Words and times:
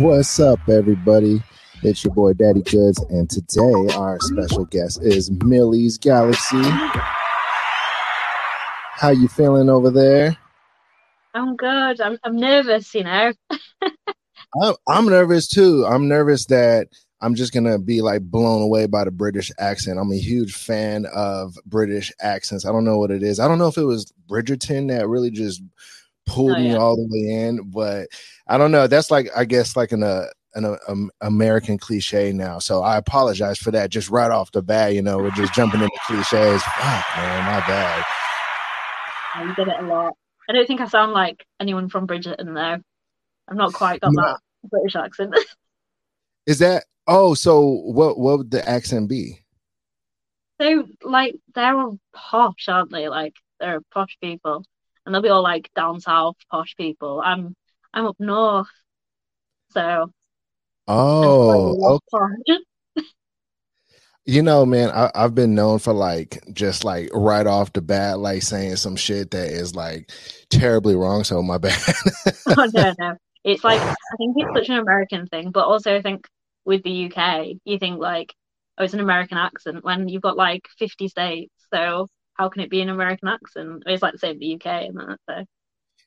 What's 0.00 0.40
up, 0.40 0.66
everybody? 0.66 1.42
It's 1.82 2.02
your 2.02 2.14
boy 2.14 2.32
Daddy 2.32 2.62
Goodz, 2.62 2.98
and 3.10 3.28
today 3.28 3.94
our 3.94 4.18
special 4.20 4.64
guest 4.64 5.02
is 5.02 5.30
Millie's 5.30 5.98
Galaxy. 5.98 6.62
How 8.94 9.10
you 9.10 9.28
feeling 9.28 9.68
over 9.68 9.90
there? 9.90 10.38
I'm 11.34 11.54
good. 11.54 12.00
I'm 12.00 12.16
I'm 12.24 12.36
nervous, 12.36 12.94
you 12.94 13.04
know. 13.04 13.34
I'm, 14.62 14.74
I'm 14.88 15.04
nervous 15.04 15.46
too. 15.46 15.84
I'm 15.86 16.08
nervous 16.08 16.46
that 16.46 16.88
I'm 17.20 17.34
just 17.34 17.52
gonna 17.52 17.78
be 17.78 18.00
like 18.00 18.22
blown 18.22 18.62
away 18.62 18.86
by 18.86 19.04
the 19.04 19.10
British 19.10 19.52
accent. 19.58 19.98
I'm 19.98 20.12
a 20.12 20.16
huge 20.16 20.54
fan 20.54 21.04
of 21.14 21.52
British 21.66 22.10
accents. 22.22 22.64
I 22.64 22.72
don't 22.72 22.86
know 22.86 22.96
what 22.96 23.10
it 23.10 23.22
is. 23.22 23.38
I 23.38 23.46
don't 23.46 23.58
know 23.58 23.68
if 23.68 23.76
it 23.76 23.84
was 23.84 24.10
Bridgerton 24.30 24.88
that 24.88 25.08
really 25.08 25.30
just 25.30 25.60
pulled 26.30 26.52
oh, 26.52 26.56
yeah. 26.58 26.72
me 26.72 26.74
all 26.76 26.96
the 26.96 27.08
way 27.10 27.46
in, 27.46 27.70
but 27.70 28.08
I 28.46 28.56
don't 28.56 28.70
know. 28.70 28.86
That's 28.86 29.10
like 29.10 29.28
I 29.36 29.44
guess 29.44 29.76
like 29.76 29.90
an 29.92 30.04
uh, 30.04 30.26
an 30.54 30.64
uh, 30.64 30.76
um, 30.88 31.10
American 31.20 31.76
cliche 31.76 32.32
now. 32.32 32.58
So 32.58 32.82
I 32.82 32.96
apologize 32.96 33.58
for 33.58 33.72
that. 33.72 33.90
Just 33.90 34.10
right 34.10 34.30
off 34.30 34.52
the 34.52 34.62
bat, 34.62 34.94
you 34.94 35.02
know, 35.02 35.18
we're 35.18 35.30
just 35.32 35.54
jumping 35.54 35.80
into 35.80 35.98
cliches. 36.06 36.62
Fuck, 36.62 37.04
man, 37.16 37.44
my 37.44 37.60
bad. 37.66 38.04
You 39.40 39.54
get 39.54 39.68
it 39.68 39.80
a 39.80 39.86
lot. 39.86 40.14
I 40.48 40.52
don't 40.52 40.66
think 40.66 40.80
I 40.80 40.86
sound 40.86 41.12
like 41.12 41.44
anyone 41.58 41.88
from 41.88 42.06
Bridgerton 42.06 42.54
though. 42.54 42.82
I've 43.48 43.56
not 43.56 43.72
quite 43.72 44.00
got 44.00 44.12
no. 44.12 44.22
that 44.22 44.40
British 44.70 44.96
accent. 44.96 45.34
Is 46.46 46.60
that 46.60 46.84
oh? 47.06 47.34
So 47.34 47.60
what? 47.60 48.18
What 48.18 48.38
would 48.38 48.50
the 48.50 48.66
accent 48.68 49.08
be? 49.08 49.44
So 50.60 50.86
like 51.02 51.34
they're 51.54 51.76
all 51.76 51.98
posh, 52.12 52.68
aren't 52.68 52.92
they? 52.92 53.08
Like 53.08 53.34
they're 53.58 53.80
posh 53.92 54.16
people, 54.20 54.64
and 55.04 55.14
they'll 55.14 55.22
be 55.22 55.28
all 55.28 55.42
like 55.42 55.70
down 55.74 56.00
south 56.00 56.36
posh 56.50 56.76
people. 56.76 57.20
I'm 57.24 57.54
I'm 57.92 58.06
up 58.06 58.16
north, 58.18 58.68
so. 59.70 60.10
Oh, 60.88 62.00
okay. 62.12 62.58
You 64.26 64.42
know, 64.42 64.64
man, 64.66 64.90
I, 64.90 65.10
have 65.14 65.34
been 65.34 65.54
known 65.56 65.78
for 65.80 65.92
like 65.92 66.44
just 66.52 66.84
like 66.84 67.08
right 67.12 67.46
off 67.46 67.72
the 67.72 67.80
bat, 67.80 68.18
like 68.18 68.42
saying 68.42 68.76
some 68.76 68.94
shit 68.94 69.30
that 69.32 69.48
is 69.48 69.74
like 69.74 70.12
terribly 70.50 70.94
wrong. 70.94 71.24
So 71.24 71.42
my 71.42 71.58
bad. 71.58 71.80
oh 72.46 72.68
no, 72.72 72.94
no, 72.98 73.16
it's 73.42 73.64
like 73.64 73.80
I 73.80 73.94
think 74.18 74.36
it's 74.36 74.54
such 74.54 74.68
an 74.68 74.78
American 74.78 75.26
thing, 75.26 75.50
but 75.50 75.64
also 75.64 75.96
I 75.96 76.02
think 76.02 76.28
with 76.64 76.82
the 76.84 77.10
UK, 77.10 77.56
you 77.64 77.78
think 77.78 77.98
like, 77.98 78.34
oh, 78.78 78.84
it's 78.84 78.94
an 78.94 79.00
American 79.00 79.38
accent 79.38 79.82
when 79.82 80.06
you've 80.06 80.22
got 80.22 80.36
like 80.36 80.68
fifty 80.78 81.08
states. 81.08 81.52
So 81.72 82.08
how 82.40 82.48
can 82.48 82.62
it 82.62 82.70
be 82.70 82.80
an 82.80 82.88
American 82.88 83.28
accent? 83.28 83.82
It's 83.84 84.02
like 84.02 84.12
the 84.12 84.18
same 84.18 84.32
in 84.32 84.38
the 84.38 84.54
UK 84.54 84.66
and 84.88 84.96
that. 84.96 85.18
So. 85.28 85.44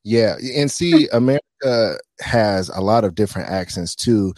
Yeah, 0.04 0.36
and 0.56 0.72
see, 0.72 1.08
America 1.14 2.00
has 2.22 2.70
a 2.70 2.82
lot 2.82 3.04
of 3.04 3.14
different 3.14 3.50
accents 3.50 3.96
too. 3.96 4.34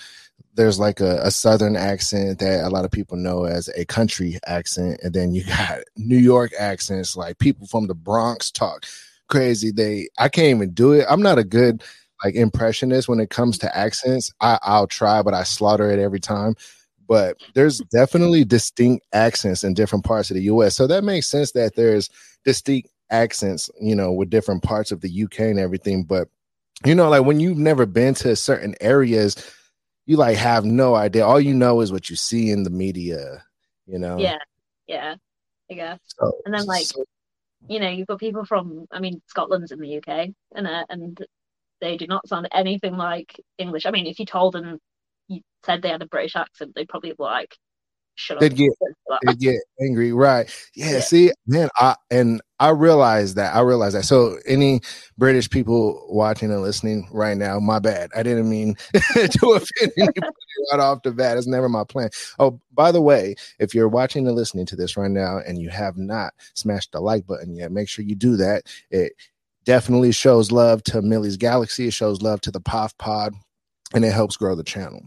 There's 0.56 0.78
like 0.78 1.00
a, 1.00 1.20
a, 1.22 1.32
southern 1.32 1.76
accent 1.76 2.40
that 2.40 2.66
a 2.66 2.70
lot 2.70 2.86
of 2.86 2.92
people 2.92 3.18
know 3.18 3.46
as 3.46 3.70
a 3.78 3.86
country 3.86 4.38
accent, 4.46 5.00
and 5.04 5.14
then 5.14 5.34
you 5.34 5.44
got 5.58 5.80
New 5.96 6.18
York 6.18 6.52
accents. 6.60 7.16
Like 7.16 7.40
people 7.40 7.66
from 7.66 7.88
the 7.88 7.96
Bronx 7.96 8.52
talk 8.52 8.86
crazy. 9.30 9.72
They 9.72 10.10
I 10.18 10.28
can't 10.28 10.56
even 10.58 10.72
do 10.72 10.92
it. 10.92 11.06
I'm 11.10 11.22
not 11.22 11.40
a 11.40 11.46
good 11.46 11.82
like 12.26 12.36
impressionist 12.36 13.08
when 13.08 13.22
it 13.22 13.30
comes 13.30 13.58
to 13.60 13.78
accents. 13.78 14.34
I, 14.42 14.60
I'll 14.64 14.88
try, 14.88 15.22
but 15.22 15.34
I 15.34 15.44
slaughter 15.44 15.90
it 15.92 16.00
every 16.00 16.20
time. 16.20 16.56
But 17.08 17.38
there's 17.54 17.80
definitely 17.92 18.46
distinct 18.46 19.06
accents 19.14 19.64
in 19.64 19.74
different 19.74 20.06
parts 20.06 20.32
of 20.32 20.36
the 20.36 20.44
U.S. 20.44 20.76
So 20.76 20.88
that 20.88 21.04
makes 21.04 21.28
sense 21.28 21.52
that 21.52 21.76
there's 21.76 22.10
distinct 22.44 22.90
accents, 23.12 23.70
you 23.80 23.96
know, 23.96 24.12
with 24.12 24.30
different 24.30 24.64
parts 24.64 24.92
of 24.92 25.02
the 25.02 25.24
UK 25.24 25.40
and 25.42 25.60
everything. 25.60 26.04
But 26.04 26.28
you 26.84 26.96
know, 26.96 27.10
like 27.10 27.24
when 27.24 27.40
you've 27.40 27.58
never 27.58 27.86
been 27.86 28.14
to 28.16 28.36
certain 28.36 28.76
areas, 28.82 29.36
you 30.06 30.18
like 30.18 30.38
have 30.38 30.66
no 30.66 30.96
idea. 30.96 31.26
All 31.26 31.40
you 31.40 31.54
know 31.54 31.82
is 31.82 31.92
what 31.92 32.10
you 32.10 32.16
see 32.16 32.52
in 32.52 32.64
the 32.64 32.70
media, 32.70 33.44
you 33.86 33.98
know. 33.98 34.18
Yeah, 34.18 34.38
yeah, 34.88 35.16
I 35.72 35.74
guess. 35.74 36.00
So, 36.06 36.32
and 36.46 36.54
then 36.54 36.66
like, 36.66 36.86
so, 36.86 37.06
you 37.68 37.80
know, 37.80 37.90
you've 37.90 38.08
got 38.08 38.20
people 38.20 38.46
from, 38.46 38.86
I 38.92 39.00
mean, 39.00 39.22
Scotland's 39.28 39.72
in 39.72 39.80
the 39.80 39.98
UK, 39.98 40.30
and 40.54 40.68
uh, 40.68 40.86
and 40.90 41.18
they 41.82 41.98
do 41.98 42.08
not 42.08 42.28
sound 42.28 42.48
anything 42.52 42.98
like 42.98 43.40
English. 43.58 43.86
I 43.86 43.92
mean, 43.92 44.06
if 44.06 44.20
you 44.20 44.26
told 44.26 44.54
them 44.54 44.80
you 45.28 45.42
said 45.66 45.82
they 45.82 45.90
had 45.90 46.02
a 46.02 46.08
British 46.08 46.36
accent, 46.36 46.74
they'd 46.76 46.90
probably 46.90 47.14
like, 47.18 47.56
shut 48.16 48.40
they'd 48.40 48.56
get 48.56 48.72
they'd 49.26 49.40
get 49.40 49.60
angry, 49.82 50.14
right? 50.14 50.50
Yeah, 50.76 50.94
yeah, 50.94 51.00
See, 51.02 51.32
man, 51.48 51.70
I 51.78 51.96
and 52.10 52.42
I 52.60 52.70
realize 52.70 53.34
that. 53.36 53.56
I 53.56 53.62
realize 53.62 53.94
that. 53.94 54.06
So, 54.06 54.38
any 54.48 54.82
British 55.18 55.50
people 55.50 56.06
watching 56.10 56.52
and 56.52 56.62
listening 56.62 57.08
right 57.12 57.38
now, 57.38 57.60
my 57.60 57.80
bad. 57.80 58.10
I 58.16 58.24
didn't 58.24 58.50
mean 58.50 58.76
to 58.94 59.52
offend 59.52 59.92
anybody 59.98 60.22
right 60.72 60.80
off 60.80 61.04
the 61.04 61.12
bat. 61.12 61.38
It's 61.38 61.48
never 61.48 61.68
my 61.70 61.84
plan. 61.84 62.10
Oh, 62.40 62.60
by 62.74 62.92
the 62.92 63.02
way, 63.02 63.36
if 63.60 63.76
you're 63.76 63.90
watching 63.90 64.28
and 64.28 64.36
listening 64.36 64.66
to 64.68 64.76
this 64.76 64.96
right 64.96 65.12
now 65.12 65.40
and 65.46 65.62
you 65.62 65.70
have 65.70 65.98
not 65.98 66.34
smashed 66.54 66.94
the 66.94 67.02
like 67.02 67.28
button 67.28 67.56
yet, 67.56 67.72
make 67.72 67.90
sure 67.90 68.06
you 68.06 68.16
do 68.16 68.38
that. 68.38 68.64
It 68.90 69.14
definitely 69.66 70.12
shows 70.12 70.52
love 70.52 70.84
to 70.84 71.02
Millie's 71.02 71.38
Galaxy. 71.38 71.88
It 71.88 71.94
shows 71.94 72.22
love 72.22 72.40
to 72.42 72.52
the 72.52 72.62
POF 72.62 72.98
Pod, 72.98 73.34
and 73.94 74.04
it 74.04 74.14
helps 74.14 74.38
grow 74.38 74.56
the 74.56 74.64
channel. 74.64 75.02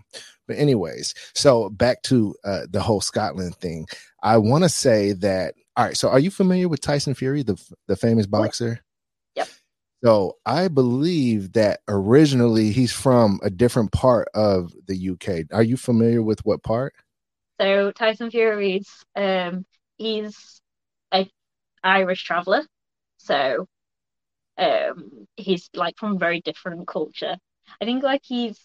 But 0.47 0.57
anyways, 0.57 1.15
so 1.35 1.69
back 1.71 2.03
to 2.05 2.35
uh, 2.45 2.63
the 2.71 2.81
whole 2.81 3.01
Scotland 3.01 3.57
thing. 3.57 3.87
I 4.23 4.39
want 4.39 4.65
to 4.65 4.69
say 4.69 5.13
that. 5.13 5.55
All 5.77 5.85
right. 5.85 5.97
So, 5.97 6.09
are 6.09 6.19
you 6.19 6.31
familiar 6.31 6.69
with 6.69 6.81
Tyson 6.81 7.15
Fury, 7.15 7.43
the 7.43 7.63
the 7.87 7.97
famous 7.97 8.27
boxer? 8.27 8.81
Yep. 9.37 9.49
So 10.03 10.37
I 10.47 10.69
believe 10.69 11.55
that 11.55 11.81
originally 11.89 12.71
he's 12.71 12.93
from 12.93 13.41
a 13.43 13.51
different 13.51 13.93
part 13.93 14.29
of 14.33 14.73
the 14.87 15.11
UK. 15.11 15.47
Are 15.53 15.63
you 15.63 15.77
familiar 15.77 16.23
with 16.23 16.45
what 16.45 16.63
part? 16.63 16.95
So 17.61 17.91
Tyson 17.91 18.31
Fury's 18.31 18.89
um 19.17 19.65
he's 19.97 20.61
a 21.13 21.29
Irish 21.83 22.23
traveller. 22.23 22.65
So 23.17 23.67
um 24.57 25.27
he's 25.37 25.69
like 25.75 25.97
from 25.99 26.15
a 26.15 26.19
very 26.19 26.41
different 26.41 26.87
culture. 26.87 27.37
I 27.81 27.85
think 27.85 28.03
like 28.03 28.23
he's 28.25 28.59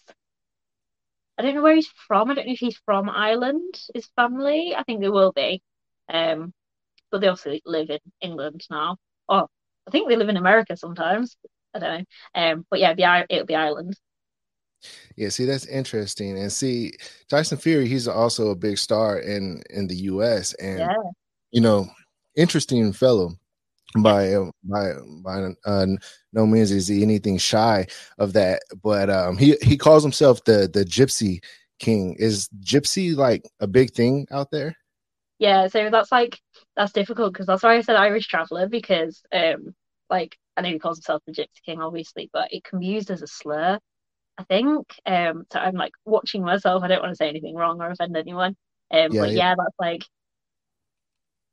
I 1.36 1.42
don't 1.42 1.54
know 1.54 1.62
where 1.62 1.74
he's 1.74 1.88
from. 2.06 2.30
I 2.30 2.34
don't 2.34 2.46
know 2.46 2.52
if 2.52 2.60
he's 2.60 2.80
from 2.84 3.10
Ireland, 3.10 3.74
his 3.92 4.08
family. 4.16 4.74
I 4.76 4.84
think 4.84 5.00
they 5.00 5.08
will 5.08 5.32
be. 5.32 5.62
Um, 6.08 6.52
but 7.10 7.20
they 7.20 7.28
also 7.28 7.58
live 7.64 7.90
in 7.90 7.98
England 8.20 8.64
now. 8.70 8.98
Oh, 9.28 9.48
I 9.86 9.90
think 9.90 10.08
they 10.08 10.16
live 10.16 10.28
in 10.28 10.36
America 10.36 10.76
sometimes. 10.76 11.36
I 11.74 11.78
don't 11.80 12.06
know. 12.34 12.40
Um, 12.40 12.66
but 12.70 12.78
yeah, 12.78 12.92
it'll 12.92 13.24
be, 13.26 13.34
it'll 13.34 13.46
be 13.46 13.54
Ireland. 13.56 13.96
Yeah, 15.16 15.30
see, 15.30 15.44
that's 15.44 15.66
interesting. 15.66 16.38
And 16.38 16.52
see, 16.52 16.92
Tyson 17.28 17.58
Fury, 17.58 17.88
he's 17.88 18.06
also 18.06 18.50
a 18.50 18.56
big 18.56 18.78
star 18.78 19.18
in 19.18 19.62
in 19.70 19.86
the 19.86 19.96
U.S. 20.12 20.52
and 20.54 20.80
yeah. 20.80 20.94
you 21.50 21.60
know, 21.60 21.88
interesting 22.36 22.92
fellow 22.92 23.32
by 24.02 24.34
by 24.64 24.92
by 25.22 25.50
uh, 25.64 25.86
no 26.32 26.46
means 26.46 26.72
is 26.72 26.88
he 26.88 27.02
anything 27.02 27.38
shy 27.38 27.86
of 28.18 28.32
that 28.32 28.60
but 28.82 29.08
um 29.08 29.38
he 29.38 29.56
he 29.62 29.76
calls 29.76 30.02
himself 30.02 30.42
the 30.44 30.68
the 30.72 30.84
gypsy 30.84 31.40
king. 31.78 32.16
Is 32.18 32.48
gypsy 32.60 33.16
like 33.16 33.44
a 33.60 33.66
big 33.66 33.92
thing 33.92 34.26
out 34.30 34.50
there? 34.50 34.76
Yeah 35.38 35.68
so 35.68 35.90
that's 35.90 36.10
like 36.10 36.40
that's 36.76 36.92
difficult 36.92 37.32
because 37.32 37.46
that's 37.46 37.62
why 37.62 37.76
i 37.76 37.80
said 37.80 37.96
irish 37.96 38.26
traveler 38.26 38.68
because 38.68 39.22
um 39.32 39.74
like 40.08 40.36
i 40.56 40.62
know 40.62 40.68
he 40.70 40.78
calls 40.78 40.98
himself 40.98 41.22
the 41.26 41.32
gypsy 41.32 41.62
king 41.64 41.80
obviously 41.80 42.30
but 42.32 42.52
it 42.52 42.64
can 42.64 42.78
be 42.78 42.86
used 42.86 43.10
as 43.10 43.22
a 43.22 43.26
slur 43.26 43.78
i 44.38 44.42
think. 44.44 44.86
Um 45.06 45.44
so 45.52 45.58
i'm 45.58 45.74
like 45.74 45.92
watching 46.04 46.42
myself. 46.42 46.82
I 46.82 46.88
don't 46.88 47.02
want 47.02 47.12
to 47.12 47.16
say 47.16 47.28
anything 47.28 47.54
wrong 47.54 47.80
or 47.80 47.90
offend 47.90 48.16
anyone. 48.16 48.56
Um 48.92 49.12
yeah, 49.12 49.20
but 49.20 49.30
yeah. 49.30 49.36
yeah 49.36 49.54
that's 49.56 49.78
like 49.78 50.04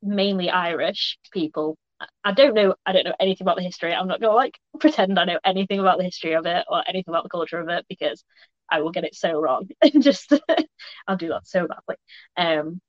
mainly 0.02 0.50
irish 0.50 1.18
people 1.32 1.76
I 2.24 2.32
don't 2.32 2.54
know. 2.54 2.74
I 2.86 2.92
don't 2.92 3.04
know 3.04 3.14
anything 3.20 3.44
about 3.44 3.56
the 3.56 3.62
history. 3.62 3.92
I'm 3.94 4.08
not 4.08 4.20
gonna 4.20 4.34
like 4.34 4.58
pretend 4.80 5.18
I 5.18 5.24
know 5.24 5.38
anything 5.44 5.80
about 5.80 5.98
the 5.98 6.04
history 6.04 6.34
of 6.34 6.46
it 6.46 6.64
or 6.68 6.82
anything 6.86 7.12
about 7.12 7.24
the 7.24 7.30
culture 7.30 7.58
of 7.60 7.68
it 7.68 7.86
because 7.88 8.24
I 8.70 8.80
will 8.80 8.90
get 8.90 9.04
it 9.04 9.14
so 9.14 9.40
wrong. 9.40 9.68
Just 10.00 10.32
I'll 11.06 11.16
do 11.16 11.28
that 11.28 11.46
so 11.46 11.66
badly. 11.66 11.96
Um, 12.36 12.80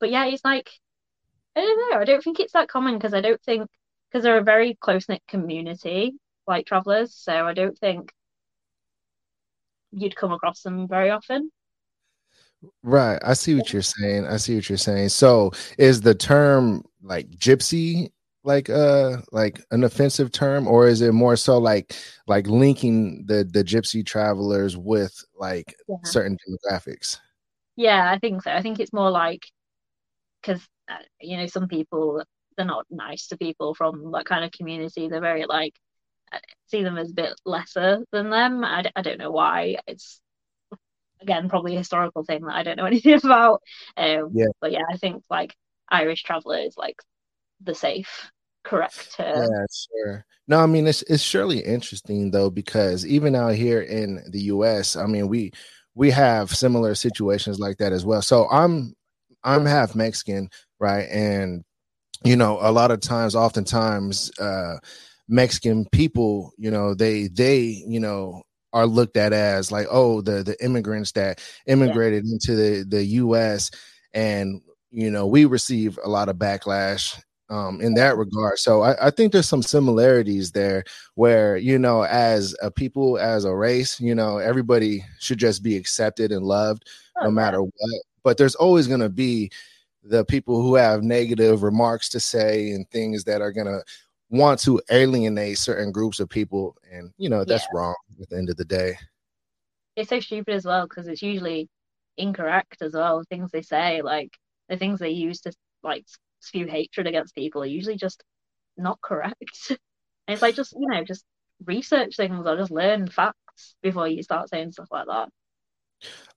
but 0.00 0.10
yeah, 0.10 0.26
it's 0.26 0.44
like 0.44 0.70
I 1.56 1.60
don't 1.60 1.90
know. 1.90 2.00
I 2.00 2.04
don't 2.04 2.22
think 2.22 2.40
it's 2.40 2.52
that 2.52 2.68
common 2.68 2.94
because 2.94 3.14
I 3.14 3.20
don't 3.20 3.42
think 3.42 3.68
because 4.10 4.24
they're 4.24 4.38
a 4.38 4.44
very 4.44 4.76
close 4.80 5.08
knit 5.08 5.22
community, 5.28 6.14
like 6.46 6.66
travelers. 6.66 7.14
So 7.14 7.46
I 7.46 7.54
don't 7.54 7.78
think 7.78 8.12
you'd 9.92 10.16
come 10.16 10.32
across 10.32 10.62
them 10.62 10.88
very 10.88 11.10
often. 11.10 11.50
Right. 12.82 13.18
I 13.24 13.34
see 13.34 13.54
what 13.54 13.72
you're 13.72 13.82
saying. 13.82 14.26
I 14.26 14.36
see 14.36 14.56
what 14.56 14.68
you're 14.68 14.78
saying. 14.78 15.10
So 15.10 15.52
is 15.78 16.00
the 16.00 16.14
term 16.14 16.84
like 17.02 17.30
gypsy 17.30 18.10
like 18.48 18.70
uh 18.70 19.18
like 19.30 19.60
an 19.70 19.84
offensive 19.84 20.32
term 20.32 20.66
or 20.66 20.88
is 20.88 21.02
it 21.02 21.12
more 21.12 21.36
so 21.36 21.58
like 21.58 21.94
like 22.26 22.46
linking 22.46 23.24
the 23.26 23.44
the 23.44 23.62
gypsy 23.62 24.04
travelers 24.04 24.74
with 24.76 25.14
like 25.36 25.76
yeah. 25.86 25.96
certain 26.02 26.36
demographics? 26.48 27.18
Yeah, 27.76 28.10
I 28.10 28.18
think 28.18 28.42
so. 28.42 28.50
I 28.50 28.62
think 28.62 28.80
it's 28.80 28.92
more 28.92 29.10
like 29.10 29.42
because 30.40 30.66
uh, 30.88 30.96
you 31.20 31.36
know 31.36 31.46
some 31.46 31.68
people 31.68 32.24
they're 32.56 32.66
not 32.66 32.86
nice 32.90 33.28
to 33.28 33.36
people 33.36 33.74
from 33.74 34.12
that 34.12 34.24
kind 34.24 34.44
of 34.44 34.50
community. 34.50 35.08
They're 35.08 35.20
very 35.20 35.44
like 35.46 35.74
see 36.68 36.82
them 36.82 36.98
as 36.98 37.10
a 37.10 37.14
bit 37.14 37.34
lesser 37.44 38.04
than 38.12 38.30
them. 38.30 38.64
I, 38.64 38.90
I 38.96 39.02
don't 39.02 39.18
know 39.18 39.30
why. 39.30 39.76
It's 39.86 40.20
again 41.20 41.50
probably 41.50 41.74
a 41.74 41.78
historical 41.78 42.24
thing 42.24 42.46
that 42.46 42.54
I 42.54 42.62
don't 42.62 42.78
know 42.78 42.86
anything 42.92 43.20
about. 43.22 43.60
Um, 43.96 44.30
yeah. 44.32 44.46
But 44.60 44.72
yeah, 44.72 44.84
I 44.90 44.96
think 44.96 45.22
like 45.28 45.54
Irish 45.90 46.22
travelers 46.22 46.74
like 46.78 46.96
the 47.60 47.74
safe 47.74 48.30
correct 48.64 49.14
term. 49.16 49.50
Yeah, 49.50 49.66
sure. 50.04 50.24
No, 50.46 50.60
I 50.60 50.66
mean 50.66 50.86
it's 50.86 51.02
it's 51.02 51.22
surely 51.22 51.60
interesting 51.60 52.30
though 52.30 52.50
because 52.50 53.06
even 53.06 53.34
out 53.34 53.54
here 53.54 53.82
in 53.82 54.22
the 54.30 54.42
U.S., 54.42 54.96
I 54.96 55.06
mean 55.06 55.28
we 55.28 55.52
we 55.94 56.10
have 56.10 56.54
similar 56.54 56.94
situations 56.94 57.58
like 57.58 57.78
that 57.78 57.92
as 57.92 58.04
well. 58.04 58.22
So 58.22 58.48
I'm 58.50 58.94
I'm 59.44 59.66
half 59.66 59.94
Mexican, 59.94 60.48
right? 60.78 61.08
And 61.10 61.64
you 62.24 62.36
know, 62.36 62.58
a 62.60 62.72
lot 62.72 62.90
of 62.90 63.00
times, 63.00 63.34
oftentimes, 63.34 64.30
uh, 64.40 64.78
Mexican 65.28 65.86
people, 65.92 66.52
you 66.56 66.70
know, 66.70 66.94
they 66.94 67.28
they 67.28 67.82
you 67.86 68.00
know 68.00 68.42
are 68.72 68.86
looked 68.86 69.16
at 69.16 69.32
as 69.32 69.72
like 69.72 69.86
oh 69.90 70.20
the 70.20 70.42
the 70.42 70.62
immigrants 70.64 71.12
that 71.12 71.40
immigrated 71.66 72.24
yeah. 72.26 72.32
into 72.32 72.54
the 72.54 72.84
the 72.88 73.04
US 73.04 73.70
and 74.12 74.60
you 74.90 75.10
know 75.10 75.26
we 75.26 75.44
receive 75.44 75.98
a 76.04 76.08
lot 76.08 76.28
of 76.28 76.36
backlash 76.36 77.20
um, 77.50 77.80
in 77.80 77.94
that 77.94 78.16
regard. 78.16 78.58
So 78.58 78.82
I, 78.82 79.06
I, 79.06 79.10
think 79.10 79.32
there's 79.32 79.48
some 79.48 79.62
similarities 79.62 80.52
there 80.52 80.84
where, 81.14 81.56
you 81.56 81.78
know, 81.78 82.04
as 82.04 82.54
a 82.62 82.70
people, 82.70 83.18
as 83.18 83.44
a 83.44 83.54
race, 83.54 84.00
you 84.00 84.14
know, 84.14 84.38
everybody 84.38 85.04
should 85.18 85.38
just 85.38 85.62
be 85.62 85.76
accepted 85.76 86.30
and 86.30 86.44
loved 86.44 86.88
oh, 87.16 87.24
no 87.24 87.30
matter 87.30 87.62
what. 87.62 88.02
But 88.22 88.36
there's 88.36 88.54
always 88.54 88.86
going 88.86 89.00
to 89.00 89.08
be 89.08 89.50
the 90.02 90.24
people 90.24 90.62
who 90.62 90.74
have 90.74 91.02
negative 91.02 91.62
remarks 91.62 92.08
to 92.10 92.20
say 92.20 92.70
and 92.70 92.88
things 92.90 93.24
that 93.24 93.40
are 93.40 93.52
going 93.52 93.66
to 93.66 93.82
want 94.30 94.60
to 94.60 94.80
alienate 94.90 95.58
certain 95.58 95.90
groups 95.90 96.20
of 96.20 96.28
people. 96.28 96.76
And, 96.92 97.12
you 97.16 97.30
know, 97.30 97.44
that's 97.44 97.66
yeah. 97.72 97.80
wrong 97.80 97.96
at 98.20 98.28
the 98.28 98.36
end 98.36 98.50
of 98.50 98.56
the 98.56 98.64
day. 98.64 98.98
It's 99.96 100.10
so 100.10 100.20
stupid 100.20 100.54
as 100.54 100.64
well 100.64 100.86
because 100.86 101.08
it's 101.08 101.22
usually 101.22 101.68
incorrect 102.18 102.82
as 102.82 102.92
well. 102.92 103.22
Things 103.28 103.50
they 103.50 103.62
say, 103.62 104.02
like 104.02 104.36
the 104.68 104.76
things 104.76 105.00
they 105.00 105.10
use 105.10 105.40
to 105.40 105.52
like 105.82 106.04
spew 106.40 106.66
hatred 106.66 107.06
against 107.06 107.34
people 107.34 107.62
are 107.62 107.66
usually 107.66 107.96
just 107.96 108.22
not 108.76 109.00
correct. 109.00 109.36
and 109.70 109.78
it's 110.28 110.42
like 110.42 110.54
just, 110.54 110.72
you 110.72 110.88
know, 110.88 111.04
just 111.04 111.24
research 111.64 112.16
things 112.16 112.46
or 112.46 112.56
just 112.56 112.70
learn 112.70 113.08
facts 113.08 113.76
before 113.82 114.08
you 114.08 114.22
start 114.22 114.48
saying 114.48 114.72
stuff 114.72 114.88
like 114.90 115.06
that. 115.06 115.28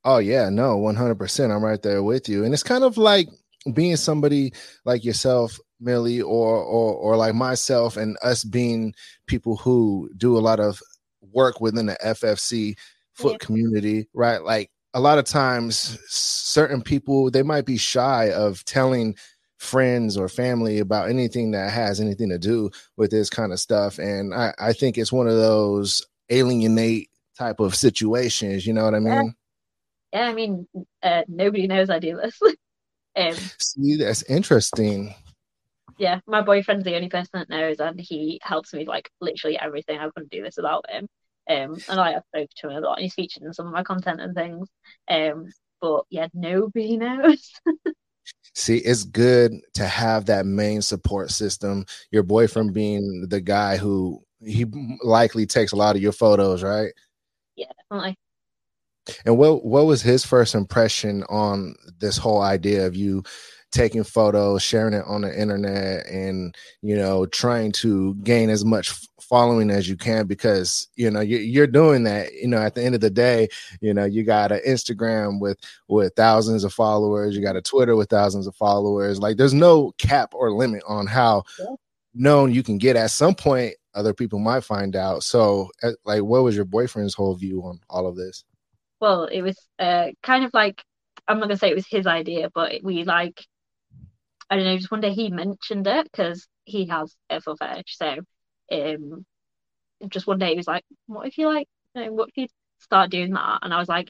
Oh 0.04 0.18
yeah, 0.18 0.50
no, 0.50 0.78
100%. 0.80 1.56
I'm 1.56 1.64
right 1.64 1.82
there 1.82 2.02
with 2.02 2.28
you. 2.28 2.44
And 2.44 2.54
it's 2.54 2.64
kind 2.64 2.84
of 2.84 2.98
like 2.98 3.30
being 3.74 3.96
somebody 3.96 4.54
like 4.86 5.06
yourself 5.06 5.60
Millie 5.80 6.22
or 6.22 6.58
or 6.58 6.94
or 6.94 7.18
like 7.18 7.36
myself 7.36 7.98
and 7.98 8.18
us 8.24 8.44
being 8.44 8.94
people 9.28 9.58
who 9.58 10.10
do 10.18 10.38
a 10.38 10.40
lot 10.40 10.60
of 10.60 10.82
work 11.22 11.62
within 11.62 11.88
the 11.88 11.98
FFC 12.04 12.78
foot 13.14 13.34
yeah. 13.34 13.46
community, 13.46 14.08
right? 14.14 14.44
Like 14.44 14.72
a 14.94 15.00
lot 15.00 15.18
of 15.18 15.26
times 15.26 15.98
certain 16.08 16.82
people 16.82 17.32
they 17.32 17.44
might 17.44 17.66
be 17.66 17.78
shy 17.78 18.32
of 18.32 18.64
telling 18.66 19.16
friends 19.62 20.18
or 20.18 20.28
family 20.28 20.80
about 20.80 21.08
anything 21.08 21.52
that 21.52 21.72
has 21.72 22.02
anything 22.02 22.30
to 22.30 22.40
do 22.40 22.72
with 22.98 23.12
this 23.12 23.30
kind 23.30 23.54
of 23.54 23.60
stuff. 23.60 24.00
And 24.00 24.34
I, 24.34 24.54
I 24.58 24.74
think 24.74 24.98
it's 24.98 25.12
one 25.12 25.28
of 25.28 25.36
those 25.36 26.02
alienate 26.30 27.10
type 27.38 27.60
of 27.60 27.76
situations. 27.76 28.66
You 28.66 28.74
know 28.74 28.84
what 28.84 28.96
I 28.96 29.00
mean? 29.00 29.36
Yeah, 30.12 30.22
yeah 30.22 30.30
I 30.30 30.34
mean, 30.34 30.68
uh, 31.04 31.22
nobody 31.28 31.68
knows 31.68 31.92
I 31.92 32.00
do 32.00 32.18
this. 32.18 32.42
um, 33.16 33.36
See, 33.60 33.98
that's 33.98 34.24
interesting. 34.24 35.14
Yeah, 36.00 36.22
my 36.26 36.42
boyfriend's 36.42 36.84
the 36.84 36.96
only 36.96 37.10
person 37.10 37.30
that 37.34 37.50
knows, 37.50 37.80
and 37.80 38.00
he 38.00 38.40
helps 38.42 38.74
me 38.74 38.86
like 38.86 39.12
literally 39.22 39.60
everything. 39.60 40.00
I 40.00 40.10
couldn't 40.10 40.32
do 40.32 40.42
this 40.42 40.58
without 40.58 40.90
him. 40.90 41.08
Um, 41.48 41.78
and 41.88 42.00
I 42.00 42.14
have 42.14 42.24
spoken 42.30 42.48
to 42.58 42.70
him 42.70 42.84
a 42.84 42.88
lot. 42.88 42.98
And 42.98 43.04
he's 43.04 43.14
featured 43.14 43.44
in 43.44 43.54
some 43.54 43.68
of 43.68 43.74
my 43.74 43.84
content 43.84 44.22
and 44.22 44.34
things. 44.34 44.68
Um, 45.08 45.48
but 45.80 46.06
yeah, 46.10 46.30
nobody 46.34 46.98
knows. 46.98 47.52
See, 48.54 48.78
it's 48.78 49.04
good 49.04 49.54
to 49.76 49.86
have 49.86 50.26
that 50.26 50.46
main 50.46 50.82
support 50.82 51.32
system. 51.32 51.86
Your 52.12 52.24
boyfriend 52.24 52.74
being 52.74 53.28
the 53.30 53.40
guy 53.40 53.78
who 53.78 54.22
he 54.46 54.66
likely 55.04 55.46
takes 55.46 55.72
a 55.72 55.78
lot 55.78 55.96
of 55.96 56.02
your 56.02 56.12
photos, 56.12 56.64
right? 56.64 56.92
Yeah, 57.56 57.68
definitely. 57.78 58.18
And 59.26 59.38
what 59.38 59.66
what 59.66 59.86
was 59.86 60.02
his 60.02 60.26
first 60.26 60.54
impression 60.54 61.24
on 61.30 61.76
this 62.00 62.18
whole 62.18 62.42
idea 62.42 62.86
of 62.86 62.96
you 62.96 63.24
taking 63.72 64.04
photos, 64.04 64.62
sharing 64.62 64.94
it 64.94 65.06
on 65.08 65.22
the 65.22 65.40
internet, 65.40 66.06
and 66.08 66.56
you 66.82 66.96
know 66.96 67.26
trying 67.28 67.72
to 67.74 68.16
gain 68.16 68.50
as 68.50 68.66
much 68.66 68.94
following 69.32 69.72
as 69.72 69.88
you 69.88 69.96
can 69.96 70.28
because 70.28 70.90
you 70.98 71.10
know 71.10 71.22
you, 71.22 71.64
are 71.64 71.68
doing 71.68 72.04
that 72.04 72.34
you 72.34 72.50
know 72.50 72.58
at 72.58 72.76
the 72.76 72.84
end 72.84 72.94
of 72.94 73.00
the 73.00 73.10
day 73.10 73.48
you 73.80 73.94
know 73.94 74.04
you 74.04 74.26
got 74.26 74.52
an 74.52 74.60
instagram 74.68 75.40
with 75.40 75.58
with 75.88 76.12
thousands 76.18 76.66
of 76.66 76.74
followers 76.74 77.34
you 77.34 77.42
got 77.42 77.56
a 77.56 77.62
twitter 77.62 77.96
with 77.96 78.10
thousands 78.10 78.46
of 78.46 78.54
followers 78.58 79.20
like 79.20 79.38
there's 79.38 79.54
no 79.54 79.94
cap 79.98 80.34
or 80.34 80.52
limit 80.52 80.84
on 80.86 81.08
how 81.08 81.42
yeah. 81.58 81.66
known 82.14 82.54
you 82.54 82.62
can 82.62 82.78
get 82.78 82.98
at 82.98 83.10
some 83.10 83.34
point 83.34 83.74
other 83.96 84.14
people 84.14 84.38
might 84.38 84.66
find 84.66 84.98
out 84.98 85.24
so 85.24 85.70
like 86.04 86.22
what 86.22 86.44
was 86.44 86.54
your 86.54 86.66
boyfriend's 86.66 87.14
whole 87.14 87.36
view 87.36 87.62
on 87.62 87.80
all 87.90 88.08
of 88.08 88.18
this 88.18 88.44
well 89.00 89.24
it 89.24 89.42
was 89.42 89.58
uh 89.80 90.08
kind 90.22 90.44
of 90.44 90.52
like 90.54 90.84
i'm 91.30 91.40
not 91.40 91.46
gonna 91.46 91.58
say 91.58 91.72
it 91.72 91.76
was 91.76 91.88
his 91.88 92.06
idea 92.06 92.50
but 92.54 92.84
we 92.84 93.06
like 93.06 93.42
I 94.50 94.58
don't 94.58 94.66
know, 94.66 94.76
just 94.76 94.92
one 94.92 95.00
day 95.00 95.14
he 95.14 95.30
mentioned 95.30 95.88
it 95.88 96.12
because 96.12 96.46
he 96.66 96.86
has 96.88 97.16
a 97.30 97.40
full 97.40 97.56
fetish. 97.56 97.98
So 97.98 98.18
um, 98.72 99.26
just 100.10 100.28
one 100.28 100.40
day 100.40 100.52
he 100.52 100.58
was 100.58 100.68
like, 100.68 100.84
"What 101.08 101.28
if 101.28 101.38
you 101.38 101.48
like? 101.48 101.68
You 101.96 102.06
know, 102.06 102.14
what 102.14 102.30
if 102.30 102.38
you 102.38 102.48
start 102.80 103.12
doing 103.12 103.34
that?" 103.34 103.60
And 103.64 103.74
I 103.74 103.80
was 103.80 103.90
like, 103.90 104.10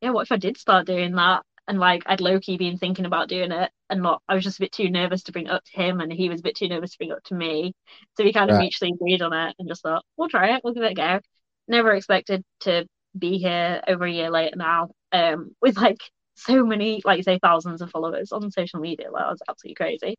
"Yeah, 0.00 0.10
what 0.10 0.22
if 0.22 0.32
I 0.32 0.36
did 0.36 0.56
start 0.58 0.86
doing 0.86 1.14
that?" 1.16 1.44
And 1.68 1.78
like 1.78 2.02
I'd 2.06 2.20
low 2.20 2.40
key 2.40 2.56
been 2.58 2.78
thinking 2.78 3.06
about 3.06 3.28
doing 3.28 3.52
it, 3.52 3.70
and 3.90 4.02
not. 4.02 4.22
I 4.28 4.34
was 4.34 4.44
just 4.44 4.58
a 4.58 4.62
bit 4.62 4.72
too 4.72 4.90
nervous 4.90 5.24
to 5.24 5.32
bring 5.32 5.46
it 5.46 5.52
up 5.52 5.64
to 5.64 5.82
him, 5.82 6.00
and 6.00 6.12
he 6.12 6.28
was 6.28 6.40
a 6.40 6.42
bit 6.44 6.56
too 6.56 6.68
nervous 6.68 6.92
to 6.92 6.98
bring 6.98 7.10
it 7.10 7.16
up 7.16 7.24
to 7.24 7.34
me. 7.34 7.74
So 8.16 8.24
we 8.24 8.32
kind 8.32 8.50
of 8.50 8.56
mutually 8.56 8.92
agreed 8.94 9.22
on 9.22 9.32
it, 9.32 9.56
and 9.58 9.68
just 9.68 9.82
thought, 9.82 10.04
"We'll 10.16 10.28
try 10.28 10.56
it. 10.56 10.62
We'll 10.64 10.74
give 10.74 10.82
it 10.84 10.92
a 10.92 10.94
go." 10.94 11.20
Never 11.68 11.92
expected 11.94 12.44
to 12.60 12.86
be 13.16 13.38
here 13.38 13.82
over 13.86 14.04
a 14.04 14.10
year 14.12 14.30
later 14.30 14.56
now, 14.56 14.90
um, 15.12 15.54
with 15.62 15.76
like 15.76 15.98
so 16.34 16.64
many, 16.64 17.02
like 17.04 17.18
you 17.18 17.22
say, 17.22 17.38
thousands 17.40 17.82
of 17.82 17.90
followers 17.90 18.32
on 18.32 18.50
social 18.50 18.80
media. 18.80 19.10
Like, 19.10 19.22
that 19.24 19.30
was 19.30 19.42
absolutely 19.48 19.74
crazy. 19.76 20.16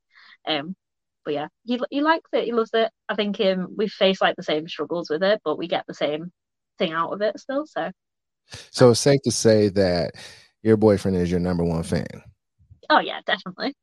Um, 0.47 0.75
but 1.23 1.33
yeah, 1.33 1.47
he 1.63 1.79
he 1.89 2.01
likes 2.01 2.29
it. 2.33 2.45
He 2.45 2.51
loves 2.51 2.71
it. 2.73 2.91
I 3.09 3.15
think 3.15 3.39
um, 3.41 3.73
we 3.77 3.87
face 3.87 4.21
like 4.21 4.35
the 4.35 4.43
same 4.43 4.67
struggles 4.67 5.09
with 5.09 5.23
it, 5.23 5.41
but 5.43 5.57
we 5.57 5.67
get 5.67 5.85
the 5.87 5.93
same 5.93 6.31
thing 6.77 6.93
out 6.93 7.11
of 7.11 7.21
it 7.21 7.39
still. 7.39 7.65
So, 7.65 7.91
so 8.71 8.91
it's 8.91 8.99
safe 8.99 9.21
to 9.23 9.31
say 9.31 9.69
that 9.69 10.13
your 10.61 10.77
boyfriend 10.77 11.17
is 11.17 11.31
your 11.31 11.39
number 11.39 11.63
one 11.63 11.83
fan. 11.83 12.07
Oh 12.89 12.99
yeah, 12.99 13.19
definitely. 13.25 13.73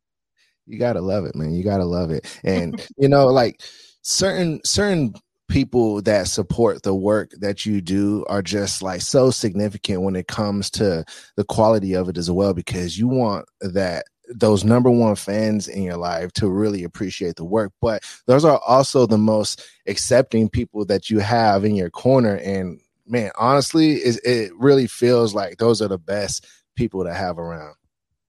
You 0.66 0.78
gotta 0.78 1.00
love 1.00 1.24
it, 1.24 1.34
man. 1.34 1.52
You 1.52 1.64
gotta 1.64 1.84
love 1.84 2.10
it, 2.10 2.38
and 2.44 2.80
you 2.96 3.08
know, 3.08 3.26
like 3.26 3.62
certain 4.02 4.60
certain 4.64 5.14
people 5.48 6.00
that 6.02 6.28
support 6.28 6.82
the 6.84 6.94
work 6.94 7.32
that 7.40 7.66
you 7.66 7.80
do 7.80 8.24
are 8.28 8.40
just 8.40 8.82
like 8.82 9.02
so 9.02 9.30
significant 9.30 10.00
when 10.02 10.14
it 10.14 10.28
comes 10.28 10.70
to 10.70 11.04
the 11.36 11.44
quality 11.44 11.94
of 11.94 12.08
it 12.08 12.16
as 12.16 12.30
well 12.30 12.54
because 12.54 12.96
you 12.96 13.08
want 13.08 13.44
that 13.60 14.04
those 14.34 14.64
number 14.64 14.90
one 14.90 15.16
fans 15.16 15.68
in 15.68 15.82
your 15.82 15.96
life 15.96 16.32
to 16.32 16.48
really 16.48 16.84
appreciate 16.84 17.36
the 17.36 17.44
work 17.44 17.72
but 17.80 18.02
those 18.26 18.44
are 18.44 18.60
also 18.66 19.06
the 19.06 19.18
most 19.18 19.62
accepting 19.86 20.48
people 20.48 20.84
that 20.84 21.10
you 21.10 21.18
have 21.18 21.64
in 21.64 21.74
your 21.74 21.90
corner 21.90 22.36
and 22.36 22.80
man 23.06 23.30
honestly 23.38 23.94
it, 23.94 24.20
it 24.24 24.52
really 24.56 24.86
feels 24.86 25.34
like 25.34 25.58
those 25.58 25.82
are 25.82 25.88
the 25.88 25.98
best 25.98 26.46
people 26.76 27.04
to 27.04 27.12
have 27.12 27.38
around 27.38 27.74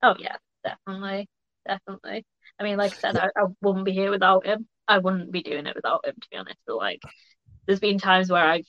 oh 0.02 0.14
yeah 0.18 0.36
definitely 0.64 1.28
definitely 1.66 2.24
i 2.58 2.64
mean 2.64 2.76
like 2.76 2.92
i 2.92 2.96
said 2.96 3.16
I, 3.16 3.28
I 3.36 3.44
wouldn't 3.60 3.84
be 3.84 3.92
here 3.92 4.10
without 4.10 4.44
him 4.44 4.66
I 4.88 4.98
wouldn't 4.98 5.32
be 5.32 5.42
doing 5.42 5.66
it 5.66 5.74
without 5.74 6.06
him, 6.06 6.14
to 6.20 6.28
be 6.30 6.36
honest. 6.36 6.58
But 6.66 6.76
like, 6.76 7.02
there's 7.66 7.80
been 7.80 7.98
times 7.98 8.30
where 8.30 8.44
I've, 8.44 8.66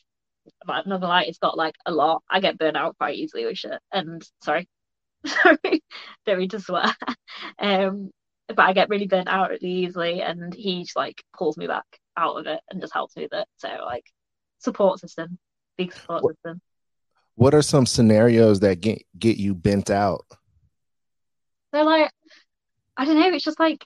I'm 0.67 0.87
not 0.87 1.01
gonna 1.01 1.07
lie, 1.07 1.23
it's 1.23 1.37
got 1.37 1.57
like 1.57 1.75
a 1.85 1.91
lot. 1.91 2.23
I 2.29 2.39
get 2.39 2.57
burnt 2.57 2.77
out 2.77 2.97
quite 2.97 3.15
easily 3.15 3.45
with 3.45 3.57
shit. 3.57 3.79
And 3.91 4.21
sorry, 4.41 4.67
sorry, 5.25 5.83
don't 6.25 6.39
mean 6.39 6.49
to 6.49 6.59
swear. 6.59 6.93
Um, 7.59 8.11
but 8.47 8.59
I 8.59 8.73
get 8.73 8.89
really 8.89 9.07
burnt 9.07 9.29
out 9.29 9.49
really 9.49 9.71
easily, 9.71 10.21
and 10.21 10.53
he 10.53 10.83
just 10.83 10.95
like 10.95 11.23
pulls 11.37 11.57
me 11.57 11.67
back 11.67 11.85
out 12.17 12.37
of 12.37 12.47
it 12.47 12.59
and 12.69 12.81
just 12.81 12.93
helps 12.93 13.15
me 13.15 13.23
with 13.23 13.33
it. 13.33 13.47
So 13.57 13.69
like 13.85 14.05
support 14.59 14.99
system, 14.99 15.37
big 15.77 15.93
support 15.93 16.23
what, 16.23 16.35
system. 16.35 16.61
What 17.35 17.53
are 17.53 17.61
some 17.61 17.85
scenarios 17.85 18.59
that 18.61 18.81
get 18.81 19.03
get 19.17 19.37
you 19.37 19.53
bent 19.55 19.89
out? 19.89 20.25
They're 21.71 21.83
like, 21.83 22.11
I 22.97 23.05
don't 23.05 23.19
know. 23.19 23.33
It's 23.33 23.43
just 23.43 23.59
like 23.59 23.85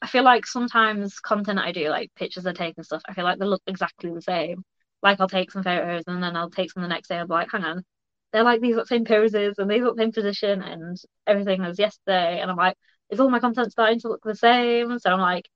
I 0.00 0.08
feel 0.08 0.24
like 0.24 0.46
sometimes 0.46 1.20
content 1.20 1.60
I 1.60 1.70
do, 1.72 1.88
like 1.88 2.10
pictures 2.16 2.46
I 2.46 2.52
take 2.52 2.74
and 2.76 2.84
stuff, 2.84 3.02
I 3.08 3.14
feel 3.14 3.24
like 3.24 3.38
they 3.38 3.46
look 3.46 3.62
exactly 3.66 4.10
the 4.10 4.20
same. 4.20 4.64
Like 5.02 5.20
I'll 5.20 5.28
take 5.28 5.52
some 5.52 5.62
photos 5.62 6.02
and 6.06 6.22
then 6.22 6.36
I'll 6.36 6.50
take 6.50 6.72
some 6.72 6.82
the 6.82 6.88
next 6.88 7.08
day. 7.08 7.18
I'll 7.18 7.26
be 7.26 7.34
like, 7.34 7.50
hang 7.50 7.64
on, 7.64 7.84
they're 8.32 8.44
like 8.44 8.60
these 8.60 8.76
same 8.88 9.04
poses 9.04 9.58
and 9.58 9.70
these 9.70 9.84
same 9.96 10.12
position 10.12 10.62
and 10.62 10.96
everything 11.26 11.62
as 11.62 11.78
yesterday. 11.78 12.40
And 12.40 12.50
I'm 12.50 12.56
like, 12.56 12.76
is 13.10 13.20
all 13.20 13.30
my 13.30 13.40
content 13.40 13.72
starting 13.72 14.00
to 14.00 14.08
look 14.08 14.22
the 14.24 14.34
same? 14.34 14.98
So 14.98 15.10
I'm 15.10 15.20
like, 15.20 15.48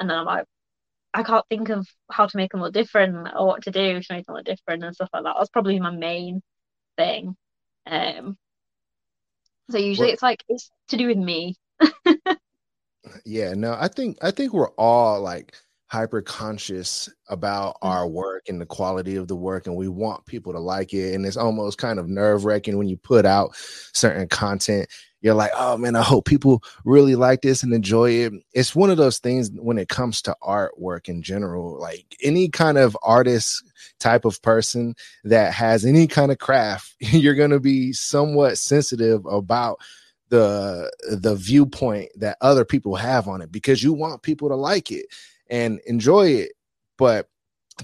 and 0.00 0.08
then 0.08 0.18
I'm 0.18 0.26
like, 0.26 0.46
I 1.14 1.22
can't 1.22 1.44
think 1.48 1.68
of 1.68 1.86
how 2.10 2.26
to 2.26 2.36
make 2.36 2.52
them 2.52 2.62
look 2.62 2.72
different 2.72 3.28
or 3.36 3.46
what 3.46 3.62
to 3.64 3.70
do 3.70 4.00
to 4.00 4.14
make 4.14 4.26
them 4.26 4.34
look 4.36 4.46
different 4.46 4.82
and 4.84 4.94
stuff 4.94 5.10
like 5.12 5.24
that. 5.24 5.34
That's 5.36 5.50
probably 5.50 5.78
my 5.78 5.90
main 5.90 6.42
thing. 6.96 7.36
Um, 7.86 8.38
so 9.70 9.78
usually 9.78 10.10
it's 10.10 10.22
like 10.22 10.42
it's 10.48 10.70
to 10.88 10.96
do 10.96 11.08
with 11.08 11.18
me. 11.18 11.56
yeah, 13.24 13.52
no, 13.54 13.76
I 13.78 13.88
think 13.88 14.18
I 14.22 14.30
think 14.30 14.52
we're 14.52 14.70
all 14.70 15.20
like 15.20 15.54
hyper 15.92 16.22
conscious 16.22 17.10
about 17.28 17.74
mm-hmm. 17.74 17.88
our 17.88 18.08
work 18.08 18.48
and 18.48 18.58
the 18.58 18.64
quality 18.64 19.16
of 19.16 19.28
the 19.28 19.36
work 19.36 19.66
and 19.66 19.76
we 19.76 19.88
want 19.88 20.24
people 20.24 20.50
to 20.50 20.58
like 20.58 20.94
it 20.94 21.14
and 21.14 21.26
it's 21.26 21.36
almost 21.36 21.76
kind 21.76 21.98
of 21.98 22.08
nerve 22.08 22.46
wracking 22.46 22.78
when 22.78 22.88
you 22.88 22.96
put 22.96 23.26
out 23.26 23.54
certain 23.92 24.26
content. 24.26 24.88
You're 25.20 25.34
like 25.34 25.52
oh 25.54 25.76
man 25.76 25.94
i 25.94 26.02
hope 26.02 26.24
people 26.24 26.64
really 26.84 27.14
like 27.14 27.42
this 27.42 27.62
and 27.62 27.74
enjoy 27.74 28.10
it. 28.10 28.32
It's 28.54 28.74
one 28.74 28.90
of 28.90 28.96
those 28.96 29.18
things 29.18 29.50
when 29.54 29.76
it 29.76 29.88
comes 29.88 30.22
to 30.22 30.34
artwork 30.42 31.10
in 31.10 31.22
general 31.22 31.78
like 31.78 32.06
any 32.22 32.48
kind 32.48 32.78
of 32.78 32.96
artist 33.02 33.62
type 34.00 34.24
of 34.24 34.40
person 34.40 34.94
that 35.24 35.52
has 35.52 35.84
any 35.84 36.06
kind 36.06 36.32
of 36.32 36.38
craft 36.38 36.94
you're 37.00 37.34
going 37.34 37.50
to 37.50 37.60
be 37.60 37.92
somewhat 37.92 38.56
sensitive 38.56 39.26
about 39.26 39.78
the 40.30 40.90
the 41.10 41.34
viewpoint 41.36 42.08
that 42.16 42.38
other 42.40 42.64
people 42.64 42.96
have 42.96 43.28
on 43.28 43.42
it 43.42 43.52
because 43.52 43.82
you 43.82 43.92
want 43.92 44.22
people 44.22 44.48
to 44.48 44.56
like 44.56 44.90
it 44.90 45.04
and 45.52 45.78
enjoy 45.86 46.28
it. 46.28 46.52
But 46.98 47.28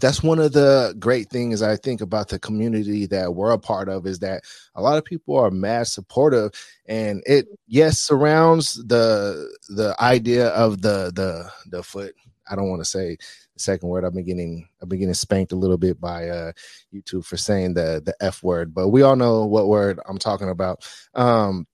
that's 0.01 0.23
one 0.23 0.39
of 0.39 0.53
the 0.53 0.95
great 0.99 1.31
things 1.31 1.63
I 1.63 1.77
think 1.77 2.01
about 2.01 2.29
the 2.29 2.39
community 2.39 3.07
that 3.07 3.35
we're 3.35 3.53
a 3.53 3.59
part 3.59 3.89
of 3.89 4.07
is 4.07 4.19
that 4.21 4.43
a 4.75 4.83
lot 4.83 4.99
of 4.99 5.05
people 5.05 5.37
are 5.39 5.51
mad 5.51 5.87
supportive 5.87 6.53
and 6.87 7.23
it 7.27 7.47
yes 7.67 8.01
surrounds 8.01 8.75
the 8.87 9.51
the 9.69 9.95
idea 10.01 10.49
of 10.49 10.83
the 10.83 11.13
the 11.15 11.51
the 11.71 11.83
foot. 11.83 12.15
I 12.51 12.57
don't 12.57 12.71
want 12.71 12.81
to 12.81 12.89
say 12.89 13.17
the 13.55 13.61
second 13.61 13.89
word. 13.89 14.05
I've 14.05 14.15
been 14.15 14.25
getting 14.25 14.69
I've 14.83 14.89
been 14.89 15.01
getting 15.01 15.15
spanked 15.15 15.53
a 15.53 15.57
little 15.57 15.79
bit 15.79 16.01
by 16.01 16.29
uh 16.29 16.53
YouTube 16.93 17.25
for 17.25 17.37
saying 17.37 17.75
the 17.75 18.03
the 18.05 18.15
F 18.21 18.43
word 18.43 18.75
but 18.75 18.89
we 18.89 19.03
all 19.03 19.17
know 19.17 19.45
what 19.47 19.69
word 19.69 20.01
I'm 20.07 20.19
talking 20.19 20.51
about. 20.51 20.87
Um 21.15 21.67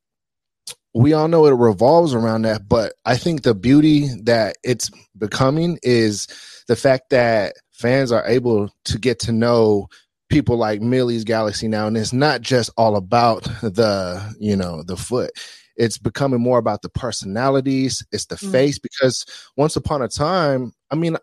we 0.95 1.13
all 1.13 1.29
know 1.29 1.47
it 1.47 1.51
revolves 1.51 2.15
around 2.15 2.43
that 2.43 2.69
but 2.69 2.95
i 3.05 3.17
think 3.17 3.43
the 3.43 3.55
beauty 3.55 4.09
that 4.23 4.57
it's 4.63 4.91
becoming 5.19 5.79
is 5.83 6.27
the 6.69 6.77
fact 6.77 7.11
that 7.11 7.55
fans 7.73 8.13
are 8.13 8.27
able 8.27 8.71
to 8.85 8.99
get 8.99 9.19
to 9.19 9.33
know 9.33 9.89
people 10.31 10.57
like 10.57 10.81
millie's 10.81 11.25
galaxy 11.25 11.69
now 11.69 11.87
and 11.87 11.97
it's 11.97 12.13
not 12.13 12.41
just 12.41 12.71
all 12.77 12.97
about 12.97 13.45
the 13.63 14.35
you 14.39 14.57
know 14.57 14.83
the 14.83 14.97
foot. 14.97 15.31
It's 15.77 15.99
becoming 15.99 16.41
more 16.41 16.59
about 16.59 16.83
the 16.83 16.89
personalities. 16.89 18.07
It's 18.13 18.27
the 18.27 18.37
mm. 18.37 18.53
face 18.53 18.79
because 18.79 19.27
once 19.57 19.77
upon 19.77 20.03
a 20.03 20.09
time 20.09 20.73
i 20.91 20.95
mean 20.95 21.17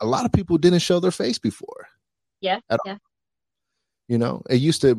a 0.00 0.06
lot 0.06 0.24
of 0.24 0.32
people 0.32 0.58
didn't 0.58 0.80
show 0.80 0.98
their 0.98 1.10
face 1.10 1.38
before. 1.38 1.86
Yeah 2.40 2.60
yeah. 2.84 2.96
You 4.08 4.18
know 4.18 4.42
it 4.50 4.56
used 4.56 4.80
to 4.82 4.94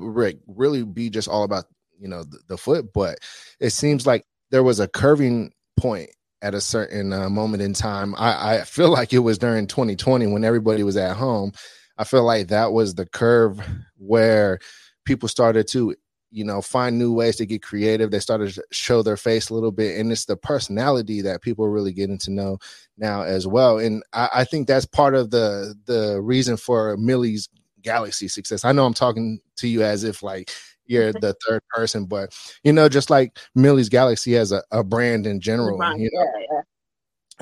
really 0.47 0.83
be 0.83 1.09
just 1.09 1.27
all 1.27 1.43
about 1.43 1.65
you 2.03 2.09
know 2.09 2.23
the, 2.23 2.37
the 2.49 2.57
foot 2.57 2.93
but 2.93 3.17
it 3.59 3.71
seems 3.71 4.05
like 4.05 4.25
there 4.51 4.61
was 4.61 4.79
a 4.79 4.87
curving 4.87 5.51
point 5.77 6.11
at 6.43 6.53
a 6.53 6.61
certain 6.61 7.13
uh, 7.13 7.29
moment 7.29 7.63
in 7.63 7.73
time. 7.73 8.13
I, 8.17 8.57
I 8.57 8.61
feel 8.65 8.91
like 8.91 9.13
it 9.13 9.19
was 9.19 9.37
during 9.37 9.65
2020 9.65 10.27
when 10.27 10.43
everybody 10.43 10.83
was 10.83 10.97
at 10.97 11.15
home. 11.15 11.53
I 11.97 12.03
feel 12.03 12.23
like 12.23 12.49
that 12.49 12.73
was 12.73 12.93
the 12.93 13.05
curve 13.05 13.59
where 13.97 14.59
people 15.05 15.29
started 15.29 15.67
to 15.69 15.95
you 16.31 16.43
know 16.43 16.61
find 16.61 16.99
new 16.99 17.13
ways 17.13 17.37
to 17.37 17.45
get 17.45 17.63
creative. 17.63 18.11
They 18.11 18.19
started 18.19 18.53
to 18.53 18.63
show 18.71 19.01
their 19.01 19.17
face 19.17 19.49
a 19.49 19.53
little 19.53 19.71
bit 19.71 19.99
and 19.99 20.11
it's 20.11 20.25
the 20.25 20.35
personality 20.35 21.21
that 21.21 21.41
people 21.41 21.63
are 21.65 21.71
really 21.71 21.93
getting 21.93 22.17
to 22.19 22.31
know 22.31 22.57
now 22.97 23.21
as 23.21 23.47
well. 23.47 23.77
And 23.77 24.03
I, 24.11 24.29
I, 24.35 24.43
think 24.43 24.67
that's 24.67 24.85
part 24.85 25.15
of 25.15 25.29
the 25.29 25.75
the 25.85 26.19
reason 26.21 26.57
for 26.57 26.97
millie's 26.97 27.47
galaxy 27.81 28.27
success. 28.27 28.65
I 28.65 28.71
know 28.71 28.85
i'm 28.85 28.93
talking 28.93 29.39
to 29.57 29.67
you 29.67 29.83
as 29.83 30.03
if 30.03 30.23
like 30.23 30.51
you're 30.93 31.13
the 31.13 31.35
third 31.45 31.61
person. 31.69 32.05
But 32.05 32.37
you 32.63 32.71
know, 32.71 32.87
just 32.87 33.09
like 33.09 33.37
Millie's 33.55 33.89
Galaxy 33.89 34.33
has 34.33 34.51
a, 34.51 34.63
a 34.71 34.83
brand 34.83 35.27
in 35.27 35.39
general. 35.39 35.77
Brand, 35.77 35.99
you 35.99 36.09
know? 36.13 36.25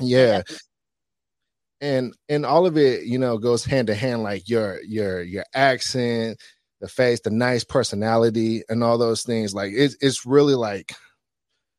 yeah. 0.00 0.36
yeah. 0.36 0.42
And 1.80 2.14
and 2.28 2.46
all 2.46 2.66
of 2.66 2.76
it, 2.76 3.04
you 3.04 3.18
know, 3.18 3.38
goes 3.38 3.64
hand 3.64 3.88
to 3.88 3.94
hand, 3.94 4.22
like 4.22 4.48
your 4.48 4.80
your 4.82 5.22
your 5.22 5.44
accent, 5.54 6.38
the 6.80 6.88
face, 6.88 7.20
the 7.20 7.30
nice 7.30 7.64
personality, 7.64 8.62
and 8.68 8.84
all 8.84 8.98
those 8.98 9.22
things. 9.22 9.54
Like 9.54 9.72
it's 9.74 9.96
it's 10.00 10.24
really 10.24 10.54
like, 10.54 10.92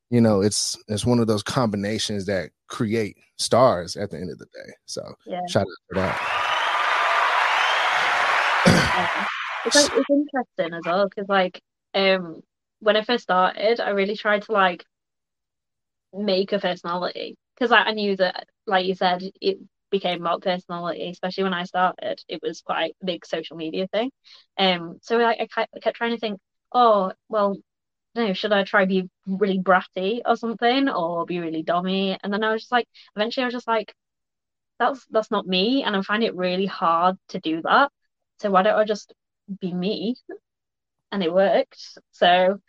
you 0.10 0.22
know, 0.22 0.42
it's 0.42 0.78
it's 0.88 1.06
one 1.06 1.20
of 1.20 1.28
those 1.28 1.44
combinations 1.44 2.26
that 2.26 2.50
create 2.68 3.18
stars 3.38 3.96
at 3.96 4.12
the 4.12 4.18
end 4.18 4.32
of 4.32 4.40
the 4.40 4.46
day. 4.46 4.74
So 4.86 5.16
yeah. 5.26 5.40
shout 5.48 5.62
out 5.62 5.68
for 5.90 5.96
that. 5.96 6.60
It's 9.66 9.76
like 9.76 9.92
it's 9.94 10.10
interesting 10.10 10.74
as 10.74 10.84
well 10.86 11.08
because 11.08 11.30
like 11.30 11.62
um 11.94 12.42
when 12.80 12.98
I 12.98 13.04
first 13.04 13.24
started, 13.24 13.80
I 13.80 13.90
really 13.92 14.16
tried 14.18 14.44
to 14.44 14.52
like 14.52 14.86
make 16.14 16.52
a 16.52 16.60
personality 16.60 17.36
because 17.56 17.72
like, 17.72 17.88
I 17.88 17.92
knew 17.94 18.16
that, 18.18 18.48
like 18.68 18.86
you 18.86 18.96
said, 18.96 19.24
it 19.42 19.58
became 19.90 20.22
about 20.22 20.42
personality, 20.42 21.10
especially 21.10 21.44
when 21.46 21.54
I 21.54 21.64
started. 21.64 22.20
It 22.28 22.42
was 22.42 22.62
quite 22.62 22.96
a 23.02 23.06
big 23.06 23.26
social 23.26 23.58
media 23.58 23.88
thing. 23.88 24.12
Um, 24.58 25.00
so 25.02 25.18
like 25.18 25.40
I 25.56 25.80
kept 25.80 25.98
trying 25.98 26.12
to 26.12 26.20
think, 26.20 26.40
oh, 26.74 27.14
well, 27.30 27.56
no, 28.16 28.34
should 28.34 28.54
I 28.54 28.64
try 28.64 28.86
be 28.86 29.10
really 29.26 29.60
bratty 29.60 30.22
or 30.26 30.36
something, 30.36 30.90
or 30.90 31.26
be 31.26 31.40
really 31.40 31.64
dommy? 31.64 32.18
And 32.24 32.32
then 32.32 32.44
I 32.44 32.52
was 32.54 32.62
just 32.64 32.72
like, 32.72 32.88
eventually, 33.16 33.44
I 33.44 33.48
was 33.48 33.54
just 33.54 33.68
like, 33.68 33.94
that's 34.80 35.06
that's 35.10 35.32
not 35.32 35.48
me, 35.48 35.84
and 35.84 35.96
I 35.96 36.02
find 36.04 36.24
it 36.24 36.36
really 36.36 36.66
hard 36.68 37.18
to 37.30 37.40
do 37.40 37.62
that. 37.64 37.92
So 38.40 38.52
why 38.52 38.64
don't 38.64 38.78
I 38.78 38.84
just 38.86 39.14
be 39.60 39.74
me 39.74 40.16
and 41.12 41.24
it 41.24 41.34
worked. 41.34 41.98
So 42.12 42.60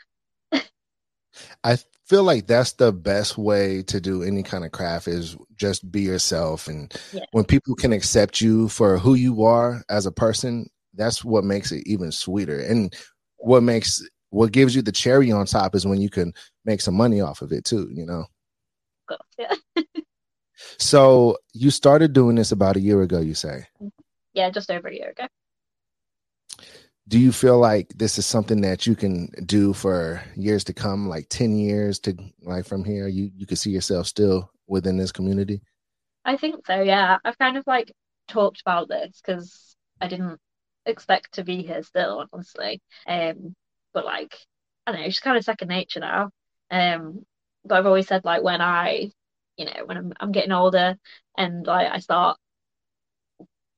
i 1.64 1.76
feel 2.07 2.23
like 2.23 2.47
that's 2.47 2.73
the 2.73 2.93
best 2.93 3.38
way 3.38 3.83
to 3.83 4.00
do 4.00 4.23
any 4.23 4.43
kind 4.43 4.64
of 4.64 4.73
craft 4.73 5.09
is 5.09 5.37
just 5.57 5.90
be 5.90 6.02
yourself. 6.02 6.69
And 6.69 6.93
yeah. 7.12 7.25
when 7.33 7.45
people 7.45 7.75
can 7.75 7.93
accept 7.93 8.40
you 8.40 8.69
for 8.69 8.99
who 8.99 9.14
you 9.14 9.45
are 9.45 9.83
as 9.88 10.07
a 10.07 10.12
person 10.12 10.69
that's 10.97 11.25
what 11.25 11.43
makes 11.43 11.73
it 11.73 11.83
even 11.87 12.12
sweeter. 12.12 12.61
And 12.61 12.95
what 13.38 13.62
makes 13.62 14.07
what 14.31 14.52
gives 14.52 14.76
you 14.76 14.83
the 14.83 14.93
cherry 14.93 15.33
on 15.33 15.47
top 15.47 15.75
is 15.75 15.87
when 15.87 16.00
you 16.00 16.11
can 16.11 16.33
make 16.64 16.81
some 16.81 16.95
money 16.95 17.21
off 17.21 17.43
of 17.43 17.52
it 17.52 17.64
too 17.64 17.88
you 17.93 18.04
know? 18.04 18.26
Yeah 19.38 19.54
so 20.78 21.37
you 21.52 21.71
started 21.71 22.12
doing 22.12 22.37
this 22.37 22.52
about 22.52 22.76
a 22.76 22.81
year 22.81 23.02
ago 23.02 23.21
you 23.21 23.35
say? 23.35 23.66
Yeah 24.35 24.50
just 24.50 24.71
over 24.71 24.88
a 24.88 24.95
year 24.95 25.11
ago 25.11 25.26
do 27.06 27.18
you 27.18 27.32
feel 27.32 27.58
like 27.58 27.88
this 27.96 28.18
is 28.18 28.26
something 28.26 28.62
that 28.62 28.87
you 28.87 28.96
can 28.96 29.28
do 29.44 29.73
for 29.73 30.23
years 30.37 30.64
to 30.64 30.73
come 30.73 31.08
like 31.08 31.28
10 31.28 31.56
years 31.56 31.99
to 32.00 32.16
like 32.42 32.66
from 32.66 32.84
here 32.84 33.08
you 33.08 33.30
you 33.37 33.46
can 33.46 33.56
see 33.56 33.70
yourself 33.70 34.06
still 34.06 34.50
within 34.66 34.96
this 34.96 35.12
community? 35.12 35.61
I 36.25 36.37
think 36.37 36.66
so 36.66 36.80
yeah. 36.80 37.18
I've 37.25 37.38
kind 37.38 37.56
of 37.56 37.66
like 37.66 37.92
talked 38.28 38.62
about 38.62 38.88
this 38.88 39.20
because 39.20 39.76
i 40.00 40.08
didn't 40.08 40.40
expect 40.87 41.34
to 41.34 41.44
be 41.44 41.62
here 41.62 41.82
still 41.82 42.26
honestly. 42.32 42.80
Um 43.06 43.54
but 43.92 44.04
like 44.04 44.34
i 44.87 44.92
don't 44.92 45.00
know 45.00 45.06
it's 45.06 45.20
kind 45.20 45.37
of 45.37 45.44
second 45.44 45.68
nature 45.68 46.00
now. 46.00 46.30
Um 46.70 47.26
but 47.64 47.78
i've 47.78 47.87
always 47.87 48.06
said 48.06 48.25
like 48.25 48.42
when 48.42 48.61
i 48.61 49.11
you 49.56 49.66
know 49.66 49.84
when 49.84 49.96
i'm, 49.96 50.12
I'm 50.18 50.32
getting 50.32 50.52
older 50.52 50.96
and 51.37 51.66
like 51.66 51.90
i 51.92 51.99
start 51.99 52.38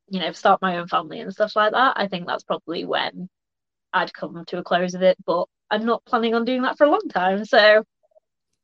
you 0.09 0.21
know, 0.21 0.33
start 0.33 0.63
my 0.63 0.79
own 0.79 0.89
family 0.89 1.21
and 1.21 1.33
stuff 1.33 1.57
like 1.57 1.73
that, 1.73 1.95
I 1.97 2.09
think 2.09 2.27
that's 2.27 2.45
probably 2.45 2.85
when 2.85 3.29
I'd 3.93 4.13
come 4.13 4.45
to 4.47 4.59
a 4.59 4.63
close 4.63 4.95
of 4.95 5.03
it. 5.03 5.17
But 5.25 5.47
I'm 5.71 5.85
not 5.85 6.05
planning 6.05 6.35
on 6.35 6.45
doing 6.45 6.63
that 6.63 6.79
for 6.79 6.85
a 6.85 6.91
long 6.91 7.09
time. 7.09 7.45
So, 7.45 7.85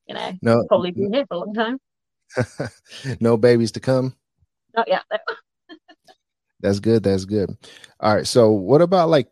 you 0.07 0.15
know, 0.15 0.33
no, 0.43 0.65
probably 0.69 0.93
be 0.93 1.09
here 1.13 1.27
for 1.27 1.35
a 1.35 1.39
long 1.39 1.55
time. 1.55 1.79
no 3.21 3.37
babies 3.37 3.73
to 3.73 3.81
come? 3.81 4.15
Not 4.75 4.89
yet. 4.89 5.03
No. 5.11 5.77
that's 6.61 6.81
good. 6.81 7.03
That's 7.03 7.25
good. 7.25 7.51
All 8.01 8.15
right. 8.15 8.27
So 8.27 8.51
what 8.51 8.83
about 8.83 9.09
like 9.09 9.29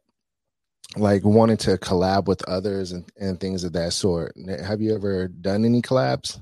like 0.96 1.24
wanting 1.24 1.56
to 1.56 1.78
collab 1.78 2.26
with 2.26 2.42
others 2.48 2.92
and, 2.92 3.10
and 3.18 3.38
things 3.38 3.64
of 3.64 3.72
that 3.74 3.92
sort? 3.92 4.34
Have 4.64 4.80
you 4.80 4.94
ever 4.94 5.28
done 5.28 5.64
any 5.64 5.82
collabs? 5.82 6.40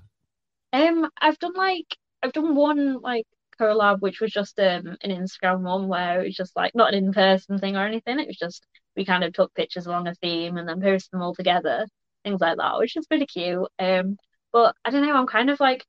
Um, 0.72 1.08
I've 1.20 1.38
done 1.38 1.54
like 1.54 1.96
I've 2.22 2.32
done 2.32 2.54
one 2.54 3.00
like 3.00 3.26
collab 3.60 4.00
which 4.00 4.20
was 4.20 4.30
just 4.30 4.58
um 4.58 4.96
an 5.02 5.10
Instagram 5.10 5.60
one 5.62 5.88
where 5.88 6.22
it 6.22 6.26
was 6.26 6.36
just 6.36 6.56
like 6.56 6.74
not 6.74 6.92
an 6.94 7.04
in-person 7.04 7.58
thing 7.58 7.76
or 7.76 7.86
anything. 7.86 8.18
It 8.18 8.26
was 8.28 8.36
just 8.36 8.66
we 8.96 9.04
kind 9.04 9.24
of 9.24 9.32
took 9.32 9.54
pictures 9.54 9.86
along 9.86 10.08
a 10.08 10.14
theme 10.14 10.56
and 10.56 10.68
then 10.68 10.80
posted 10.80 11.10
them 11.12 11.22
all 11.22 11.34
together, 11.34 11.86
things 12.24 12.40
like 12.40 12.56
that, 12.58 12.78
which 12.78 12.96
is 12.96 13.06
pretty 13.06 13.26
cute. 13.26 13.68
Um, 13.78 14.16
but 14.52 14.74
I 14.84 14.90
don't 14.90 15.06
know, 15.06 15.16
I'm 15.16 15.26
kind 15.26 15.50
of 15.50 15.60
like 15.60 15.84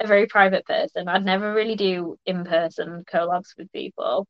a 0.00 0.06
very 0.06 0.26
private 0.26 0.64
person. 0.66 1.08
I'd 1.08 1.24
never 1.24 1.52
really 1.52 1.76
do 1.76 2.16
in-person 2.26 3.04
collabs 3.12 3.56
with 3.56 3.70
people. 3.72 4.26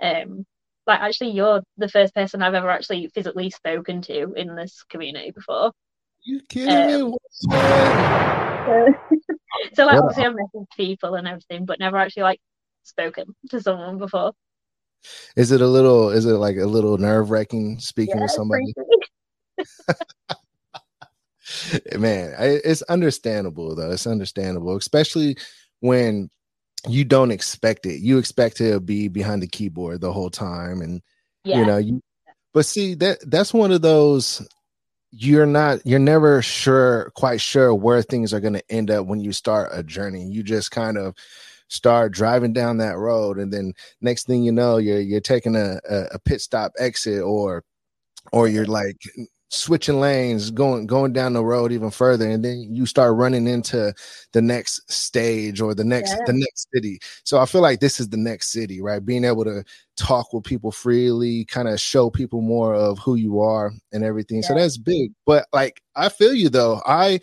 Um, 0.00 0.44
like 0.86 1.00
actually, 1.00 1.30
you're 1.32 1.62
the 1.76 1.88
first 1.88 2.14
person 2.14 2.42
I've 2.42 2.54
ever 2.54 2.70
actually 2.70 3.08
physically 3.14 3.50
spoken 3.50 4.02
to 4.02 4.32
in 4.32 4.56
this 4.56 4.82
community 4.84 5.30
before. 5.30 5.72
You 6.22 6.40
kidding 6.48 7.02
um, 7.02 7.10
me? 7.10 7.16
So, 9.74 9.86
like 9.86 10.00
obviously 10.00 10.24
I've 10.24 10.34
met 10.34 10.48
people 10.76 11.14
and 11.14 11.26
everything, 11.26 11.64
but 11.64 11.78
never 11.78 11.96
actually 11.96 12.24
like 12.24 12.40
spoken 12.82 13.34
to 13.50 13.60
someone 13.60 13.98
before. 13.98 14.32
Is 15.36 15.52
it 15.52 15.60
a 15.60 15.66
little? 15.66 16.10
Is 16.10 16.26
it 16.26 16.34
like 16.34 16.56
a 16.56 16.66
little 16.66 16.98
nerve 16.98 17.30
wracking 17.30 17.78
speaking 17.78 18.16
yeah, 18.16 18.22
with 18.22 18.30
somebody? 18.30 18.74
Man, 21.96 22.34
it's 22.38 22.82
understandable 22.82 23.74
though. 23.74 23.90
It's 23.90 24.06
understandable, 24.06 24.76
especially 24.76 25.36
when 25.80 26.30
you 26.86 27.04
don't 27.04 27.30
expect 27.30 27.86
it. 27.86 28.00
You 28.00 28.18
expect 28.18 28.56
to 28.58 28.80
be 28.80 29.08
behind 29.08 29.42
the 29.42 29.48
keyboard 29.48 30.00
the 30.00 30.12
whole 30.12 30.30
time, 30.30 30.80
and 30.80 31.02
yeah. 31.44 31.58
you 31.58 31.66
know 31.66 31.76
you. 31.78 32.02
But 32.52 32.66
see 32.66 32.94
that 32.94 33.18
that's 33.26 33.54
one 33.54 33.72
of 33.72 33.82
those 33.82 34.46
you're 35.10 35.46
not 35.46 35.80
you're 35.86 35.98
never 35.98 36.42
sure 36.42 37.10
quite 37.14 37.40
sure 37.40 37.74
where 37.74 38.02
things 38.02 38.34
are 38.34 38.40
going 38.40 38.52
to 38.52 38.70
end 38.72 38.90
up 38.90 39.06
when 39.06 39.20
you 39.20 39.32
start 39.32 39.70
a 39.72 39.82
journey. 39.82 40.24
You 40.24 40.42
just 40.42 40.70
kind 40.70 40.98
of 40.98 41.14
start 41.68 42.12
driving 42.12 42.52
down 42.52 42.78
that 42.78 42.96
road 42.96 43.38
and 43.38 43.52
then 43.52 43.74
next 44.00 44.26
thing 44.26 44.42
you 44.42 44.50
know 44.50 44.78
you're 44.78 45.00
you're 45.00 45.20
taking 45.20 45.54
a, 45.54 45.78
a 46.12 46.18
pit 46.18 46.40
stop 46.40 46.72
exit 46.78 47.22
or 47.22 47.62
or 48.32 48.48
you're 48.48 48.66
like 48.66 48.96
switching 49.50 50.00
lanes, 50.00 50.50
going 50.50 50.86
going 50.86 51.12
down 51.12 51.32
the 51.32 51.44
road 51.44 51.72
even 51.72 51.90
further, 51.90 52.28
and 52.28 52.44
then 52.44 52.66
you 52.70 52.86
start 52.86 53.16
running 53.16 53.46
into 53.46 53.92
the 54.32 54.42
next 54.42 54.90
stage 54.90 55.60
or 55.60 55.74
the 55.74 55.84
next 55.84 56.10
yeah. 56.10 56.24
the 56.26 56.32
next 56.34 56.68
city. 56.74 56.98
So 57.24 57.38
I 57.38 57.46
feel 57.46 57.62
like 57.62 57.80
this 57.80 58.00
is 58.00 58.08
the 58.08 58.16
next 58.16 58.50
city, 58.50 58.80
right? 58.80 59.04
Being 59.04 59.24
able 59.24 59.44
to 59.44 59.64
talk 59.96 60.32
with 60.32 60.44
people 60.44 60.70
freely, 60.70 61.44
kind 61.46 61.68
of 61.68 61.80
show 61.80 62.10
people 62.10 62.40
more 62.40 62.74
of 62.74 62.98
who 62.98 63.14
you 63.14 63.40
are 63.40 63.72
and 63.92 64.04
everything. 64.04 64.38
Yeah. 64.42 64.48
So 64.48 64.54
that's 64.54 64.78
big. 64.78 65.12
But 65.26 65.46
like 65.52 65.82
I 65.96 66.08
feel 66.08 66.34
you 66.34 66.48
though. 66.48 66.82
I 66.86 67.20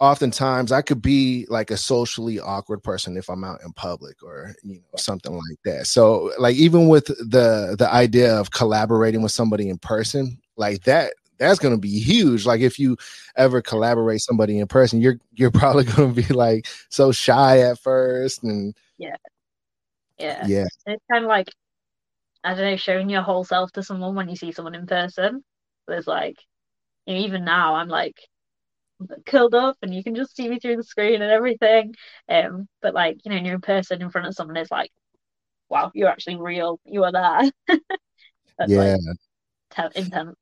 oftentimes 0.00 0.72
I 0.72 0.80
could 0.80 1.02
be 1.02 1.46
like 1.50 1.70
a 1.70 1.76
socially 1.76 2.40
awkward 2.40 2.82
person 2.82 3.18
if 3.18 3.28
I'm 3.28 3.44
out 3.44 3.60
in 3.62 3.72
public 3.74 4.22
or 4.22 4.54
you 4.62 4.76
know 4.76 4.96
something 4.96 5.32
like 5.32 5.58
that. 5.66 5.86
So 5.86 6.32
like 6.38 6.56
even 6.56 6.88
with 6.88 7.06
the 7.06 7.76
the 7.78 7.88
idea 7.92 8.34
of 8.34 8.50
collaborating 8.50 9.22
with 9.22 9.32
somebody 9.32 9.68
in 9.68 9.78
person, 9.78 10.38
like 10.56 10.82
that 10.84 11.12
that's 11.38 11.58
going 11.58 11.74
to 11.74 11.80
be 11.80 11.98
huge. 11.98 12.44
Like 12.44 12.60
if 12.60 12.78
you 12.78 12.98
ever 13.34 13.62
collaborate 13.62 14.20
somebody 14.20 14.58
in 14.58 14.66
person 14.66 15.00
you're 15.00 15.18
you're 15.34 15.50
probably 15.62 15.84
going 15.84 16.14
to 16.14 16.22
be 16.22 16.32
like 16.34 16.66
so 16.88 17.12
shy 17.12 17.60
at 17.60 17.78
first 17.78 18.42
and 18.42 18.74
yeah. 18.98 19.16
Yeah. 20.18 20.46
Yeah. 20.46 20.66
It's 20.86 21.04
kind 21.10 21.24
of 21.24 21.28
like 21.28 21.50
i 22.42 22.54
don't 22.54 22.64
know 22.64 22.76
showing 22.76 23.10
your 23.10 23.20
whole 23.20 23.44
self 23.44 23.70
to 23.70 23.82
someone 23.82 24.14
when 24.14 24.28
you 24.28 24.34
see 24.34 24.50
someone 24.50 24.74
in 24.74 24.86
person 24.86 25.44
there's 25.86 26.06
like 26.06 26.36
you 27.04 27.12
know, 27.12 27.20
even 27.20 27.44
now 27.44 27.74
i'm 27.74 27.88
like 27.88 28.16
curled 29.26 29.54
up 29.54 29.76
and 29.82 29.94
you 29.94 30.02
can 30.02 30.14
just 30.14 30.34
see 30.36 30.48
me 30.48 30.58
through 30.58 30.76
the 30.76 30.82
screen 30.82 31.22
and 31.22 31.30
everything. 31.30 31.94
Um 32.28 32.68
but 32.82 32.94
like 32.94 33.18
you 33.24 33.30
know 33.30 33.36
you're 33.38 33.54
in 33.54 33.60
person 33.60 34.02
in 34.02 34.10
front 34.10 34.26
of 34.26 34.34
someone 34.34 34.56
is 34.56 34.70
like 34.70 34.90
wow 35.68 35.90
you're 35.94 36.08
actually 36.08 36.36
real. 36.36 36.80
You 36.84 37.04
are 37.04 37.12
there. 37.12 37.78
Yeah 38.68 38.96
like, 38.96 39.16
intense. 39.94 40.36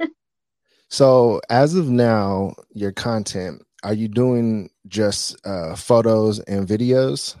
so 0.88 1.40
as 1.48 1.74
of 1.74 1.88
now, 1.88 2.54
your 2.72 2.92
content 2.92 3.62
are 3.82 3.94
you 3.94 4.08
doing 4.08 4.70
just 4.88 5.36
uh, 5.46 5.74
photos 5.74 6.38
and 6.40 6.68
videos? 6.68 7.36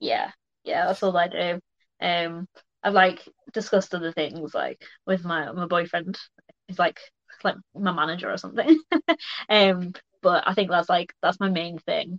Yeah, 0.00 0.30
yeah, 0.64 0.86
that's 0.86 1.02
all 1.02 1.16
I 1.16 1.28
do. 1.28 1.60
Um, 2.00 2.48
I've 2.82 2.94
like 2.94 3.26
discussed 3.52 3.94
other 3.94 4.12
things 4.12 4.54
like 4.54 4.82
with 5.06 5.24
my 5.24 5.50
my 5.52 5.66
boyfriend. 5.66 6.18
He's 6.66 6.78
like 6.78 6.98
like 7.44 7.56
my 7.74 7.92
manager 7.92 8.30
or 8.32 8.36
something. 8.36 8.80
um, 9.48 9.92
but 10.22 10.44
I 10.46 10.54
think 10.54 10.70
that's 10.70 10.88
like 10.88 11.12
that's 11.22 11.40
my 11.40 11.50
main 11.50 11.78
thing. 11.78 12.18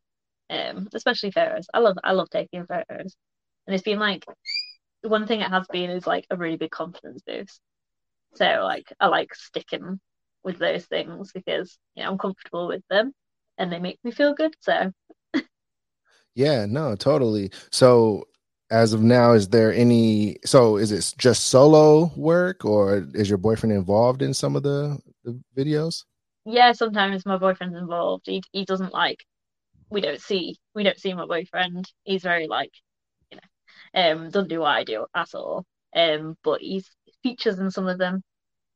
Um, 0.50 0.88
especially 0.93 1.32
photos. 1.32 1.67
I 1.74 1.80
love 1.80 1.98
I 2.04 2.13
love 2.13 2.30
taking 2.30 2.65
photos, 2.65 3.15
and 3.67 3.74
it's 3.74 3.84
been 3.84 4.00
like 4.00 4.26
one 5.02 5.28
thing 5.28 5.41
it 5.41 5.50
has 5.50 5.67
been 5.72 5.89
is 5.89 6.08
like 6.08 6.26
a 6.30 6.38
really 6.38 6.58
big 6.58 6.72
confidence 6.72 7.22
boost. 7.26 7.62
So 8.36 8.46
like 8.63 8.92
I 9.00 9.08
like 9.08 9.34
sticking 9.36 10.00
with 10.44 10.58
those 10.58 10.86
things 10.86 11.32
because 11.32 11.78
you 11.96 12.04
know 12.04 12.12
I'm 12.12 12.18
comfortable 12.18 12.68
with 12.68 12.84
them 12.89 13.13
and 13.58 13.72
they 13.72 13.80
make 13.80 14.00
me 14.04 14.12
feel 14.12 14.34
good. 14.34 14.54
So 14.62 14.92
yeah, 16.36 16.65
no, 16.65 16.96
totally. 16.96 17.52
So 17.72 18.26
as 18.72 18.94
of 18.94 19.02
now, 19.02 19.34
is 19.34 19.50
there 19.50 19.74
any 19.74 20.38
so 20.46 20.78
is 20.78 20.92
it 20.92 21.13
just 21.18 21.48
solo 21.48 22.12
work 22.15 22.65
or 22.65 23.08
is 23.13 23.30
your 23.30 23.38
boyfriend 23.38 23.74
involved 23.74 24.22
in 24.22 24.34
some 24.34 24.56
of 24.56 24.63
the, 24.63 25.00
the 25.24 25.39
videos? 25.56 26.06
Yeah, 26.46 26.72
sometimes 26.72 27.26
my 27.26 27.38
boyfriend's 27.38 27.78
involved. 27.78 28.28
He 28.28 28.42
he 28.52 28.65
doesn't 28.65 28.94
like 28.94 29.26
we 29.89 30.02
don't 30.02 30.22
see 30.22 30.56
we 30.76 30.84
don't 30.84 31.00
see 31.00 31.13
my 31.13 31.26
boyfriend. 31.26 31.92
He's 32.04 32.24
very 32.24 32.48
like, 32.48 32.72
you 33.32 33.38
know, 33.38 34.12
um, 34.12 34.30
doesn't 34.30 34.50
do 34.50 34.60
what 34.62 34.76
I 34.76 34.84
do 34.84 35.06
at 35.15 35.34
all. 35.34 35.65
Um, 35.96 36.38
but 36.44 36.62
he's 36.62 36.89
features 37.23 37.60
in 37.60 37.71
some 37.71 37.88
of 37.88 37.97
them. 37.97 38.23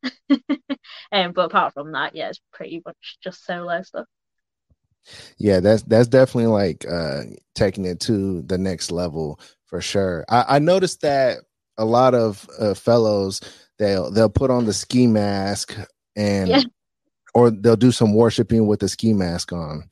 um, 1.12 1.32
but 1.34 1.46
apart 1.46 1.74
from 1.74 1.92
that, 1.94 2.16
yeah, 2.16 2.30
it's 2.30 2.42
pretty 2.52 2.82
much 2.86 3.18
just 3.24 3.46
solo 3.46 3.82
stuff. 3.82 4.06
Yeah, 5.38 5.60
that's 5.60 5.84
that's 5.84 6.08
definitely 6.08 6.48
like 6.48 6.86
uh 6.90 7.24
taking 7.56 7.86
it 7.86 8.00
to 8.02 8.42
the 8.44 8.58
next 8.58 8.92
level 8.92 9.40
for 9.66 9.82
sure. 9.82 10.26
I, 10.30 10.46
I 10.48 10.60
noticed 10.60 11.02
that 11.02 11.40
a 11.78 11.86
lot 11.86 12.14
of 12.14 12.48
uh, 12.60 12.74
fellows 12.74 13.42
they'll 13.80 14.12
they'll 14.12 14.30
put 14.30 14.52
on 14.52 14.66
the 14.66 14.74
ski 14.74 15.08
mask 15.08 15.76
and 16.16 16.50
yeah. 16.50 16.62
or 17.34 17.52
they'll 17.52 17.76
do 17.76 17.92
some 17.92 18.14
worshiping 18.14 18.68
with 18.68 18.80
the 18.80 18.88
ski 18.88 19.14
mask 19.14 19.52
on. 19.52 19.84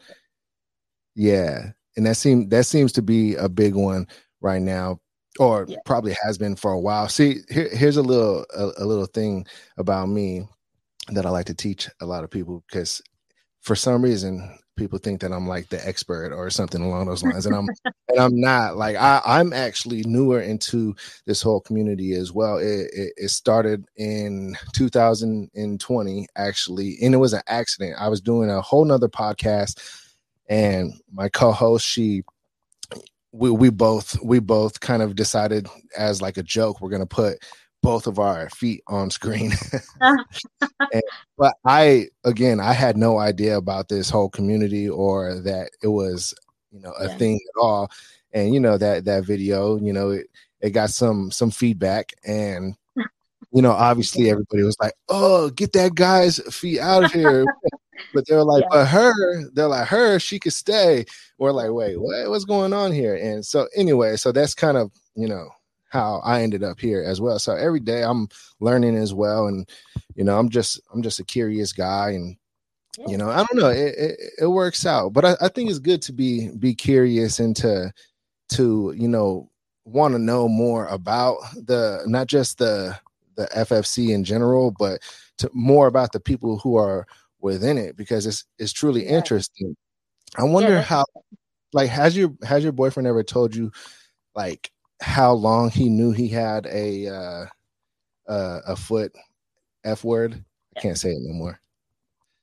Yeah, 1.16 1.72
and 1.98 2.06
that 2.06 2.16
seems 2.16 2.50
that 2.50 2.66
seems 2.66 2.94
to 2.94 3.02
be 3.02 3.36
a 3.36 3.50
big 3.50 3.76
one 3.76 4.08
right 4.40 4.62
now 4.62 5.00
or 5.42 5.66
yeah. 5.68 5.78
probably 5.86 6.16
has 6.24 6.38
been 6.38 6.56
for 6.56 6.72
a 6.72 6.80
while. 6.80 7.10
See, 7.10 7.38
here, 7.50 7.68
here's 7.74 7.98
a 7.98 8.04
little 8.04 8.46
a, 8.56 8.84
a, 8.84 8.86
little 8.86 9.08
thing 9.08 9.48
about 9.78 10.08
me 10.08 10.44
that 11.10 11.26
I 11.26 11.32
like 11.32 11.48
to 11.48 11.56
teach 11.56 11.90
a 12.00 12.06
lot 12.06 12.24
of 12.24 12.30
people 12.30 12.64
because 12.70 13.02
for 13.62 13.76
some 13.76 14.04
reason 14.04 14.56
people 14.78 15.00
think 15.00 15.20
that 15.22 15.32
I'm 15.32 15.48
like 15.48 15.70
the 15.70 15.86
expert 15.86 16.32
or 16.32 16.52
something 16.52 16.84
along 16.84 17.08
those 17.08 17.24
lines, 17.24 17.48
and 17.48 17.56
I'm 17.56 17.68
and 18.10 18.20
I'm 18.20 18.40
not. 18.40 18.78
Like 18.78 18.98
I, 18.98 19.20
I'm 19.26 19.52
actually 19.52 20.04
newer 20.06 20.42
into 20.42 20.96
this 21.26 21.42
whole 21.42 21.60
community 21.60 22.14
as 22.14 22.32
well. 22.32 22.60
It, 22.60 22.92
it, 22.94 23.14
it 23.18 23.30
started 23.30 23.84
in 23.96 24.56
2020 24.74 26.28
actually, 26.36 26.98
and 27.02 27.16
it 27.16 27.18
was 27.18 27.34
an 27.34 27.42
accident. 27.48 27.96
I 28.00 28.10
was 28.10 28.22
doing 28.22 28.52
a 28.52 28.62
whole 28.62 28.86
nother 28.86 29.10
podcast, 29.10 29.82
and 30.50 30.94
my 31.12 31.30
co-host 31.30 31.84
she 31.84 32.22
we 33.32 33.50
we 33.50 33.70
both 33.70 34.18
we 34.24 34.40
both 34.40 34.80
kind 34.80 35.02
of 35.02 35.16
decided 35.16 35.68
as 35.98 36.22
like 36.22 36.38
a 36.38 36.44
joke 36.44 36.82
we're 36.82 36.90
gonna 36.90 37.06
put 37.06 37.40
both 37.82 38.08
of 38.08 38.20
our 38.20 38.50
feet 38.50 38.84
on 38.88 39.10
screen. 39.10 39.54
and, 40.02 41.04
but 41.38 41.56
I 41.66 42.08
again 42.24 42.60
I 42.60 42.74
had 42.74 42.98
no 42.98 43.18
idea 43.18 43.58
about 43.58 43.90
this 43.90 44.10
whole 44.10 44.30
community 44.30 44.90
or 44.90 45.40
that 45.42 45.72
it 45.82 45.88
was 45.88 46.34
you 46.72 46.80
know 46.80 46.94
a 47.00 47.08
yeah. 47.08 47.18
thing 47.18 47.36
at 47.36 47.62
all. 47.62 47.92
And 48.34 48.54
you 48.54 48.60
know 48.60 48.78
that 48.78 49.06
that 49.06 49.26
video, 49.26 49.78
you 49.78 49.94
know, 49.94 50.12
it 50.12 50.28
it 50.62 50.70
got 50.72 50.92
some 50.92 51.32
some 51.32 51.52
feedback 51.52 52.14
and 52.26 52.76
you 53.52 53.62
know 53.62 53.72
obviously 53.72 54.30
everybody 54.30 54.64
was 54.64 54.78
like, 54.80 54.94
"Oh, 55.10 55.50
get 55.50 55.74
that 55.74 55.96
guy's 55.96 56.40
feet 56.54 56.80
out 56.80 57.06
of 57.06 57.12
here." 57.12 57.46
but 58.14 58.26
they're 58.28 58.44
like, 58.44 58.64
yeah. 58.64 58.70
but 58.72 58.86
her, 58.88 59.50
they're 59.52 59.68
like, 59.68 59.88
her, 59.88 60.20
she 60.20 60.40
could 60.40 60.54
stay. 60.54 61.06
We're 61.38 61.52
like, 61.52 61.72
wait, 61.72 62.00
what, 62.00 62.30
what's 62.30 62.46
going 62.46 62.74
on 62.74 62.92
here? 62.92 63.16
And 63.16 63.46
so, 63.46 63.68
anyway, 63.76 64.16
so 64.16 64.32
that's 64.32 64.54
kind 64.54 64.78
of, 64.78 64.92
you 65.16 65.28
know, 65.28 65.50
how 65.90 66.22
I 66.24 66.42
ended 66.42 66.64
up 66.64 66.80
here 66.80 67.04
as 67.04 67.20
well. 67.20 67.38
So 67.38 67.54
every 67.54 67.82
day 67.82 68.04
I'm 68.04 68.30
learning 68.60 68.96
as 68.96 69.14
well. 69.14 69.48
And, 69.48 69.70
you 70.16 70.24
know, 70.24 70.40
I'm 70.40 70.50
just, 70.50 70.80
I'm 70.94 71.02
just 71.02 71.20
a 71.20 71.26
curious 71.26 71.74
guy. 71.74 72.12
And, 72.12 72.38
yeah. 72.98 73.08
you 73.10 73.18
know, 73.18 73.30
I 73.30 73.38
don't 73.38 73.56
know, 73.56 73.70
it, 73.70 73.96
it, 73.98 74.20
it 74.42 74.48
works 74.48 74.86
out, 74.86 75.14
but 75.14 75.26
I, 75.26 75.36
I 75.42 75.48
think 75.50 75.70
it's 75.70 75.80
good 75.80 76.02
to 76.04 76.14
be, 76.14 76.50
be 76.58 76.74
curious 76.74 77.40
and 77.40 77.56
to, 77.58 77.94
to, 78.54 78.94
you 78.98 79.08
know, 79.08 79.50
want 79.84 80.14
to 80.14 80.20
know 80.20 80.48
more 80.48 80.86
about 80.88 81.38
the, 81.56 82.02
not 82.06 82.28
just 82.28 82.58
the, 82.58 82.98
the 83.36 83.48
FFC 83.48 84.10
in 84.10 84.24
general, 84.24 84.72
but 84.72 85.02
to 85.40 85.50
more 85.54 85.88
about 85.88 86.12
the 86.12 86.20
people 86.20 86.58
who 86.60 86.76
are 86.76 87.08
within 87.42 87.78
it 87.78 87.98
because 87.98 88.26
it's 88.28 88.46
it's 88.60 88.74
truly 88.74 89.08
yeah. 89.08 89.26
interesting. 89.26 89.76
I 90.38 90.44
wonder 90.46 90.80
Yeah, 90.80 90.82
how 90.82 91.06
like 91.74 91.90
has 91.90 92.18
your 92.18 92.34
has 92.44 92.64
your 92.64 92.74
boyfriend 92.74 93.08
ever 93.08 93.24
told 93.24 93.56
you 93.56 93.72
like 94.36 94.72
how 95.02 95.34
long 95.34 95.72
he 95.72 95.90
knew 95.90 96.12
he 96.12 96.30
had 96.30 96.68
a 96.68 97.08
uh 97.08 97.46
uh, 98.30 98.62
a 98.68 98.76
foot 98.76 99.14
F 99.86 100.04
word? 100.04 100.44
I 100.78 100.82
can't 100.82 100.98
say 101.00 101.12
it 101.12 101.20
no 101.22 101.34
more. 101.34 101.62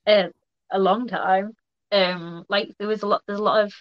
uh, 0.05 0.29
a 0.71 0.79
long 0.79 1.07
time. 1.07 1.53
Um, 1.91 2.45
like 2.49 2.69
there 2.79 2.87
was 2.87 3.03
a 3.03 3.07
lot. 3.07 3.23
There's 3.27 3.39
a 3.39 3.43
lot 3.43 3.63
of 3.65 3.73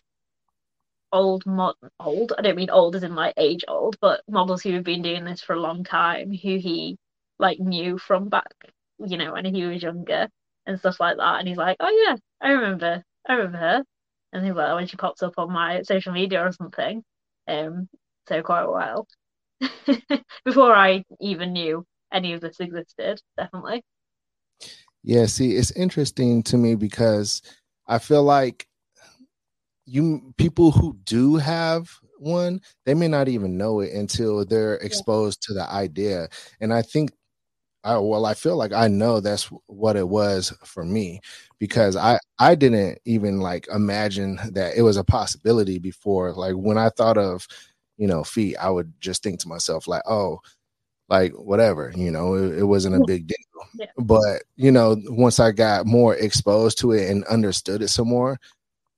old 1.13 1.45
mod 1.47 1.75
old. 2.01 2.33
I 2.39 2.43
don't 2.43 2.57
mean 2.57 2.71
old 2.71 2.97
as 2.97 3.03
in 3.03 3.15
like 3.15 3.35
age 3.37 3.65
old, 3.69 3.99
but 4.01 4.23
models 4.29 4.63
who 4.63 4.73
have 4.75 4.85
been 4.85 5.03
doing 5.03 5.25
this 5.25 5.43
for 5.43 5.55
a 5.55 5.61
long 5.61 5.85
time, 5.85 6.31
who 6.33 6.57
he 6.59 6.99
like 7.39 7.59
knew 7.61 7.99
from 7.99 8.29
back, 8.29 8.53
you 9.07 9.17
know, 9.19 9.33
when 9.33 9.45
he 9.45 9.65
was 9.65 9.83
younger 9.83 10.29
and 10.69 10.79
stuff 10.79 11.01
like 11.01 11.17
that. 11.17 11.41
And 11.41 11.49
he's 11.49 11.57
like, 11.57 11.79
oh 11.81 12.07
yeah, 12.07 12.17
I 12.41 12.53
remember, 12.53 13.03
I 13.29 13.33
remember 13.33 13.59
her. 13.59 13.85
And 14.33 14.45
he's 14.45 14.55
like, 14.55 14.75
when 14.75 14.87
she 14.87 14.97
pops 14.97 15.23
up 15.23 15.35
on 15.39 15.51
my 15.51 15.83
social 15.83 16.13
media 16.13 16.47
or 16.47 16.53
something. 16.53 17.03
Um, 17.49 17.89
so 18.29 18.43
quite 18.43 18.63
a 18.63 18.71
while 18.71 19.09
before 20.45 20.75
I 20.75 21.03
even 21.21 21.55
knew 21.55 21.85
any 22.13 22.35
of 22.35 22.43
this 22.43 22.61
existed. 22.61 23.21
Definitely. 23.37 23.83
Yeah, 25.03 25.27
see, 25.27 25.53
it's 25.53 25.71
interesting 25.73 26.43
to 26.45 26.59
me 26.59 26.75
because 26.75 27.41
I 27.87 27.99
feel 27.99 28.23
like 28.23 28.67
you 29.87 30.35
people 30.37 30.71
who 30.71 30.99
do 31.05 31.37
have 31.37 31.89
one, 32.19 32.61
they 32.85 32.95
may 32.95 33.09
not 33.09 33.29
even 33.29 33.57
know 33.57 33.81
it 33.81 33.93
until 33.95 34.45
they're 34.45 34.75
exposed 34.75 35.41
to 35.43 35.55
the 35.55 35.71
idea. 35.71 36.29
And 36.61 36.75
I 36.75 36.83
think 36.83 37.11
I 37.85 37.97
well, 37.99 38.27
I 38.27 38.35
feel 38.35 38.57
like 38.57 38.73
I 38.73 38.89
know 38.89 39.21
that's 39.21 39.45
what 39.67 39.97
it 39.97 40.09
was 40.09 40.53
for 40.65 40.85
me 40.85 41.21
because 41.59 41.97
I 41.97 42.19
I 42.39 42.55
didn't 42.55 42.99
even 43.05 43.41
like 43.41 43.69
imagine 43.69 44.39
that 44.53 44.77
it 44.77 44.83
was 44.83 44.97
a 44.97 45.05
possibility 45.05 45.79
before. 45.79 46.33
Like 46.33 46.55
when 46.55 46.79
I 46.79 46.89
thought 46.91 47.19
of, 47.19 47.47
you 47.97 48.07
know, 48.07 48.25
feet, 48.25 48.57
I 48.57 48.71
would 48.71 48.93
just 49.01 49.23
think 49.23 49.41
to 49.41 49.49
myself 49.49 49.87
like, 49.87 50.03
oh, 50.07 50.41
like 51.09 51.33
whatever, 51.33 51.93
you 51.97 52.11
know, 52.11 52.35
it, 52.35 52.59
it 52.59 52.65
wasn't 52.65 52.97
a 52.97 53.07
big 53.07 53.27
deal. 53.27 53.37
Yeah. 53.75 53.87
But 53.99 54.43
you 54.57 54.73
know, 54.73 54.97
once 55.07 55.41
I 55.41 55.53
got 55.53 55.87
more 55.87 56.17
exposed 56.17 56.79
to 56.79 56.93
it 56.93 57.11
and 57.11 57.25
understood 57.25 57.83
it 57.83 57.89
some 57.89 58.09
more, 58.09 58.39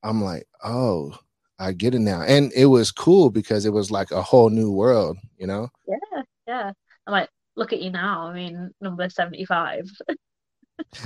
I'm 0.02 0.22
like, 0.22 0.46
oh, 0.64 1.18
I 1.58 1.72
get 1.72 1.94
it 1.94 2.00
now. 2.00 2.22
And 2.22 2.50
it 2.54 2.66
was 2.66 2.90
cool 2.90 3.30
because 3.30 3.66
it 3.66 3.72
was 3.72 3.90
like 3.90 4.10
a 4.10 4.22
whole 4.22 4.48
new 4.48 4.72
world, 4.72 5.18
you 5.36 5.46
know? 5.46 5.68
Yeah, 5.86 6.22
yeah. 6.46 6.72
I'm 7.06 7.12
like, 7.12 7.28
look 7.56 7.72
at 7.72 7.80
you 7.80 7.90
now. 7.90 8.26
I 8.26 8.34
mean, 8.34 8.72
number 8.80 9.08
75. 9.08 9.90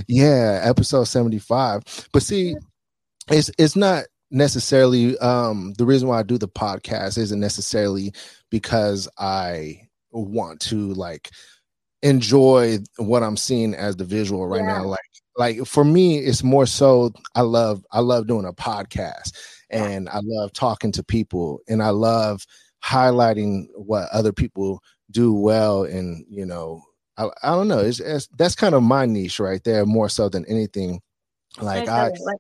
Yeah, 0.07 0.61
episode 0.63 1.05
75. 1.05 1.83
But 2.13 2.23
see, 2.23 2.55
it's 3.31 3.51
it's 3.59 3.75
not 3.77 4.05
necessarily 4.31 5.19
um 5.19 5.75
the 5.79 5.85
reason 5.85 6.09
why 6.09 6.19
I 6.21 6.23
do 6.23 6.39
the 6.39 6.49
podcast 6.49 7.19
isn't 7.19 7.41
necessarily 7.41 8.13
because 8.51 9.09
I 9.19 9.81
want 10.13 10.61
to 10.63 10.93
like 10.95 11.31
enjoy 12.03 12.79
what 12.99 13.23
I'm 13.23 13.37
seeing 13.37 13.75
as 13.75 13.97
the 13.97 14.05
visual 14.05 14.47
right 14.47 14.61
Yeah. 14.61 14.79
now. 14.79 14.85
Like 14.85 15.01
like 15.37 15.67
for 15.67 15.85
me, 15.85 16.19
it's 16.19 16.45
more 16.45 16.67
so 16.67 17.13
I 17.35 17.41
love 17.41 17.85
I 17.91 18.01
love 18.01 18.27
doing 18.29 18.47
a 18.47 18.53
podcast 18.53 19.33
and 19.71 20.09
I 20.09 20.21
love 20.23 20.53
talking 20.53 20.93
to 20.93 21.03
people 21.03 21.61
and 21.69 21.83
I 21.83 21.91
love 21.91 22.47
highlighting 22.85 23.67
what 23.75 24.09
other 24.13 24.33
people 24.33 24.81
do 25.15 25.33
well 25.33 25.85
and 25.85 26.27
you 26.29 26.45
know 26.45 26.83
I, 27.17 27.29
I 27.43 27.51
don't 27.53 27.69
know 27.69 27.79
it's, 27.81 28.01
it's 28.01 28.27
that's 28.37 28.57
kind 28.57 28.75
of 28.75 28.83
my 28.83 29.07
niche 29.07 29.41
right 29.41 29.65
there 29.65 29.87
more 29.87 30.11
so 30.11 30.29
than 30.29 30.45
anything 30.47 31.01
like 31.63 31.89
I. 31.89 32.11
Like, 32.21 32.39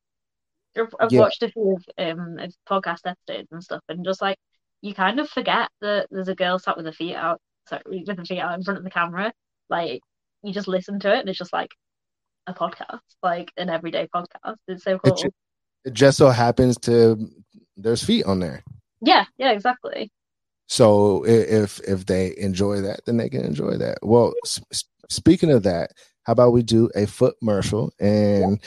I've 1.00 1.12
Yeah. 1.12 1.20
watched 1.20 1.42
a 1.44 1.48
few 1.50 1.76
of 1.76 1.84
um 1.98 2.38
of 2.40 2.52
podcast 2.68 3.00
episodes 3.06 3.48
and 3.52 3.62
stuff, 3.62 3.82
and 3.88 4.04
just 4.04 4.20
like 4.20 4.36
you 4.82 4.92
kind 4.92 5.20
of 5.20 5.30
forget 5.30 5.68
that 5.80 6.08
there's 6.10 6.28
a 6.28 6.34
girl 6.34 6.58
sat 6.58 6.76
with 6.76 6.86
her 6.86 6.92
feet 6.92 7.14
out, 7.14 7.40
sorry, 7.68 7.82
with 8.06 8.18
her 8.18 8.24
feet 8.24 8.40
out 8.40 8.54
in 8.58 8.64
front 8.64 8.78
of 8.78 8.84
the 8.84 8.90
camera. 8.90 9.32
Like 9.70 10.00
you 10.42 10.52
just 10.52 10.68
listen 10.68 10.98
to 11.00 11.14
it, 11.14 11.20
and 11.20 11.28
it's 11.28 11.38
just 11.38 11.52
like 11.52 11.70
a 12.48 12.54
podcast, 12.54 13.00
like 13.22 13.52
an 13.56 13.70
everyday 13.70 14.08
podcast. 14.14 14.56
It's 14.66 14.82
so 14.84 14.96
It 14.96 14.98
cool. 15.04 15.16
ju- 15.16 15.30
it 15.84 15.92
just 15.94 16.18
so 16.18 16.30
happens 16.30 16.76
to 16.78 17.30
there's 17.76 18.02
feet 18.02 18.24
on 18.24 18.40
there 18.40 18.64
Yeah, 19.00 19.26
yeah, 19.38 19.52
exactly. 19.52 20.10
So 20.66 21.24
if 21.26 21.80
if 21.80 22.06
they 22.06 22.34
enjoy 22.38 22.80
that 22.80 23.00
then 23.06 23.16
they 23.16 23.28
can 23.28 23.44
enjoy 23.44 23.76
that. 23.76 23.98
Well 24.02 24.32
s- 24.44 24.60
s- 24.72 24.84
speaking 25.08 25.50
of 25.50 25.62
that 25.64 25.90
how 26.24 26.32
about 26.32 26.52
we 26.52 26.62
do 26.62 26.88
a 26.94 27.06
foot 27.06 27.34
commercial 27.38 27.92
and 28.00 28.58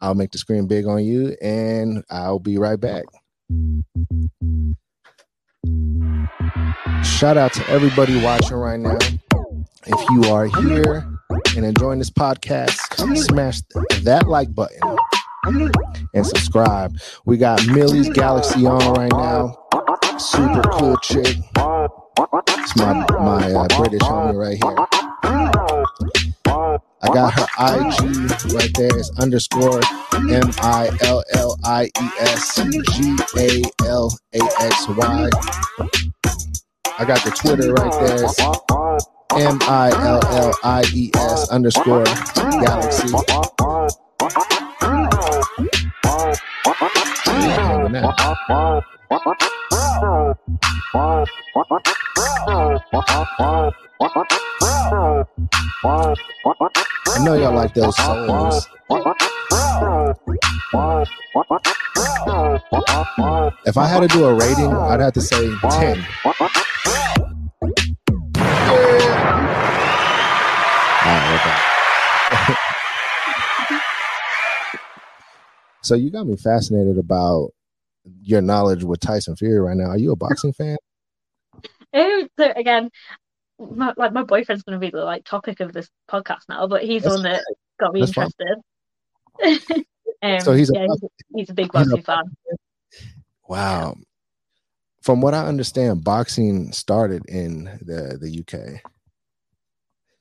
i'll 0.00 0.14
make 0.16 0.32
the 0.32 0.38
screen 0.38 0.66
big 0.66 0.86
on 0.86 1.04
you 1.04 1.36
and 1.40 2.02
i'll 2.10 2.40
be 2.40 2.58
right 2.58 2.80
back. 2.80 3.04
Shout 7.04 7.36
out 7.36 7.52
to 7.54 7.68
everybody 7.68 8.20
watching 8.22 8.56
right 8.56 8.80
now. 8.80 8.98
If 9.86 10.10
you 10.10 10.24
are 10.32 10.46
here 10.46 11.06
and 11.56 11.64
enjoying 11.64 11.98
this 11.98 12.10
podcast 12.10 12.76
smash 13.16 13.60
that 14.02 14.26
like 14.26 14.54
button 14.54 14.96
and 16.14 16.26
subscribe. 16.26 16.98
We 17.26 17.36
got 17.36 17.64
millie's 17.66 18.08
galaxy 18.08 18.66
on 18.66 18.94
right 18.94 19.12
now 19.12 19.56
super 20.18 20.62
cool 20.72 20.96
chick 20.98 21.36
it's 22.16 22.76
my 22.76 22.92
my 23.20 23.52
uh, 23.52 23.66
British 23.76 24.00
homie 24.02 24.38
right 24.38 24.56
here. 24.62 24.76
I 27.02 27.08
got 27.08 27.34
her 27.34 27.46
IG 27.58 28.52
right 28.54 28.70
there. 28.74 28.98
It's 28.98 29.10
underscore 29.18 29.80
M 30.14 30.50
I 30.62 30.90
L 31.02 31.22
L 31.34 31.58
I 31.64 31.84
E 31.86 32.10
S 32.20 32.56
G 32.92 33.16
A 33.36 33.62
L 33.86 34.16
A 34.34 34.40
X 34.62 34.88
Y. 34.88 35.30
I 36.98 37.04
got 37.04 37.22
the 37.24 37.30
Twitter 37.30 37.72
right 37.74 37.92
there. 38.00 38.26
M 39.48 39.58
I 39.62 39.90
L 40.06 40.20
L 40.26 40.54
I 40.62 40.84
E 40.94 41.10
S 41.14 41.50
underscore 41.50 42.04
Galaxy. 42.04 43.08
Yeah. 47.26 48.12
I 49.14 50.34
know 57.22 57.34
y'all 57.34 57.54
like 57.54 57.72
those 57.74 57.94
songs. 57.96 58.66
If 63.66 63.78
I 63.78 63.86
had 63.86 64.00
to 64.00 64.08
do 64.08 64.24
a 64.24 64.34
rating, 64.34 64.72
I'd 64.72 64.98
have 64.98 65.12
to 65.12 65.20
say 65.20 65.46
10. 65.46 66.04
All 66.24 66.34
right, 71.06 72.48
we're 72.48 72.54
so 75.82 75.94
you 75.94 76.10
got 76.10 76.26
me 76.26 76.36
fascinated 76.36 76.98
about 76.98 77.52
your 78.22 78.42
knowledge 78.42 78.84
with 78.84 79.00
Tyson 79.00 79.36
Fury 79.36 79.60
right 79.60 79.76
now. 79.76 79.86
Are 79.90 79.98
you 79.98 80.12
a 80.12 80.16
boxing 80.16 80.52
fan? 80.58 80.76
Oh, 81.92 82.28
so 82.38 82.52
again, 82.56 82.90
my, 83.58 83.92
like 83.96 84.12
my 84.12 84.24
boyfriend's 84.24 84.62
going 84.64 84.78
to 84.80 84.84
be 84.84 84.90
the 84.90 85.04
like 85.04 85.24
topic 85.24 85.60
of 85.60 85.72
this 85.72 85.88
podcast 86.10 86.40
now, 86.48 86.66
but 86.66 86.82
he's 86.84 87.02
the 87.04 87.10
That's 87.10 87.22
one 87.22 87.32
that 87.32 87.44
got 87.80 87.92
me 87.94 88.00
That's 88.00 88.16
interested. 88.16 88.58
um, 90.22 90.40
So 90.40 90.52
he's 90.54 90.70
a 90.70 90.74
yeah, 90.74 90.86
box- 90.86 91.00
he's, 91.02 91.10
he's 91.36 91.50
a 91.50 91.54
big 91.54 91.66
he's 91.76 91.86
a 91.92 91.96
boxing 91.96 92.02
fan. 92.02 92.24
Wow. 93.48 93.96
From 95.02 95.20
what 95.20 95.34
I 95.34 95.46
understand, 95.46 96.02
boxing 96.02 96.72
started 96.72 97.22
in 97.28 97.64
the 97.82 98.18
the 98.20 98.40
UK. 98.40 98.80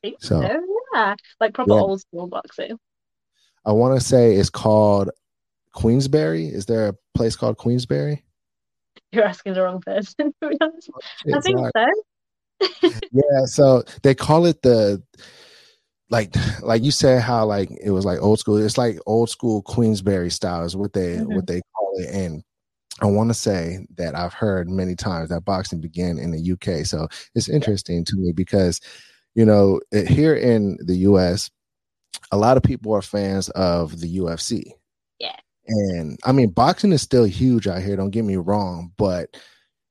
think 0.01 0.17
So- 0.21 0.41
so, 0.41 0.61
yeah, 0.93 1.15
like 1.39 1.53
proper 1.53 1.73
Yeah. 1.73 1.79
old 1.79 2.01
school 2.01 2.27
boxing. 2.27 2.77
I 3.65 3.71
want 3.71 3.97
to 3.99 4.05
say 4.05 4.35
it's 4.35 4.49
called 4.49 5.09
Queensberry. 5.73 6.47
Is 6.47 6.65
there 6.65 6.87
a 6.89 6.95
place 7.15 7.35
called 7.35 7.57
Queensberry? 7.57 8.23
You're 9.11 9.25
asking 9.25 9.53
the 9.53 9.63
wrong 9.63 9.81
person. 9.81 10.33
to 10.41 10.49
be 10.49 10.57
honest. 10.61 10.89
I 11.33 11.39
think 11.41 11.59
not- 11.59 11.71
so. 11.75 11.87
yeah 13.11 13.45
so 13.45 13.83
they 14.03 14.15
call 14.15 14.45
it 14.45 14.61
the 14.61 15.01
like 16.09 16.33
like 16.61 16.81
you 16.81 16.91
said 16.91 17.21
how 17.21 17.45
like 17.45 17.69
it 17.83 17.89
was 17.89 18.05
like 18.05 18.21
old 18.21 18.39
school 18.39 18.55
it's 18.57 18.77
like 18.77 18.97
old 19.05 19.29
school 19.29 19.61
queensberry 19.63 20.29
style 20.29 20.63
is 20.63 20.75
what 20.75 20.93
they 20.93 21.17
Mhm. 21.17 21.35
what 21.35 21.47
they 21.47 21.59
call 21.75 21.93
it 21.97 22.09
and 22.13 22.41
i 23.01 23.05
want 23.05 23.29
to 23.29 23.33
say 23.33 23.85
that 23.97 24.15
i've 24.15 24.33
heard 24.33 24.69
many 24.69 24.95
times 24.95 25.27
that 25.29 25.43
boxing 25.43 25.81
began 25.81 26.17
in 26.19 26.31
the 26.31 26.51
uk 26.53 26.85
so 26.85 27.07
it's 27.35 27.49
interesting 27.49 28.05
to 28.05 28.15
me 28.15 28.31
because 28.31 28.79
you 29.35 29.43
know 29.43 29.81
here 30.07 30.35
in 30.35 30.77
the 30.85 30.95
us 30.99 31.49
a 32.31 32.37
lot 32.37 32.55
of 32.55 32.63
people 32.63 32.93
are 32.93 33.01
fans 33.01 33.49
of 33.49 33.99
the 33.99 34.19
ufc. 34.19 34.63
And 35.67 36.19
i 36.25 36.31
mean 36.31 36.49
boxing 36.49 36.91
is 36.91 37.01
still 37.01 37.23
huge 37.23 37.67
out 37.67 37.81
here 37.81 37.95
don't 37.95 38.09
get 38.11 38.25
me 38.25 38.35
wrong 38.35 38.91
but 38.97 39.35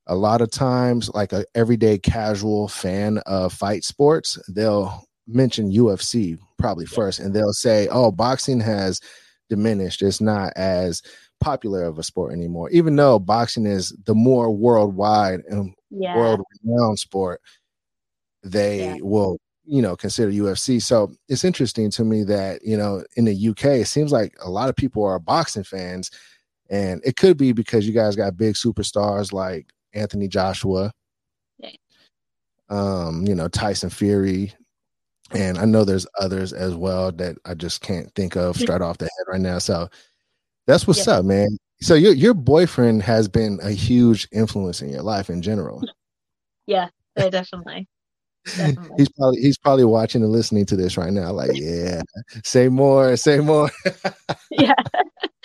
a 0.09 0.15
lot 0.15 0.41
of 0.41 0.51
times 0.51 1.09
like 1.15 1.33
a 1.33 1.45
everyday 1.55 1.97
casual 1.99 2.69
fan 2.69 3.19
of 3.27 3.53
fight 3.53 3.85
sports 3.85 4.39
they'll 4.49 5.03
mention 5.27 5.71
ufc 5.73 6.39
probably 6.59 6.87
first 6.87 7.21
and 7.21 7.35
they'll 7.35 7.53
say 7.53 7.89
oh 7.91 8.11
boxing 8.11 8.61
has 8.61 9.01
diminished 9.49 10.03
it's 10.03 10.21
not 10.21 10.53
as 10.57 11.03
popular 11.43 11.83
of 11.83 11.99
a 11.99 12.03
sport 12.03 12.33
anymore. 12.33 12.71
Even 12.71 12.95
though 12.95 13.19
boxing 13.19 13.67
is 13.67 13.95
the 14.07 14.15
more 14.15 14.51
worldwide 14.55 15.41
and 15.49 15.75
Yeah. 15.91 16.17
world 16.17 16.41
renowned 16.65 16.99
sport, 17.01 17.41
they 18.45 18.79
Yeah. 18.79 18.97
will 19.03 19.39
you 19.65 19.83
know 19.83 19.97
consider 19.97 20.31
UFC. 20.31 20.81
So 20.83 21.13
it's 21.29 21.45
interesting 21.45 21.91
to 21.93 22.05
me 22.05 22.25
that 22.25 22.61
you 22.65 22.77
know 22.77 23.05
in 23.17 23.25
the 23.25 23.49
UK 23.51 23.65
it 23.81 23.89
seems 23.89 24.13
like 24.13 24.35
a 24.43 24.51
lot 24.51 24.69
of 24.69 24.77
people 24.77 25.05
are 25.05 25.19
boxing 25.19 25.65
fans, 25.65 26.11
and 26.71 27.01
it 27.05 27.17
could 27.17 27.37
be 27.37 27.53
because 27.53 27.87
you 27.87 27.93
guys 27.93 28.17
got 28.17 28.37
big 28.37 28.55
superstars 28.55 29.33
like 29.33 29.73
Anthony 29.95 30.29
Joshua, 30.29 30.93
Yeah. 31.59 31.71
um, 32.71 33.25
you 33.27 33.35
know 33.35 33.49
Tyson 33.49 33.91
Fury, 33.91 34.53
and 35.33 35.59
I 35.59 35.65
know 35.65 35.85
there's 35.85 36.07
others 36.19 36.53
as 36.53 36.75
well 36.75 37.13
that 37.13 37.37
I 37.45 37.55
just 37.55 37.81
can't 37.81 38.13
think 38.15 38.37
of 38.37 38.57
straight 38.61 38.81
off 38.83 38.99
the 38.99 39.05
head 39.05 39.27
right 39.33 39.41
now. 39.41 39.59
So 39.59 39.89
that's 40.67 40.87
what's 40.87 41.07
Yeah. 41.07 41.15
up, 41.15 41.25
man. 41.25 41.49
So 41.81 41.95
your 41.95 42.13
your 42.15 42.35
boyfriend 42.35 43.03
has 43.03 43.29
been 43.29 43.59
a 43.63 43.71
huge 43.73 44.29
influence 44.33 44.83
in 44.83 44.91
your 44.91 45.03
life 45.03 45.31
in 45.31 45.43
general. 45.43 45.83
Yeah, 46.67 46.91
yeah, 47.17 47.29
definitely. 47.29 47.89
Definitely. 48.45 48.91
he's 48.99 49.09
probably 49.11 49.41
he's 49.41 49.59
probably 49.59 49.85
watching 49.85 50.23
and 50.23 50.33
listening 50.33 50.67
to 50.67 50.77
this 50.77 50.97
right 50.97 51.13
now. 51.13 51.33
Like, 51.33 51.53
yeah, 51.55 52.03
say 52.45 52.69
more, 52.69 53.17
say 53.17 53.39
more. 53.39 53.71
yeah. 54.51 54.75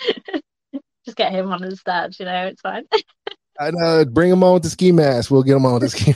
Just 1.04 1.16
get 1.16 1.32
him 1.32 1.50
on 1.50 1.62
his 1.62 1.82
dad, 1.82 2.14
you 2.18 2.26
know, 2.26 2.46
it's 2.46 2.60
fine. 2.60 2.84
I 3.60 3.70
know. 3.72 4.04
Bring 4.04 4.30
him 4.30 4.44
on 4.44 4.54
with 4.54 4.62
the 4.62 4.70
ski 4.70 4.92
mask. 4.92 5.30
We'll 5.30 5.42
get 5.42 5.56
him 5.56 5.66
on 5.66 5.74
with 5.74 5.82
the 5.82 5.88
ski. 5.88 6.14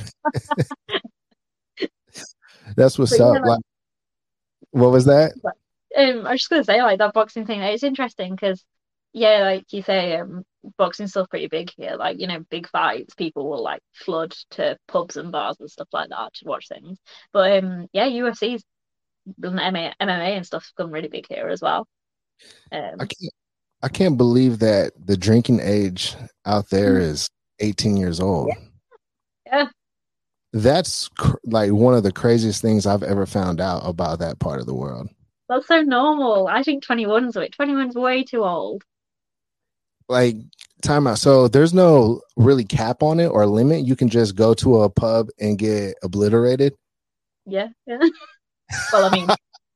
That's 2.77 2.99
what's 2.99 3.19
But 3.19 3.37
up. 3.37 3.45
Like, 3.45 3.61
what 4.71 4.93
was 4.93 5.07
that? 5.07 5.33
Um, 5.97 6.27
I 6.27 6.33
was 6.33 6.41
just 6.41 6.51
gonna 6.51 6.65
say 6.65 6.83
like 6.83 6.99
that 6.99 7.15
boxing 7.15 7.47
thing. 7.47 7.61
It's 7.61 7.83
interesting 7.83 8.35
because 8.35 8.65
yeah, 9.13 9.41
like 9.43 9.73
you 9.73 9.83
say, 9.83 10.17
um, 10.17 10.45
boxing's 10.79 11.11
still 11.11 11.27
pretty 11.27 11.49
big 11.49 11.71
here. 11.77 11.97
Like 11.97 12.21
you 12.21 12.27
know, 12.27 12.41
big 12.51 12.69
fights, 12.69 13.15
people 13.15 13.49
will 13.49 13.63
like 13.63 13.81
flood 13.93 14.35
to 14.53 14.77
pubs 14.89 15.17
and 15.17 15.33
bars 15.33 15.57
and 15.61 15.71
stuff 15.71 15.89
like 15.93 16.11
that 16.11 16.35
to 16.35 16.45
watch 16.47 16.69
things. 16.69 16.99
But 17.33 17.63
um, 17.65 17.89
yeah, 17.93 18.09
UFC's 18.09 18.65
MMA, 19.41 19.93
MMA 20.01 20.37
and 20.37 20.47
stuff's 20.47 20.73
become 20.77 20.91
really 20.91 21.09
big 21.09 21.27
here 21.29 21.49
as 21.49 21.61
well. 21.63 21.87
Um, 22.73 22.97
I 23.01 23.07
can't. 23.07 23.33
I 23.85 23.89
can't 23.89 24.17
believe 24.17 24.61
that 24.61 24.93
the 25.05 25.17
drinking 25.17 25.59
age 25.61 26.15
out 26.47 26.71
there 26.71 26.95
Mhm. 27.01 27.03
is 27.03 27.29
18 27.59 27.97
years 27.97 28.21
old. 28.21 28.51
Yeah. 29.47 29.67
That's 30.53 31.09
cr- 31.09 31.37
like 31.45 31.73
one 31.73 31.95
of 31.95 32.03
the 32.05 32.13
craziest 32.13 32.63
things 32.63 32.87
I've 32.87 33.03
ever 33.03 33.27
found 33.27 33.61
out 33.61 33.83
about 33.85 34.19
that 34.21 34.39
part 34.39 34.61
of 34.61 34.67
the 34.67 34.75
world. 34.75 35.09
that's 35.49 35.67
so 35.67 35.83
normal. 35.83 36.47
I 36.47 36.63
think 36.63 36.85
21's 36.85 37.37
way 37.37 37.49
21's 37.49 37.97
way 37.97 38.23
too 38.25 38.45
old. 38.45 38.85
Like 40.13 40.37
time 40.83 41.07
out. 41.07 41.19
So 41.19 41.49
there's 41.49 41.75
no 41.75 42.21
really 42.37 42.65
cap 42.65 43.03
on 43.03 43.19
it 43.19 43.27
or 43.27 43.47
limit. 43.47 43.87
You 43.87 43.97
can 43.97 44.09
just 44.09 44.37
go 44.37 44.55
to 44.55 44.83
a 44.83 44.91
pub 44.91 45.29
and 45.41 45.59
get 45.59 45.95
obliterated. 46.03 46.75
Yeah, 47.47 47.69
yeah. 47.87 47.99
Well, 48.91 49.05
I 49.05 49.11
mean, 49.11 49.29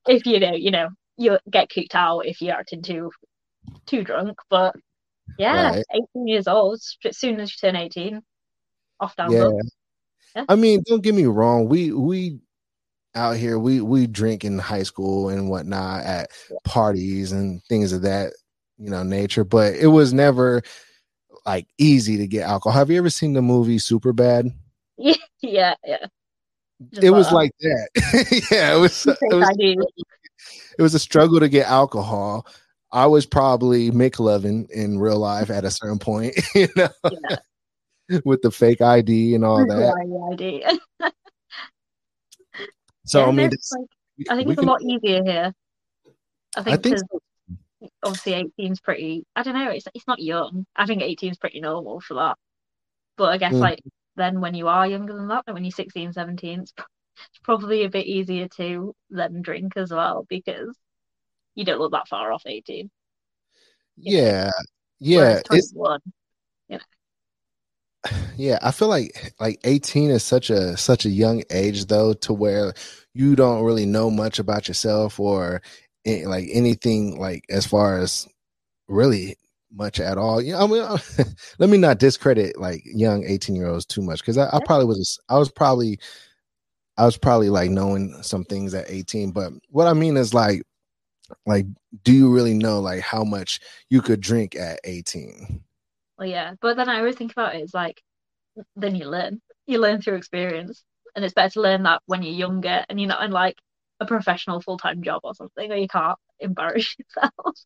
if 0.08 0.24
you 0.24 0.40
know, 0.40 0.54
you 0.54 0.70
know, 0.70 0.88
you 1.18 1.38
get 1.50 1.68
kicked 1.68 1.94
out 1.94 2.20
if 2.20 2.40
you're 2.40 2.54
acting 2.54 2.80
too 2.80 3.10
too 3.86 4.04
drunk. 4.04 4.38
But 4.48 4.74
yeah, 5.38 5.70
Right. 5.70 5.84
18 6.14 6.26
years 6.26 6.48
old, 6.48 6.80
as 7.04 7.18
soon 7.18 7.40
as 7.40 7.50
you 7.50 7.56
turn 7.60 7.76
18, 7.76 8.22
off 9.00 9.16
down 9.16 9.32
Yeah. 9.32 9.50
Yeah. 10.34 10.44
I 10.48 10.54
mean, 10.54 10.82
don't 10.86 11.02
get 11.02 11.14
me 11.14 11.26
wrong. 11.26 11.68
We 11.68 11.92
we 11.92 12.40
out 13.14 13.36
here 13.36 13.58
we 13.58 13.80
we 13.80 14.06
drink 14.06 14.44
in 14.44 14.58
high 14.58 14.82
school 14.82 15.30
and 15.30 15.48
whatnot 15.50 16.04
at 16.04 16.30
parties 16.64 17.32
and 17.32 17.62
things 17.64 17.92
of 17.92 18.02
that 18.02 18.32
you 18.78 18.90
know 18.90 19.02
nature, 19.02 19.44
but 19.44 19.74
it 19.74 19.88
was 19.88 20.12
never 20.12 20.62
like 21.44 21.66
easy 21.78 22.16
to 22.18 22.26
get 22.26 22.42
alcohol. 22.42 22.78
Have 22.78 22.90
you 22.90 22.98
ever 22.98 23.10
seen 23.10 23.32
the 23.32 23.42
movie 23.42 23.78
Superbad? 23.78 24.50
Yeah, 25.42 25.74
yeah. 25.84 26.06
Just 26.90 27.04
It 27.04 27.10
was 27.10 27.30
like 27.30 27.52
that. 27.60 27.88
yeah, 28.50 28.74
it 28.74 28.78
was. 28.78 29.06
It 29.06 29.34
was 29.34 29.48
it 30.78 30.82
was 30.82 30.94
a 30.94 30.98
struggle 30.98 31.40
to 31.40 31.48
get 31.48 31.66
alcohol. 31.66 32.46
I 32.92 33.06
was 33.06 33.26
probably 33.26 33.90
McLovin 33.90 34.70
in 34.70 34.98
real 34.98 35.18
life 35.18 35.50
at 35.50 35.64
a 35.64 35.70
certain 35.70 35.98
point, 35.98 36.34
you 36.54 36.68
know, 36.76 36.88
Yeah. 37.10 37.36
with 38.24 38.42
the 38.42 38.50
fake 38.50 38.80
ID 38.80 39.34
and 39.34 39.44
all 39.44 39.66
that. 39.66 39.94
ID. 40.32 40.64
So 43.04 43.20
Yeah, 43.20 43.26
I 43.26 43.32
mean, 43.32 43.50
like, 43.50 44.30
I 44.30 44.36
think 44.36 44.50
it's 44.50 44.62
a 44.62 44.64
lot 44.64 44.82
easier 44.82 45.22
here. 45.24 45.54
I 46.56 46.62
think 46.62 46.78
I 46.78 46.82
think 46.82 46.98
so. 46.98 47.20
Obviously 48.06 48.34
18's 48.58 48.80
pretty. 48.80 49.24
I 49.36 49.44
don't 49.44 49.54
know. 49.54 49.70
It's 49.70 49.86
it's 49.94 50.08
not 50.08 50.20
young. 50.20 50.66
I 50.76 50.86
think 50.86 51.02
18's 51.02 51.38
pretty 51.38 51.60
normal 51.60 52.00
for 52.00 52.14
that. 52.16 52.38
But 53.18 53.30
I 53.30 53.38
guess 53.38 53.52
Mm. 53.52 53.60
like 53.60 53.80
then 54.16 54.40
when 54.40 54.54
you 54.54 54.68
are 54.68 54.86
younger 54.88 55.14
than 55.14 55.28
that, 55.28 55.44
when 55.48 55.64
you're 55.64 55.72
16, 55.72 56.12
17, 56.14 56.60
it's, 56.62 56.72
it's 56.78 57.40
probably 57.44 57.84
a 57.84 57.90
bit 57.90 58.06
easier 58.06 58.48
to 58.58 58.94
then 59.10 59.42
drink 59.42 59.74
as 59.76 59.92
well 59.92 60.26
because 60.28 60.76
you 61.56 61.64
don't 61.64 61.80
look 61.80 61.92
that 61.92 62.08
far 62.08 62.32
off 62.32 62.44
18. 62.46 62.90
yeah, 63.96 64.50
yeah, 65.00 65.18
Whereas 65.18 65.42
it's 65.50 65.72
21, 65.72 66.00
yeah. 68.36 68.58
I 68.62 68.70
feel 68.70 68.88
like 68.88 69.34
like 69.40 69.60
eighteen 69.64 70.10
is 70.10 70.22
such 70.22 70.50
a 70.50 70.76
such 70.76 71.04
a 71.06 71.10
young 71.10 71.42
age 71.50 71.86
though, 71.86 72.12
to 72.14 72.32
where 72.32 72.72
you 73.14 73.36
don't 73.36 73.64
really 73.64 73.86
know 73.86 74.10
much 74.10 74.38
about 74.38 74.68
yourself 74.68 75.18
or 75.20 75.62
like 76.06 76.48
anything 76.52 77.18
like 77.18 77.44
as 77.50 77.66
far 77.66 77.98
as 77.98 78.26
really 78.88 79.36
much 79.72 80.00
at 80.00 80.18
all. 80.18 80.40
Yeah, 80.40 80.62
I 80.62 80.66
mean, 80.66 80.82
let 81.58 81.70
me 81.70 81.78
not 81.78 81.98
discredit 81.98 82.58
like 82.58 82.82
young 82.84 83.24
18 83.26 83.56
year 83.56 83.68
olds 83.68 83.86
too 83.86 84.02
much 84.02 84.20
because 84.20 84.38
I, 84.38 84.48
I 84.52 84.60
probably 84.64 84.86
was 84.86 85.18
I 85.28 85.38
was 85.38 85.50
probably 85.50 85.98
I 86.96 87.04
was 87.04 87.18
probably 87.18 87.50
like 87.50 87.70
knowing 87.70 88.14
some 88.22 88.44
things 88.44 88.74
at 88.74 88.90
18. 88.90 89.32
But 89.32 89.52
what 89.68 89.86
I 89.86 89.92
mean 89.92 90.16
is 90.16 90.32
like 90.32 90.62
like 91.44 91.66
do 92.04 92.12
you 92.12 92.32
really 92.32 92.54
know 92.54 92.80
like 92.80 93.00
how 93.00 93.24
much 93.24 93.60
you 93.90 94.00
could 94.00 94.20
drink 94.20 94.56
at 94.56 94.80
18? 94.84 95.62
well, 96.18 96.28
yeah. 96.28 96.54
But 96.60 96.76
then 96.76 96.88
I 96.88 96.98
always 96.98 97.16
think 97.16 97.32
about 97.32 97.54
it 97.54 97.62
as 97.62 97.74
like, 97.74 98.02
then 98.74 98.94
you 98.94 99.06
learn. 99.06 99.40
You 99.66 99.80
learn 99.80 100.00
through 100.00 100.14
experience. 100.14 100.84
And 101.14 101.24
it's 101.24 101.34
better 101.34 101.54
to 101.54 101.60
learn 101.60 101.82
that 101.84 102.02
when 102.06 102.22
you're 102.22 102.34
younger 102.34 102.84
and 102.88 103.00
you're 103.00 103.08
not 103.08 103.24
in 103.24 103.30
like 103.30 103.56
a 104.00 104.06
professional 104.06 104.60
full 104.60 104.78
time 104.78 105.02
job 105.02 105.20
or 105.24 105.34
something, 105.34 105.70
or 105.72 105.76
you 105.76 105.88
can't 105.88 106.18
embarrass 106.40 106.96
yourself. 107.16 107.56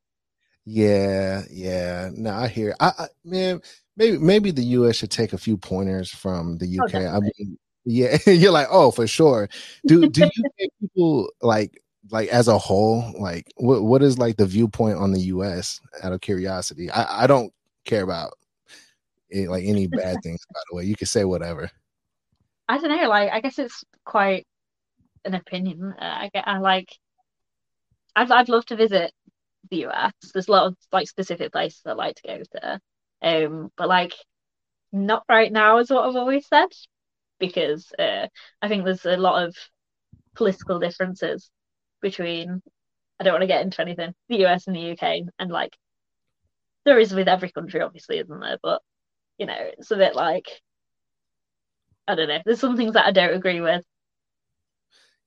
Yeah, 0.65 1.43
yeah. 1.51 2.11
No, 2.15 2.31
I 2.33 2.49
hear. 2.49 2.75
I, 2.81 2.93
I 2.99 3.07
man, 3.25 3.61
maybe 3.97 4.19
maybe 4.19 4.51
the 4.51 4.63
US 4.63 4.97
should 4.97 5.11
take 5.11 5.33
a 5.33 5.39
few 5.39 5.57
pointers 5.57 6.11
from 6.11 6.59
the 6.59 6.79
Oh, 6.81 6.85
UK. 6.85 6.95
I 6.95 7.21
mean, 7.21 7.59
yeah, 7.85 8.19
you're 8.27 8.53
like, 8.53 8.69
oh, 8.71 8.91
for 8.91 9.07
sure. 9.07 9.49
Do 9.87 10.09
do 10.09 10.23
you 10.23 10.31
think 10.59 10.73
people 10.81 11.31
like 11.43 11.83
like 12.11 12.29
as 12.29 12.49
a 12.49 12.59
whole, 12.59 13.13
like 13.19 13.53
what 13.57 13.83
what 13.83 14.03
is 14.03 14.19
like 14.19 14.37
the 14.37 14.47
viewpoint 14.47 14.99
on 14.99 15.13
the 15.13 15.21
US 15.21 15.81
out 16.03 16.13
of 16.13 16.21
curiosity? 16.21 16.91
I, 16.91 17.25
I 17.25 17.27
don't 17.27 17.53
care 17.85 18.03
about 18.03 18.35
it, 19.31 19.49
like 19.49 19.65
any 19.65 19.87
bad 19.87 20.23
things, 20.23 20.41
by 20.53 20.61
the 20.71 20.77
way. 20.77 20.85
You 20.85 20.97
can 20.97 21.07
say 21.07 21.25
whatever. 21.25 21.71
I 22.69 22.79
don't 22.79 22.97
know, 22.97 23.09
like 23.09 23.31
I 23.33 23.41
guess 23.41 23.59
it's 23.59 23.85
quite 24.05 24.47
an 25.25 25.35
opinion. 25.35 25.95
Uh, 25.99 26.05
I 26.05 26.31
get, 26.33 26.47
I 26.47 26.59
like, 26.59 26.89
I'd 28.17 28.31
I'd 28.31 28.49
love 28.49 28.67
to 28.67 28.77
visit 28.77 29.13
the 29.71 29.87
US. 29.87 30.13
There's 30.33 30.49
a 30.49 30.53
lot 30.53 30.67
of 30.67 30.77
like 30.93 31.09
specific 31.09 31.53
places 31.53 31.83
I'd 31.87 31.93
like 31.97 32.17
to 32.17 32.29
go 32.29 32.43
to, 32.53 32.81
um, 33.23 33.71
but 33.77 33.89
like 33.89 34.15
not 34.93 35.25
right 35.29 35.53
now 35.53 35.79
is 35.79 35.91
what 35.91 36.09
I've 36.09 36.17
always 36.17 36.47
said 36.49 36.69
because 37.39 37.93
uh, 37.99 38.29
I 38.63 38.69
think 38.69 38.85
there's 38.85 39.07
a 39.07 39.17
lot 39.17 39.45
of 39.47 39.57
political 40.35 40.79
differences 40.79 41.51
between. 42.03 42.63
I 43.21 43.25
don't 43.25 43.35
want 43.35 43.43
to 43.43 43.49
get 43.49 43.63
into 43.63 43.83
anything, 43.83 44.15
the 44.31 44.47
US 44.47 44.67
and 44.67 44.75
the 44.77 44.93
UK, 44.93 45.23
and 45.39 45.51
like 45.51 45.77
there 46.85 46.99
is 46.99 47.15
with 47.15 47.29
every 47.29 47.51
country, 47.51 47.81
obviously, 47.81 48.19
isn't 48.19 48.41
there? 48.41 48.59
But 48.63 48.83
you 49.39 49.47
know, 49.47 49.57
it's 49.59 49.91
a 49.91 49.97
bit 49.97 50.15
like 50.15 50.49
I 52.09 52.15
don't 52.15 52.29
know. 52.29 52.41
There's 52.45 52.61
some 52.61 52.77
things 52.77 52.95
that 52.95 53.07
I 53.07 53.13
don't 53.13 53.35
agree 53.35 53.61
with. 53.61 53.85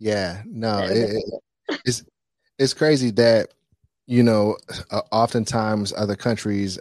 Yeah, 0.04 0.42
no, 0.46 0.84
it, 0.84 0.98
it- 1.16 1.80
it's 1.86 2.04
it's 2.60 2.74
crazy 2.74 3.10
that 3.12 3.54
you 4.06 4.22
know 4.22 4.58
uh, 4.92 5.02
oftentimes 5.14 5.94
other 5.96 6.18
countries 6.18 6.78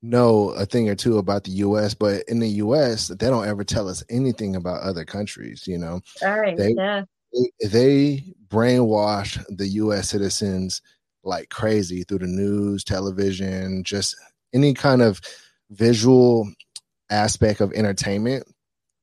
know 0.00 0.50
a 0.50 0.64
thing 0.64 0.88
or 0.88 0.94
two 0.94 1.18
about 1.18 1.42
the 1.42 1.50
US, 1.66 1.92
but 1.94 2.22
in 2.28 2.38
the 2.38 2.48
US 2.64 3.08
they 3.08 3.26
don't 3.28 3.48
ever 3.48 3.64
tell 3.64 3.88
us 3.88 4.04
anything 4.08 4.54
about 4.54 4.82
other 4.82 5.04
countries. 5.04 5.66
You 5.66 5.78
know, 5.78 6.00
Right, 6.22 6.56
They- 6.56 6.74
yeah. 6.76 7.02
they, 7.32 7.66
they 7.68 8.24
brainwash 8.46 9.42
the 9.48 9.66
US 9.82 10.10
citizens 10.10 10.82
like 11.24 11.48
crazy 11.48 12.04
through 12.04 12.18
the 12.18 12.26
news, 12.28 12.84
television, 12.84 13.82
just 13.82 14.14
any 14.54 14.72
kind 14.72 15.02
of 15.02 15.20
visual 15.70 16.48
aspect 17.10 17.60
of 17.60 17.72
entertainment 17.72 18.44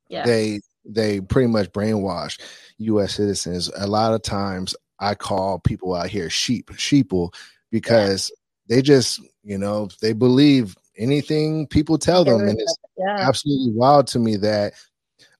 Yeah. 0.08 0.24
they 0.24 0.60
they 0.86 1.20
pretty 1.20 1.46
much 1.48 1.70
brainwash 1.72 2.40
U.S. 2.80 3.14
citizens. 3.14 3.70
A 3.76 3.86
lot 3.86 4.14
of 4.14 4.22
times, 4.22 4.74
I 4.98 5.14
call 5.14 5.58
people 5.58 5.94
out 5.94 6.08
here 6.08 6.28
sheep, 6.28 6.70
sheeple, 6.72 7.34
because 7.70 8.30
they 8.68 8.82
just 8.82 9.20
you 9.42 9.58
know, 9.58 9.88
they 10.00 10.12
believe 10.12 10.76
anything 10.96 11.66
people 11.66 11.98
tell 11.98 12.24
them. 12.24 12.40
And 12.40 12.58
it's 12.58 12.78
yeah. 12.96 13.16
absolutely 13.18 13.72
wild 13.74 14.06
to 14.08 14.18
me 14.18 14.36
that 14.36 14.74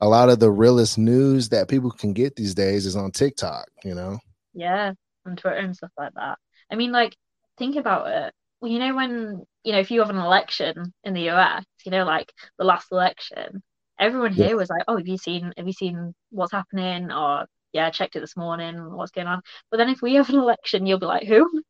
a 0.00 0.08
lot 0.08 0.30
of 0.30 0.40
the 0.40 0.50
realest 0.50 0.98
news 0.98 1.50
that 1.50 1.68
people 1.68 1.90
can 1.90 2.12
get 2.12 2.36
these 2.36 2.54
days 2.54 2.86
is 2.86 2.96
on 2.96 3.10
TikTok, 3.10 3.68
you 3.84 3.94
know? 3.94 4.18
Yeah, 4.54 4.92
on 5.26 5.36
Twitter 5.36 5.56
and 5.56 5.76
stuff 5.76 5.90
like 5.98 6.14
that. 6.14 6.38
I 6.70 6.76
mean, 6.76 6.92
like, 6.92 7.16
think 7.58 7.76
about 7.76 8.08
it. 8.08 8.34
Well, 8.60 8.70
you 8.70 8.78
know, 8.78 8.94
when, 8.94 9.44
you 9.64 9.72
know, 9.72 9.78
if 9.78 9.90
you 9.90 10.00
have 10.00 10.10
an 10.10 10.16
election 10.16 10.92
in 11.04 11.14
the 11.14 11.30
US, 11.30 11.64
you 11.84 11.90
know, 11.90 12.04
like 12.04 12.32
the 12.58 12.64
last 12.64 12.90
election, 12.92 13.62
everyone 14.00 14.32
here 14.32 14.48
yeah. 14.48 14.54
was 14.54 14.70
like, 14.70 14.82
"Oh, 14.88 14.96
have 14.96 15.06
you 15.06 15.18
seen? 15.18 15.52
Have 15.56 15.66
you 15.66 15.72
seen 15.72 16.14
what's 16.30 16.52
happening?" 16.52 17.12
Or 17.12 17.46
yeah, 17.72 17.86
I 17.86 17.90
checked 17.90 18.16
it 18.16 18.20
this 18.20 18.36
morning. 18.36 18.92
What's 18.94 19.12
going 19.12 19.26
on? 19.26 19.42
But 19.70 19.76
then 19.76 19.88
if 19.88 20.02
we 20.02 20.14
have 20.14 20.28
an 20.30 20.36
election, 20.36 20.86
you'll 20.86 20.98
be 20.98 21.06
like, 21.06 21.26
"Who?" 21.26 21.62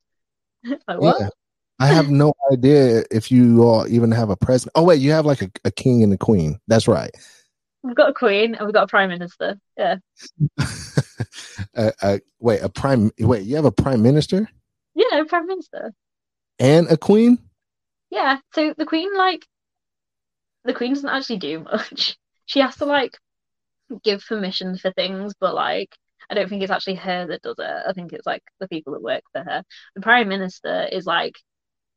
like 0.65 1.01
what? 1.01 1.21
Yeah. 1.21 1.29
I 1.81 1.87
have 1.87 2.11
no 2.11 2.35
idea 2.53 3.05
if 3.11 3.33
you 3.33 3.63
all 3.63 3.89
even 3.89 4.13
have 4.13 4.29
a 4.29 4.37
president. 4.37 4.73
Oh 4.75 4.85
wait, 4.85 5.01
you 5.01 5.13
have 5.13 5.25
like 5.25 5.43
a, 5.43 5.51
a 5.65 5.71
king 5.71 6.03
and 6.03 6.13
a 6.13 6.19
queen. 6.19 6.61
That's 6.69 6.87
right. 6.87 7.11
We've 7.83 7.97
got 7.97 8.11
a 8.11 8.15
queen 8.15 8.55
and 8.55 8.67
we've 8.67 8.75
got 8.75 8.85
a 8.85 8.87
prime 8.87 9.09
minister. 9.09 9.59
Yeah. 9.79 9.97
uh, 11.75 11.91
uh, 12.03 12.19
wait, 12.39 12.61
a 12.61 12.69
prime. 12.69 13.11
Wait, 13.19 13.45
you 13.45 13.57
have 13.57 13.65
a 13.65 13.73
prime 13.73 14.03
minister? 14.03 14.47
Yeah, 14.95 15.21
a 15.21 15.25
prime 15.25 15.47
minister. 15.47 15.95
And 16.59 16.91
a 16.91 16.99
queen. 16.99 17.39
Yeah. 18.11 18.39
So 18.53 18.75
the 18.77 18.85
queen, 18.85 19.17
like, 19.17 19.47
the 20.65 20.75
queen 20.75 20.95
doesn't 20.95 21.09
actually 21.09 21.39
do 21.39 21.61
much. 21.61 22.17
She 22.47 22.59
has 22.59 22.75
to 22.79 22.85
like 22.85 23.17
give 24.03 24.25
permission 24.27 24.77
for 24.77 24.91
things, 24.91 25.35
but 25.39 25.55
like 25.55 25.95
I 26.29 26.35
don't 26.35 26.49
think 26.49 26.63
it's 26.63 26.73
actually 26.73 26.97
her 26.97 27.29
that 27.29 27.43
does 27.43 27.61
it. 27.61 27.83
I 27.89 27.93
think 27.93 28.13
it's 28.13 28.27
like 28.27 28.43
the 28.59 28.67
people 28.67 28.93
that 28.95 29.03
work 29.03 29.23
for 29.33 29.45
her. 29.45 29.63
The 29.95 30.01
prime 30.01 30.29
minister 30.29 30.89
is 30.91 31.07
like, 31.07 31.37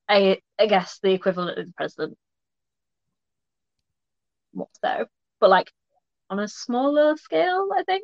I 0.08 0.39
I 0.60 0.67
guess 0.67 0.99
the 1.02 1.12
equivalent 1.12 1.58
of 1.58 1.65
the 1.65 1.73
president. 1.73 2.17
More 4.54 4.67
so, 4.84 5.06
but 5.39 5.49
like 5.49 5.71
on 6.30 6.39
a 6.39 6.47
smaller 6.47 7.17
scale, 7.17 7.69
I 7.76 7.84
think. 7.84 8.04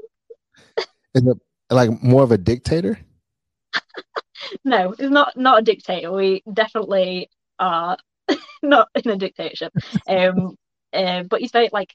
Is 1.14 1.28
it 1.28 1.38
like 1.70 2.02
more 2.02 2.24
of 2.24 2.32
a 2.32 2.38
dictator? 2.38 3.00
no, 4.64 4.94
it's 4.98 5.12
not 5.12 5.38
not 5.38 5.60
a 5.60 5.64
dictator. 5.64 6.12
We 6.12 6.44
definitely 6.52 7.30
are 7.60 7.98
not 8.64 8.90
in 8.96 9.12
a 9.12 9.18
dictatorship. 9.18 9.74
Um, 10.08 10.56
uh, 10.94 11.24
but 11.24 11.42
he's 11.42 11.52
very 11.52 11.70
like 11.72 11.94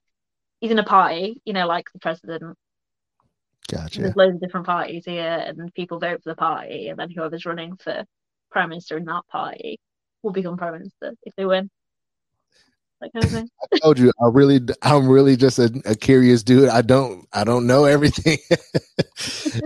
he's 0.61 0.71
in 0.71 0.79
a 0.79 0.85
party, 0.85 1.41
you 1.45 1.53
know, 1.53 1.67
like 1.67 1.87
the 1.93 1.99
president. 1.99 2.57
Gotcha. 3.71 4.03
There's 4.03 4.17
loads 4.17 4.35
of 4.35 4.41
different 4.41 4.67
parties 4.67 5.05
here, 5.07 5.43
and 5.47 5.73
people 5.75 5.99
vote 5.99 6.23
for 6.23 6.31
the 6.31 6.37
party, 6.37 6.89
and 6.89 6.99
then 6.99 7.11
whoever's 7.11 7.47
running 7.47 7.77
for 7.77 8.05
prime 8.51 8.69
minister 8.69 8.97
in 8.97 9.05
that 9.05 9.23
party 9.31 9.79
will 10.23 10.33
become 10.33 10.57
prime 10.57 10.73
minister 10.73 11.15
if 11.23 11.35
they 11.37 11.45
win. 11.45 11.71
That 13.01 13.13
kind 13.13 13.25
of 13.25 13.31
thing. 13.31 13.49
I 13.75 13.79
told 13.79 13.99
you, 13.99 14.13
I 14.23 14.29
really, 14.29 14.61
I'm 14.83 15.09
really 15.09 15.37
just 15.37 15.59
a, 15.59 15.71
a 15.85 15.95
curious 15.95 16.43
dude. 16.43 16.69
I 16.69 16.83
don't, 16.83 17.27
I 17.33 17.45
don't 17.45 17.67
know 17.67 17.85
everything. 17.85 18.39
it's, 18.51 19.61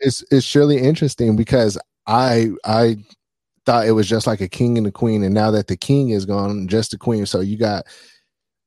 it's, 0.00 0.24
it's 0.30 0.46
surely 0.46 0.78
interesting 0.78 1.36
because 1.36 1.78
I, 2.06 2.50
I 2.64 2.98
thought 3.66 3.86
it 3.86 3.92
was 3.92 4.08
just 4.08 4.26
like 4.26 4.40
a 4.40 4.48
king 4.48 4.78
and 4.78 4.86
a 4.86 4.92
queen, 4.92 5.22
and 5.22 5.34
now 5.34 5.50
that 5.50 5.66
the 5.66 5.76
king 5.76 6.10
is 6.10 6.24
gone, 6.24 6.68
just 6.68 6.92
the 6.92 6.98
queen. 6.98 7.26
So 7.26 7.40
you 7.40 7.58
got 7.58 7.84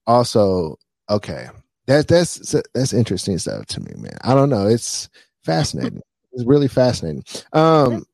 also 0.06 0.78
okay. 1.10 1.48
That 1.88 2.08
that's 2.08 2.56
that's 2.76 2.94
interesting 2.94 3.40
stuff 3.40 3.66
to 3.68 3.80
me, 3.80 3.94
man. 3.96 4.18
I 4.22 4.36
don't 4.36 4.50
know. 4.50 4.68
It's 4.68 5.10
fascinating. 5.44 6.02
it's 6.34 6.46
really 6.46 6.68
fascinating. 6.68 7.24
Um, 7.54 8.06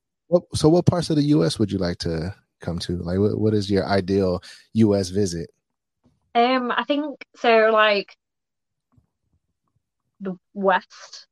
so 0.54 0.70
what 0.70 0.86
parts 0.86 1.10
of 1.10 1.18
the 1.18 1.24
U.S. 1.24 1.60
would 1.60 1.72
you 1.72 1.78
like 1.78 1.98
to 2.00 2.34
come 2.62 2.80
to? 2.80 2.98
Like, 2.98 3.20
what, 3.20 3.40
what 3.40 3.54
is 3.54 3.70
your 3.70 3.86
ideal 3.86 4.42
U.S. 4.74 5.10
visit? 5.10 5.50
Um, 6.34 6.72
I 6.72 6.84
think 6.84 7.26
so. 7.36 7.70
Like 7.72 8.16
the 10.20 10.38
West. 10.54 11.28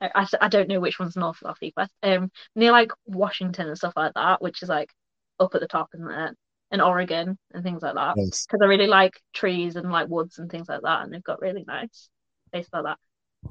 I, 0.00 0.26
I, 0.40 0.48
don't 0.48 0.68
know 0.68 0.80
which 0.80 0.98
one's 0.98 1.16
north, 1.16 1.38
south, 1.38 1.58
east, 1.62 1.76
west. 1.76 1.92
Um, 2.02 2.30
near 2.56 2.72
like 2.72 2.92
Washington 3.06 3.68
and 3.68 3.76
stuff 3.76 3.92
like 3.96 4.14
that, 4.14 4.40
which 4.40 4.62
is 4.62 4.68
like 4.68 4.90
up 5.38 5.54
at 5.54 5.60
the 5.60 5.66
top, 5.66 5.90
isn't 5.94 6.10
it? 6.10 6.36
And 6.70 6.80
Oregon 6.80 7.36
and 7.52 7.62
things 7.62 7.82
like 7.82 7.94
that. 7.94 8.14
Because 8.14 8.46
yes. 8.50 8.60
I 8.62 8.66
really 8.66 8.86
like 8.86 9.20
trees 9.34 9.76
and 9.76 9.90
like 9.90 10.08
woods 10.08 10.38
and 10.38 10.50
things 10.50 10.68
like 10.68 10.82
that, 10.82 11.02
and 11.02 11.12
they've 11.12 11.22
got 11.22 11.40
really 11.40 11.64
nice 11.66 12.08
places 12.52 12.70
like 12.72 12.84
that. 12.84 12.98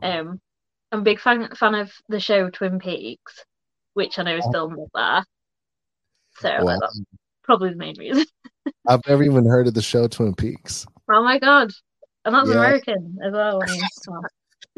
Um, 0.02 0.40
I'm 0.92 1.00
a 1.00 1.04
big 1.04 1.20
fan 1.20 1.50
fan 1.56 1.76
of 1.76 1.92
the 2.08 2.20
show 2.20 2.50
Twin 2.50 2.80
Peaks, 2.80 3.46
which 3.94 4.18
I 4.18 4.24
know 4.24 4.38
is 4.38 4.48
filmed 4.52 4.78
there. 4.94 5.24
So 6.38 6.50
like, 6.64 6.80
that's 6.80 7.02
probably 7.44 7.72
the 7.72 7.76
main 7.76 7.96
reason. 8.00 8.26
I've 8.88 9.06
never 9.08 9.24
even 9.24 9.46
heard 9.46 9.68
of 9.68 9.74
the 9.74 9.82
show 9.82 10.08
Twin 10.08 10.34
Peaks. 10.34 10.86
Oh 11.12 11.24
my 11.24 11.38
god, 11.40 11.72
and 12.26 12.34
that's 12.34 12.50
yeah. 12.50 12.56
American 12.56 13.18
as 13.24 13.34
well. 13.34 13.62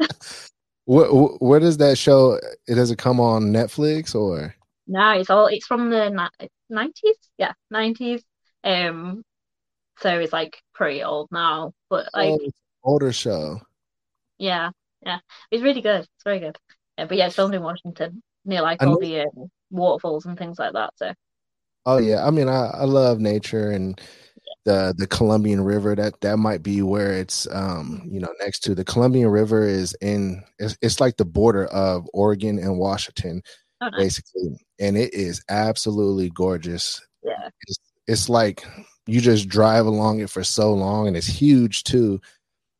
Where, 0.84 1.06
where 1.08 1.60
does 1.60 1.76
that 1.78 1.96
show? 1.96 2.38
It 2.66 2.74
does 2.74 2.90
it 2.90 2.98
come 2.98 3.20
on 3.20 3.52
Netflix 3.52 4.14
or? 4.14 4.54
No, 4.86 5.10
it's 5.12 5.30
all 5.30 5.46
it's 5.46 5.66
from 5.66 5.90
the 5.90 6.10
nineties. 6.68 7.16
Yeah, 7.38 7.52
nineties. 7.70 8.22
Um, 8.64 9.22
so 10.00 10.18
it's 10.18 10.32
like 10.32 10.60
pretty 10.74 11.02
old 11.02 11.28
now, 11.30 11.72
but 11.88 12.08
oh, 12.14 12.18
like 12.18 12.40
oh, 12.42 12.50
older 12.82 13.12
show. 13.12 13.60
Yeah, 14.38 14.70
yeah, 15.04 15.18
it's 15.50 15.62
really 15.62 15.82
good. 15.82 16.00
It's 16.00 16.24
very 16.24 16.40
good. 16.40 16.56
Yeah, 16.98 17.06
but 17.06 17.16
yeah, 17.16 17.26
it's 17.26 17.36
filmed 17.36 17.54
in 17.54 17.62
Washington 17.62 18.22
near 18.44 18.62
like 18.62 18.82
all 18.82 18.98
the 18.98 19.20
uh, 19.20 19.46
waterfalls 19.70 20.26
and 20.26 20.36
things 20.36 20.58
like 20.58 20.72
that. 20.72 20.92
So. 20.96 21.12
Oh 21.86 21.98
yeah, 21.98 22.26
I 22.26 22.30
mean, 22.30 22.48
I 22.48 22.66
I 22.66 22.84
love 22.84 23.20
nature 23.20 23.70
and 23.70 24.00
the 24.64 24.94
the 24.96 25.06
Columbian 25.06 25.62
River. 25.62 25.94
That 25.94 26.20
that 26.20 26.36
might 26.38 26.62
be 26.62 26.82
where 26.82 27.12
it's 27.12 27.46
um 27.50 28.02
you 28.10 28.20
know 28.20 28.32
next 28.40 28.60
to 28.60 28.74
the 28.74 28.84
Columbian 28.84 29.28
River 29.28 29.66
is 29.66 29.94
in 30.00 30.42
it's, 30.58 30.76
it's 30.82 31.00
like 31.00 31.16
the 31.16 31.24
border 31.24 31.66
of 31.66 32.08
Oregon 32.12 32.58
and 32.58 32.78
Washington, 32.78 33.42
oh, 33.80 33.88
nice. 33.88 33.98
basically, 33.98 34.64
and 34.78 34.96
it 34.96 35.12
is 35.14 35.42
absolutely 35.48 36.30
gorgeous. 36.30 37.00
Yeah, 37.22 37.48
it's, 37.66 37.78
it's 38.06 38.28
like 38.28 38.64
you 39.06 39.20
just 39.20 39.48
drive 39.48 39.86
along 39.86 40.20
it 40.20 40.30
for 40.30 40.44
so 40.44 40.72
long, 40.72 41.08
and 41.08 41.16
it's 41.16 41.26
huge 41.26 41.84
too. 41.84 42.20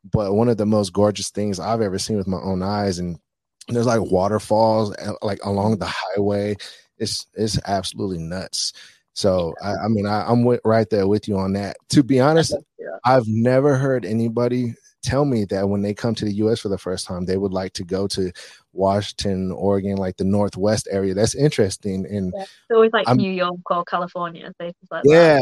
But 0.04 0.34
one 0.34 0.48
of 0.48 0.56
the 0.56 0.66
most 0.66 0.92
gorgeous 0.92 1.30
things 1.30 1.60
I've 1.60 1.80
ever 1.80 1.98
seen 1.98 2.16
with 2.16 2.26
my 2.26 2.40
own 2.40 2.62
eyes, 2.62 2.98
and 2.98 3.18
there's 3.68 3.86
like 3.86 4.00
waterfalls 4.00 4.94
uh, 4.96 5.14
like 5.22 5.40
along 5.44 5.78
the 5.78 5.92
highway. 6.16 6.56
It's 6.98 7.26
it's 7.34 7.58
absolutely 7.66 8.18
nuts. 8.18 8.72
So 9.14 9.54
I, 9.62 9.74
I 9.74 9.88
mean, 9.88 10.06
I, 10.06 10.30
am 10.30 10.46
right 10.64 10.88
there 10.88 11.06
with 11.06 11.28
you 11.28 11.38
on 11.38 11.52
that. 11.52 11.76
To 11.90 12.02
be 12.02 12.20
honest, 12.20 12.54
yeah. 12.78 12.86
I've 13.04 13.26
never 13.26 13.76
heard 13.76 14.04
anybody 14.04 14.74
tell 15.02 15.24
me 15.24 15.44
that 15.46 15.68
when 15.68 15.82
they 15.82 15.92
come 15.92 16.14
to 16.14 16.24
the 16.24 16.32
U.S. 16.34 16.60
for 16.60 16.68
the 16.68 16.78
first 16.78 17.06
time, 17.06 17.24
they 17.24 17.36
would 17.36 17.52
like 17.52 17.72
to 17.74 17.84
go 17.84 18.06
to 18.08 18.32
Washington, 18.72 19.52
Oregon, 19.52 19.96
like 19.96 20.16
the 20.16 20.24
Northwest 20.24 20.88
area. 20.90 21.12
That's 21.14 21.34
interesting. 21.34 22.06
And 22.06 22.32
yeah. 22.34 22.42
it's 22.42 22.52
always 22.70 22.92
like 22.92 23.08
I'm, 23.08 23.16
New 23.16 23.32
York 23.32 23.58
or 23.70 23.84
California, 23.84 24.52
like 24.58 24.74
yeah, 25.04 25.40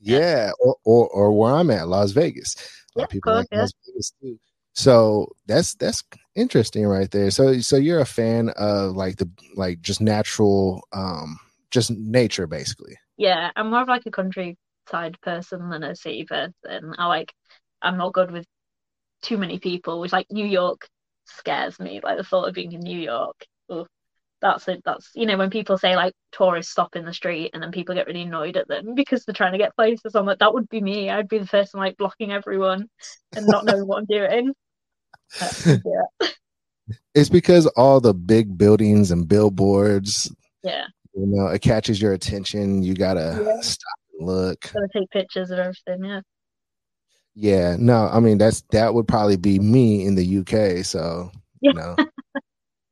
yeah, 0.00 0.50
or, 0.60 0.76
or, 0.84 1.08
or 1.08 1.32
where 1.32 1.54
I'm 1.54 1.70
at, 1.70 1.88
Las 1.88 2.10
Vegas. 2.10 2.56
Yeah, 2.96 3.06
people 3.06 3.32
course, 3.32 3.46
like. 3.50 3.60
Las 3.60 3.72
Vegas 3.86 4.12
too. 4.20 4.38
So 4.74 5.28
that's 5.46 5.74
that's 5.74 6.02
interesting 6.34 6.84
right 6.86 7.10
there. 7.10 7.30
So 7.30 7.60
so 7.60 7.76
you're 7.76 8.00
a 8.00 8.06
fan 8.06 8.50
of 8.56 8.96
like 8.96 9.16
the 9.16 9.30
like 9.54 9.80
just 9.80 10.00
natural 10.00 10.82
um 10.92 11.38
just 11.74 11.90
nature 11.90 12.46
basically. 12.46 12.96
Yeah, 13.18 13.50
I'm 13.54 13.70
more 13.70 13.82
of 13.82 13.88
like 13.88 14.06
a 14.06 14.10
countryside 14.10 15.20
person 15.20 15.68
than 15.68 15.82
a 15.82 15.94
city 15.94 16.24
person. 16.24 16.94
I 16.96 17.06
like 17.06 17.34
I'm 17.82 17.98
not 17.98 18.14
good 18.14 18.30
with 18.30 18.46
too 19.22 19.36
many 19.36 19.58
people, 19.58 20.00
which 20.00 20.12
like 20.12 20.28
New 20.30 20.46
York 20.46 20.88
scares 21.26 21.78
me. 21.78 22.00
Like 22.02 22.16
the 22.16 22.24
thought 22.24 22.48
of 22.48 22.54
being 22.54 22.72
in 22.72 22.80
New 22.80 22.98
York. 22.98 23.44
Ugh, 23.68 23.86
that's 24.40 24.68
it. 24.68 24.82
That's 24.84 25.10
you 25.14 25.26
know 25.26 25.36
when 25.36 25.50
people 25.50 25.76
say 25.76 25.96
like 25.96 26.14
tourists 26.32 26.72
stop 26.72 26.96
in 26.96 27.04
the 27.04 27.12
street 27.12 27.50
and 27.52 27.62
then 27.62 27.72
people 27.72 27.94
get 27.94 28.06
really 28.06 28.22
annoyed 28.22 28.56
at 28.56 28.68
them 28.68 28.94
because 28.94 29.24
they're 29.24 29.34
trying 29.34 29.52
to 29.52 29.58
get 29.58 29.76
places. 29.76 30.14
I'm 30.14 30.26
like 30.26 30.38
that 30.38 30.54
would 30.54 30.68
be 30.68 30.80
me. 30.80 31.10
I'd 31.10 31.28
be 31.28 31.38
the 31.38 31.46
person 31.46 31.80
like 31.80 31.96
blocking 31.96 32.32
everyone 32.32 32.88
and 33.36 33.46
not 33.46 33.64
knowing 33.64 33.86
what 33.86 33.98
I'm 33.98 34.06
doing. 34.06 34.54
Uh, 35.40 35.50
yeah. 35.66 36.28
It's 37.14 37.30
because 37.30 37.66
all 37.66 37.98
the 37.98 38.12
big 38.12 38.58
buildings 38.58 39.10
and 39.10 39.26
billboards. 39.26 40.30
Yeah 40.62 40.84
you 41.14 41.26
know 41.26 41.46
it 41.46 41.62
catches 41.62 42.00
your 42.00 42.12
attention. 42.12 42.82
You 42.82 42.94
gotta 42.94 43.42
yeah. 43.44 43.60
stop 43.60 43.98
and 44.18 44.26
look. 44.26 44.60
Gotta 44.72 44.88
take 44.92 45.10
pictures 45.10 45.50
of 45.50 45.58
everything 45.58 46.04
yeah. 46.04 46.20
Yeah 47.34 47.76
no 47.78 48.08
i 48.12 48.20
mean 48.20 48.38
that's 48.38 48.62
that 48.70 48.94
would 48.94 49.08
probably 49.08 49.36
be 49.36 49.58
me 49.58 50.06
in 50.06 50.14
the 50.14 50.38
uk 50.38 50.84
so 50.84 51.30
yeah. 51.60 51.70
you 51.70 51.72
know. 51.74 51.96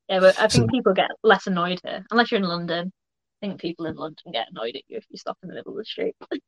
Yeah 0.08 0.20
but 0.20 0.38
i 0.38 0.46
think 0.46 0.64
so, 0.64 0.66
people 0.66 0.92
get 0.92 1.10
less 1.22 1.46
annoyed 1.46 1.80
here. 1.84 2.04
Unless 2.10 2.32
you're 2.32 2.40
in 2.40 2.46
london. 2.46 2.92
I 3.40 3.46
think 3.46 3.60
people 3.60 3.86
in 3.86 3.96
london 3.96 4.32
get 4.32 4.48
annoyed 4.50 4.76
at 4.76 4.82
you 4.88 4.98
if 4.98 5.06
you 5.08 5.16
stop 5.16 5.38
in 5.42 5.48
the 5.48 5.54
middle 5.54 5.72
of 5.72 5.78
the 5.78 5.84
street. 5.84 6.16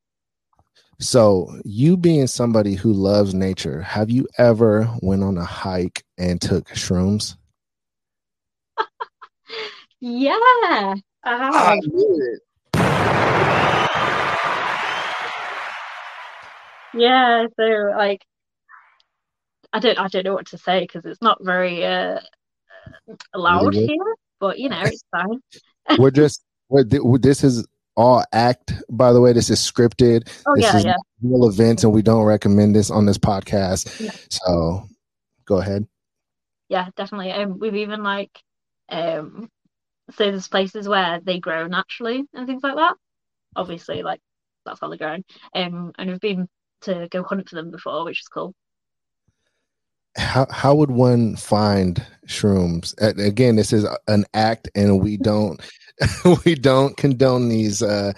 So 1.01 1.49
you 1.65 1.97
being 1.97 2.27
somebody 2.27 2.75
who 2.75 2.93
loves 2.93 3.33
nature 3.33 3.81
have 3.81 4.11
you 4.11 4.27
ever 4.39 4.89
went 5.03 5.23
on 5.23 5.39
a 5.39 5.45
hike 5.45 6.05
and 6.19 6.41
took 6.41 6.69
shrooms? 6.69 7.37
Yeah 10.01 10.95
I 11.25 11.81
knew 11.83 12.35
it. 12.35 12.41
Yeah, 16.97 17.47
so 17.59 17.65
like 17.97 18.25
I 19.73 19.81
don't 19.81 19.99
I 19.99 20.09
don't 20.09 20.25
know 20.25 20.35
what 20.35 20.47
to 20.49 20.59
say 20.59 20.81
because 20.81 21.05
it's 21.05 21.21
not 21.21 21.39
very 21.43 21.85
uh, 21.85 22.21
loud 23.35 23.75
Legal. 23.75 23.89
here, 23.89 24.15
but 24.39 24.59
you 24.59 24.69
know 24.69 24.83
it's 24.83 25.03
fine. 25.11 25.41
We're 25.99 26.11
just 26.11 26.43
we're, 26.69 26.85
this 26.85 27.45
is 27.45 27.67
all 27.97 28.25
act. 28.33 28.73
By 28.89 29.13
the 29.13 29.21
way, 29.21 29.33
this 29.33 29.51
is 29.51 29.59
scripted. 29.61 30.29
Oh 30.47 30.55
this 30.55 30.65
yeah, 30.65 30.77
is 30.77 30.85
yeah, 30.85 30.97
real 31.23 31.49
events, 31.49 31.85
and 31.85 31.93
we 31.93 32.03
don't 32.03 32.25
recommend 32.25 32.75
this 32.75 32.91
on 32.91 33.07
this 33.07 33.19
podcast. 33.19 34.01
Yeah. 34.01 34.13
So, 34.31 34.89
go 35.45 35.59
ahead. 35.59 35.87
yeah, 36.69 36.89
definitely. 36.97 37.33
Um, 37.33 37.59
we've 37.59 37.77
even 37.77 38.03
like 38.03 38.31
um, 38.89 39.51
so 40.13 40.31
there's 40.31 40.49
places 40.49 40.89
where 40.89 41.21
they 41.21 41.39
grow 41.41 41.67
naturally 41.67 42.25
and 42.35 42.47
things 42.47 42.63
like 42.63 42.77
that. 42.77 42.95
Obviously, 43.57 44.03
like 44.03 44.21
that's 44.65 44.81
how 44.81 44.89
they're 44.89 44.99
grown. 44.99 45.25
Um, 45.55 45.93
and 45.99 46.11
we've 46.11 46.21
been 46.21 46.49
to 46.83 47.09
go 47.11 47.23
hunt 47.23 47.49
for 47.49 47.55
them 47.57 47.71
before, 47.71 48.05
which 48.05 48.21
is 48.21 48.29
cool. 48.29 48.55
How 50.17 50.47
how 50.51 50.75
would 50.77 50.91
one 50.93 51.35
find 51.37 52.05
shrooms? 52.29 52.95
Again, 53.01 53.57
this 53.57 53.73
is 53.73 53.85
an 54.07 54.25
act, 54.35 54.69
and 54.77 55.03
we 55.03 55.17
don't 55.31 55.61
we 56.45 56.55
don't 56.55 56.97
condone 56.97 57.49
these 57.49 57.83
uh 57.83 58.13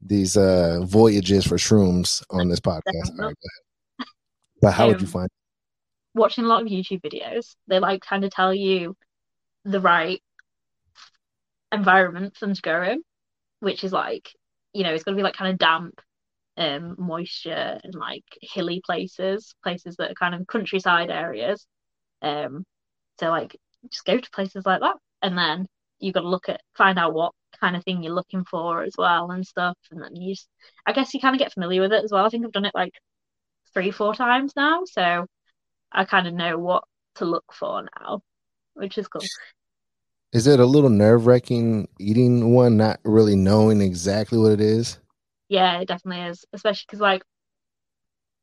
these 0.00 0.36
uh 0.36 0.80
voyages 0.84 1.46
for 1.46 1.56
shrooms 1.56 2.22
on 2.30 2.48
this 2.48 2.60
podcast. 2.60 3.18
Right. 3.18 3.34
But 4.60 4.72
how 4.72 4.88
would 4.88 5.00
you 5.00 5.06
Um, 5.06 5.12
find? 5.12 5.28
Watching 6.14 6.44
a 6.44 6.48
lot 6.48 6.62
of 6.62 6.68
YouTube 6.68 7.02
videos, 7.02 7.56
they 7.66 7.78
like 7.80 8.02
kind 8.02 8.24
of 8.24 8.30
tell 8.30 8.54
you 8.54 8.96
the 9.64 9.80
right 9.80 10.22
environment 11.74 12.36
for 12.36 12.46
them 12.46 12.54
to 12.54 12.62
grow 12.62 12.82
in, 12.84 13.02
which 13.60 13.84
is 13.84 13.92
like, 13.92 14.30
you 14.72 14.82
know, 14.84 14.92
it's 14.92 15.04
going 15.04 15.16
to 15.16 15.20
be 15.20 15.24
like 15.24 15.36
kind 15.36 15.52
of 15.52 15.58
damp, 15.58 16.00
um, 16.56 16.96
moisture 16.98 17.80
and 17.82 17.94
like 17.94 18.24
hilly 18.40 18.80
places, 18.84 19.54
places 19.62 19.96
that 19.96 20.10
are 20.10 20.14
kind 20.14 20.34
of 20.34 20.46
countryside 20.46 21.10
areas. 21.10 21.66
Um, 22.22 22.64
so 23.20 23.30
like 23.30 23.56
just 23.90 24.04
go 24.04 24.18
to 24.18 24.30
places 24.30 24.64
like 24.66 24.80
that, 24.80 24.96
and 25.22 25.36
then 25.36 25.66
you've 26.00 26.14
got 26.14 26.22
to 26.22 26.28
look 26.28 26.48
at 26.48 26.60
find 26.76 26.98
out 26.98 27.14
what 27.14 27.32
kind 27.60 27.76
of 27.76 27.84
thing 27.84 28.02
you're 28.02 28.12
looking 28.14 28.44
for 28.44 28.82
as 28.82 28.94
well 28.98 29.30
and 29.30 29.46
stuff, 29.46 29.76
and 29.90 30.02
then 30.02 30.16
you 30.16 30.34
just, 30.34 30.48
I 30.86 30.92
guess 30.92 31.14
you 31.14 31.20
kind 31.20 31.34
of 31.34 31.38
get 31.38 31.52
familiar 31.52 31.80
with 31.80 31.92
it 31.92 32.04
as 32.04 32.10
well. 32.12 32.24
I 32.26 32.28
think 32.28 32.44
I've 32.44 32.52
done 32.52 32.64
it 32.64 32.74
like 32.74 32.92
three, 33.74 33.90
four 33.90 34.14
times 34.14 34.52
now, 34.56 34.82
so 34.86 35.26
I 35.92 36.04
kind 36.04 36.26
of 36.26 36.34
know 36.34 36.58
what 36.58 36.84
to 37.16 37.24
look 37.24 37.44
for 37.52 37.84
now, 38.00 38.20
which 38.74 38.98
is 38.98 39.08
cool. 39.08 39.22
Is 40.34 40.46
it 40.46 40.60
a 40.60 40.66
little 40.66 40.90
nerve 40.90 41.24
wracking 41.26 41.88
eating 41.98 42.52
one, 42.52 42.76
not 42.76 43.00
really 43.04 43.36
knowing 43.36 43.80
exactly 43.80 44.36
what 44.36 44.52
it 44.52 44.60
is? 44.60 44.98
Yeah, 45.48 45.80
it 45.80 45.88
definitely 45.88 46.26
is, 46.26 46.44
especially 46.52 46.84
because 46.86 47.00
like 47.00 47.22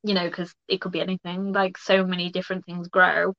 you 0.04 0.14
know, 0.14 0.28
because 0.28 0.54
it 0.68 0.82
could 0.82 0.92
be 0.92 1.02
anything. 1.02 1.54
Like 1.54 1.78
so 1.78 2.06
many 2.06 2.30
different 2.32 2.66
things 2.66 2.88
grow 2.88 3.34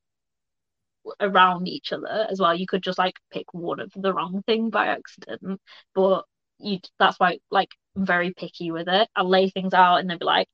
around 1.21 1.69
each 1.69 1.93
other 1.93 2.27
as 2.31 2.41
well. 2.41 2.55
You 2.55 2.67
could 2.67 2.83
just 2.83 2.99
like 2.99 3.15
pick 3.33 3.53
one 3.55 3.81
of 3.81 3.93
the 3.95 4.13
wrong 4.15 4.43
thing 4.47 4.71
by 4.71 4.87
accident, 4.87 5.61
but 5.95 6.25
you 6.59 6.79
that's 6.99 7.19
why 7.19 7.39
like 7.51 7.71
I'm 7.97 8.07
very 8.07 8.33
picky 8.35 8.71
with 8.71 8.89
it. 8.89 9.09
I'll 9.17 9.29
lay 9.29 9.49
things 9.51 9.75
out 9.75 9.97
and 9.99 10.09
they'll 10.11 10.19
be 10.19 10.25
like, 10.25 10.49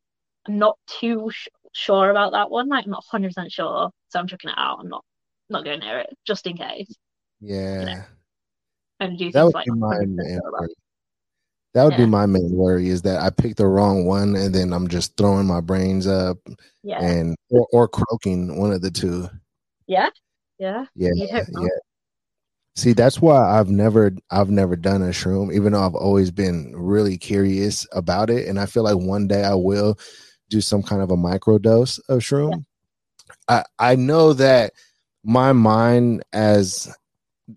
I'm 0.46 0.58
not 0.58 0.78
too 0.88 1.30
sh- 1.32 1.48
sure 1.74 2.10
about 2.10 2.32
that 2.32 2.50
one. 2.50 2.68
Like 2.68 2.84
I'm 2.86 2.90
not 2.92 3.04
100% 3.10 3.52
sure, 3.52 3.90
so 4.08 4.18
I'm 4.18 4.26
checking 4.28 4.50
it 4.50 4.56
out. 4.58 4.78
I'm 4.80 4.88
not 4.88 5.04
not 5.50 5.64
going 5.64 5.80
near 5.80 6.00
it 6.00 6.10
just 6.26 6.46
in 6.46 6.56
case. 6.56 6.94
Yeah, 7.40 8.04
And 9.00 9.18
do 9.18 9.30
that 9.32 9.44
would 9.44 9.54
like 9.54 9.66
be 9.66 9.72
my 9.72 9.98
main 10.00 10.40
worry. 10.42 10.74
That 11.74 11.84
would 11.84 11.96
be 11.96 12.06
my 12.06 12.26
main 12.26 12.50
worry 12.50 12.88
is 12.88 13.02
that 13.02 13.20
I 13.20 13.30
picked 13.30 13.58
the 13.58 13.66
wrong 13.66 14.04
one 14.04 14.34
and 14.34 14.54
then 14.54 14.72
I'm 14.72 14.88
just 14.88 15.16
throwing 15.16 15.46
my 15.46 15.60
brains 15.60 16.06
up 16.06 16.38
yeah, 16.82 17.00
and 17.00 17.36
or, 17.50 17.68
or 17.72 17.88
croaking 17.88 18.58
one 18.58 18.72
of 18.72 18.82
the 18.82 18.90
two. 18.90 19.28
yeah, 19.86 20.08
yeah. 20.58 20.86
Yeah, 20.96 21.12
not. 21.50 21.62
yeah. 21.62 21.68
See, 22.74 22.92
that's 22.92 23.20
why 23.20 23.58
I've 23.58 23.70
never 23.70 24.12
I've 24.30 24.50
never 24.50 24.76
done 24.76 25.02
a 25.02 25.08
shroom, 25.08 25.52
even 25.52 25.72
though 25.72 25.84
I've 25.84 25.94
always 25.94 26.30
been 26.30 26.72
really 26.76 27.18
curious 27.18 27.86
about 27.92 28.30
it. 28.30 28.46
And 28.46 28.58
I 28.58 28.66
feel 28.66 28.84
like 28.84 28.96
one 28.96 29.26
day 29.26 29.44
I 29.44 29.54
will 29.54 29.98
do 30.48 30.60
some 30.60 30.82
kind 30.82 31.02
of 31.02 31.10
a 31.10 31.16
micro 31.16 31.58
dose 31.58 31.98
of 32.08 32.20
shroom. 32.20 32.64
I, 33.48 33.64
I 33.78 33.96
know 33.96 34.32
that 34.32 34.72
my 35.24 35.52
mind 35.52 36.22
as 36.32 36.94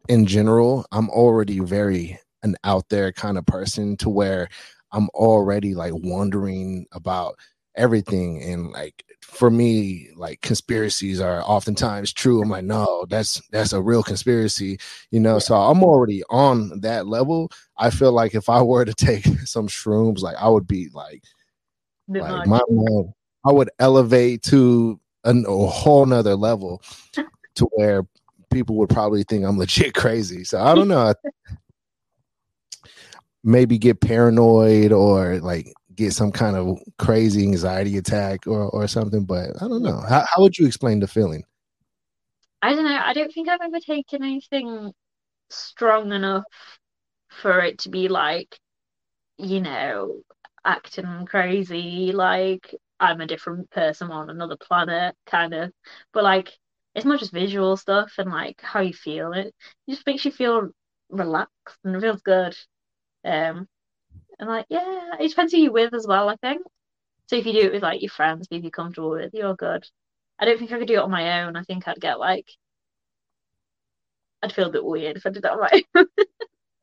in 0.08 0.26
general, 0.26 0.86
I'm 0.92 1.10
already 1.10 1.60
very 1.60 2.20
an 2.44 2.56
out 2.64 2.90
there 2.90 3.12
kind 3.12 3.38
of 3.38 3.46
person 3.46 3.98
to 3.98 4.10
where 4.10 4.50
I'm 4.92 5.10
already 5.10 5.76
like 5.76 5.94
wondering 5.96 6.86
about 6.92 7.38
everything. 7.76 8.42
And 8.44 8.72
like 8.72 9.04
for 9.22 9.50
me 9.50 10.10
like 10.16 10.42
conspiracies 10.42 11.22
are 11.22 11.42
oftentimes 11.44 12.12
true. 12.12 12.42
I'm 12.42 12.50
like 12.50 12.66
no 12.66 13.06
that's 13.10 13.42
that's 13.52 13.74
a 13.74 13.82
real 13.82 14.04
conspiracy 14.04 14.78
you 15.12 15.20
know? 15.20 15.34
Yeah. 15.34 15.40
so 15.40 15.56
i'm 15.56 15.84
already 15.84 16.24
on 16.30 16.82
that 16.82 17.08
level. 17.08 17.50
I 17.78 17.90
feel 17.90 18.12
like 18.12 18.36
if 18.36 18.50
i 18.50 18.62
were 18.62 18.86
to 18.86 18.94
take 19.06 19.26
some 19.46 19.68
shrooms 19.68 20.20
like 20.20 20.36
i 20.38 20.50
would 20.50 20.68
be 20.68 20.90
like 20.94 21.24
like 22.08 22.48
my 22.48 22.60
mind 22.70 23.14
i 23.46 23.52
would 23.52 23.70
elevate 23.80 24.44
to 24.44 25.00
an, 25.24 25.46
a 25.48 25.68
whole 25.68 26.06
nother 26.06 26.36
level 26.36 26.82
to 27.56 27.66
where 27.74 28.04
people 28.52 28.76
would 28.76 28.90
probably 28.90 29.24
think 29.24 29.46
i'm 29.46 29.58
legit 29.58 29.94
crazy 29.96 30.44
so 30.44 30.62
i 30.62 30.76
don't 30.76 30.88
know 30.88 31.14
maybe 33.44 33.78
get 33.78 34.00
paranoid 34.02 34.92
or 34.92 35.40
like 35.40 35.74
get 35.96 36.14
some 36.14 36.32
kind 36.32 36.56
of 36.56 36.78
crazy 36.98 37.44
anxiety 37.44 37.98
attack 37.98 38.46
or, 38.48 38.70
or 38.70 38.88
something 38.88 39.26
but 39.26 39.50
i 39.62 39.68
don't 39.68 39.82
know 39.82 40.02
how, 40.08 40.24
how 40.34 40.42
would 40.42 40.58
you 40.58 40.66
explain 40.66 41.00
the 41.00 41.08
feeling 41.08 41.44
I 42.62 42.76
don't 42.76 42.86
know. 42.86 43.02
I 43.04 43.14
don't 43.14 43.34
think 43.34 43.50
I've 43.50 43.62
ever 43.62 43.80
taken 43.80 44.24
anything 44.24 44.94
strong 45.50 46.12
enough 46.12 46.44
for 47.30 47.60
it 47.62 47.80
to 47.80 47.90
be 47.90 48.08
like, 48.08 48.60
you 49.38 49.62
know, 49.62 50.22
acting 50.64 51.26
crazy, 51.26 52.12
like 52.12 52.76
I'm 53.00 53.22
a 53.22 53.28
different 53.28 53.72
person 53.72 54.12
on 54.12 54.30
another 54.30 54.58
planet, 54.58 55.16
kind 55.26 55.54
of. 55.56 55.72
But 56.14 56.24
like, 56.24 56.52
it's 56.96 57.06
not 57.06 57.20
just 57.20 57.32
visual 57.32 57.78
stuff 57.78 58.14
and 58.18 58.30
like 58.32 58.62
how 58.62 58.82
you 58.82 58.94
feel. 58.94 59.34
It, 59.34 59.48
it 59.88 59.92
just 59.92 60.06
makes 60.06 60.26
you 60.26 60.32
feel 60.32 60.70
relaxed 61.10 61.78
and 61.84 61.96
it 61.96 62.02
feels 62.02 62.22
good. 62.22 62.56
Um, 63.26 63.68
and 64.40 64.50
like, 64.50 64.66
yeah, 64.70 65.12
it 65.20 65.30
depends 65.30 65.54
who 65.54 65.60
you're 65.60 65.72
with 65.74 65.94
as 65.94 66.08
well, 66.08 66.30
I 66.30 66.36
think. 66.38 66.64
So 67.28 67.38
if 67.38 67.46
you 67.46 67.54
do 67.54 67.62
it 67.62 67.74
with 67.74 67.84
like 67.84 68.02
your 68.02 68.12
friends, 68.12 68.48
people 68.48 68.64
you're 68.66 68.72
comfortable 68.72 69.12
with, 69.12 69.34
you're 69.34 69.56
good. 69.56 69.86
I 70.40 70.46
don't 70.46 70.60
think 70.60 70.72
I 70.72 70.80
could 70.80 70.88
do 70.88 70.96
it 70.96 71.00
on 71.00 71.12
my 71.12 71.44
own. 71.44 71.56
I 71.56 71.64
think 71.64 71.88
I'd 71.88 72.02
get 72.02 72.20
like, 72.20 72.48
I'd 74.44 74.54
feel 74.54 74.68
a 74.68 74.72
bit 74.72 74.84
weird 74.84 75.18
if 75.18 75.26
I 75.26 75.30
did 75.30 75.44
that 75.44 75.54
on 75.54 75.60
my 75.60 75.84
own. 75.96 76.06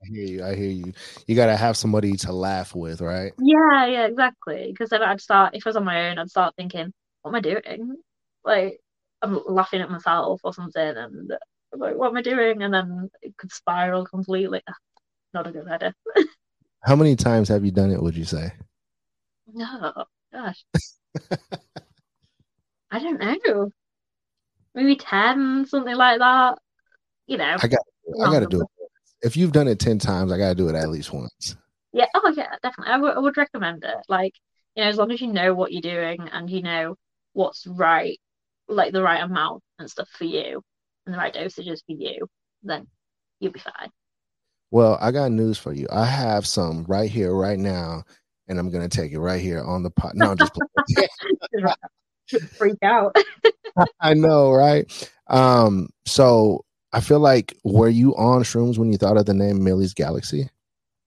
i 0.02 0.06
hear 0.06 0.24
you 0.24 0.44
i 0.44 0.54
hear 0.54 0.70
you 0.70 0.92
you 1.26 1.34
gotta 1.34 1.56
have 1.56 1.76
somebody 1.76 2.16
to 2.16 2.32
laugh 2.32 2.74
with 2.74 3.00
right 3.00 3.32
Yeah, 3.38 3.86
yeah, 3.86 4.06
exactly. 4.06 4.68
Because 4.72 4.90
then 4.90 5.02
I'd 5.02 5.20
start, 5.20 5.54
if 5.54 5.66
I 5.66 5.70
was 5.70 5.76
on 5.76 5.84
my 5.84 6.10
own, 6.10 6.18
I'd 6.18 6.30
start 6.30 6.54
thinking, 6.56 6.92
what 7.22 7.30
am 7.30 7.34
I 7.36 7.40
doing? 7.40 7.96
Like, 8.44 8.80
I'm 9.22 9.40
laughing 9.46 9.80
at 9.80 9.90
myself 9.90 10.40
or 10.44 10.54
something, 10.54 10.82
and 10.82 11.32
I'm 11.72 11.80
like, 11.80 11.96
what 11.96 12.08
am 12.08 12.16
I 12.16 12.22
doing? 12.22 12.62
And 12.62 12.72
then 12.72 13.10
it 13.22 13.36
could 13.36 13.52
spiral 13.52 14.06
completely. 14.06 14.62
Not 15.34 15.46
a 15.46 15.52
good 15.52 15.68
idea. 15.68 15.94
how 16.84 16.96
many 16.96 17.16
times 17.16 17.48
have 17.48 17.64
you 17.64 17.70
done 17.70 17.90
it 17.90 18.00
would 18.00 18.16
you 18.16 18.24
say 18.24 18.52
No, 19.52 20.04
gosh, 20.32 20.64
I 22.90 22.98
don't 23.00 23.20
know. 23.20 23.70
Maybe 24.74 24.96
10, 24.96 25.66
something 25.66 25.96
like 25.96 26.20
that. 26.20 26.58
You 27.26 27.36
know, 27.36 27.56
i 27.60 27.66
got, 27.68 27.80
I 28.24 28.32
got 28.32 28.40
to 28.40 28.46
do 28.46 28.62
it 28.62 28.68
if 29.22 29.36
you've 29.36 29.52
done 29.52 29.68
it 29.68 29.78
10 29.78 29.98
times 29.98 30.32
i 30.32 30.38
gotta 30.38 30.54
do 30.54 30.68
it 30.68 30.74
at 30.74 30.88
least 30.88 31.12
once 31.12 31.56
Yeah, 31.92 32.06
oh 32.14 32.32
yeah, 32.36 32.54
definitely. 32.62 32.92
I 32.92 32.98
would 32.98 33.16
I 33.16 33.18
would 33.18 33.36
recommend 33.36 33.84
it. 33.84 33.96
Like, 34.08 34.34
you 34.74 34.82
know, 34.84 34.88
as 34.88 34.96
long 34.96 35.10
as 35.10 35.20
you 35.20 35.28
know 35.32 35.54
what 35.54 35.72
you're 35.72 35.82
doing 35.82 36.28
and 36.32 36.48
you 36.48 36.62
know 36.62 36.96
what's 37.32 37.66
right, 37.66 38.18
like 38.68 38.92
the 38.92 39.02
right 39.02 39.22
amount 39.22 39.62
and 39.78 39.90
stuff 39.90 40.08
for 40.10 40.24
you 40.24 40.62
and 41.06 41.14
the 41.14 41.18
right 41.18 41.34
dosages 41.34 41.80
for 41.86 41.92
you, 41.96 42.26
then 42.62 42.86
you'll 43.40 43.52
be 43.52 43.60
fine. 43.60 43.88
well 44.70 44.98
i 45.00 45.10
got 45.10 45.30
news 45.30 45.56
for 45.56 45.72
you 45.72 45.86
i 45.92 46.04
have 46.04 46.46
some 46.46 46.84
right 46.88 47.10
here 47.10 47.32
right 47.34 47.58
now 47.58 48.02
and 48.48 48.58
i'm 48.58 48.70
gonna 48.70 48.88
take 48.88 49.12
it 49.12 49.20
right 49.20 49.40
here 49.40 49.62
on 49.62 49.82
the 49.82 49.90
pot 49.90 50.12
no 50.14 50.30
I'm 50.32 50.36
just. 50.36 50.52
Freak 52.58 52.76
out. 52.82 53.16
I 54.00 54.12
know, 54.12 54.52
right? 54.52 54.84
Um, 55.28 55.88
so 56.04 56.64
I 56.92 57.00
feel 57.00 57.20
like 57.20 57.56
were 57.64 57.88
you 57.88 58.14
on 58.16 58.42
shrooms 58.42 58.76
when 58.76 58.92
you 58.92 58.98
thought 58.98 59.16
of 59.16 59.24
the 59.24 59.32
name 59.34 59.64
Millie's 59.64 59.94
Galaxy? 59.94 60.48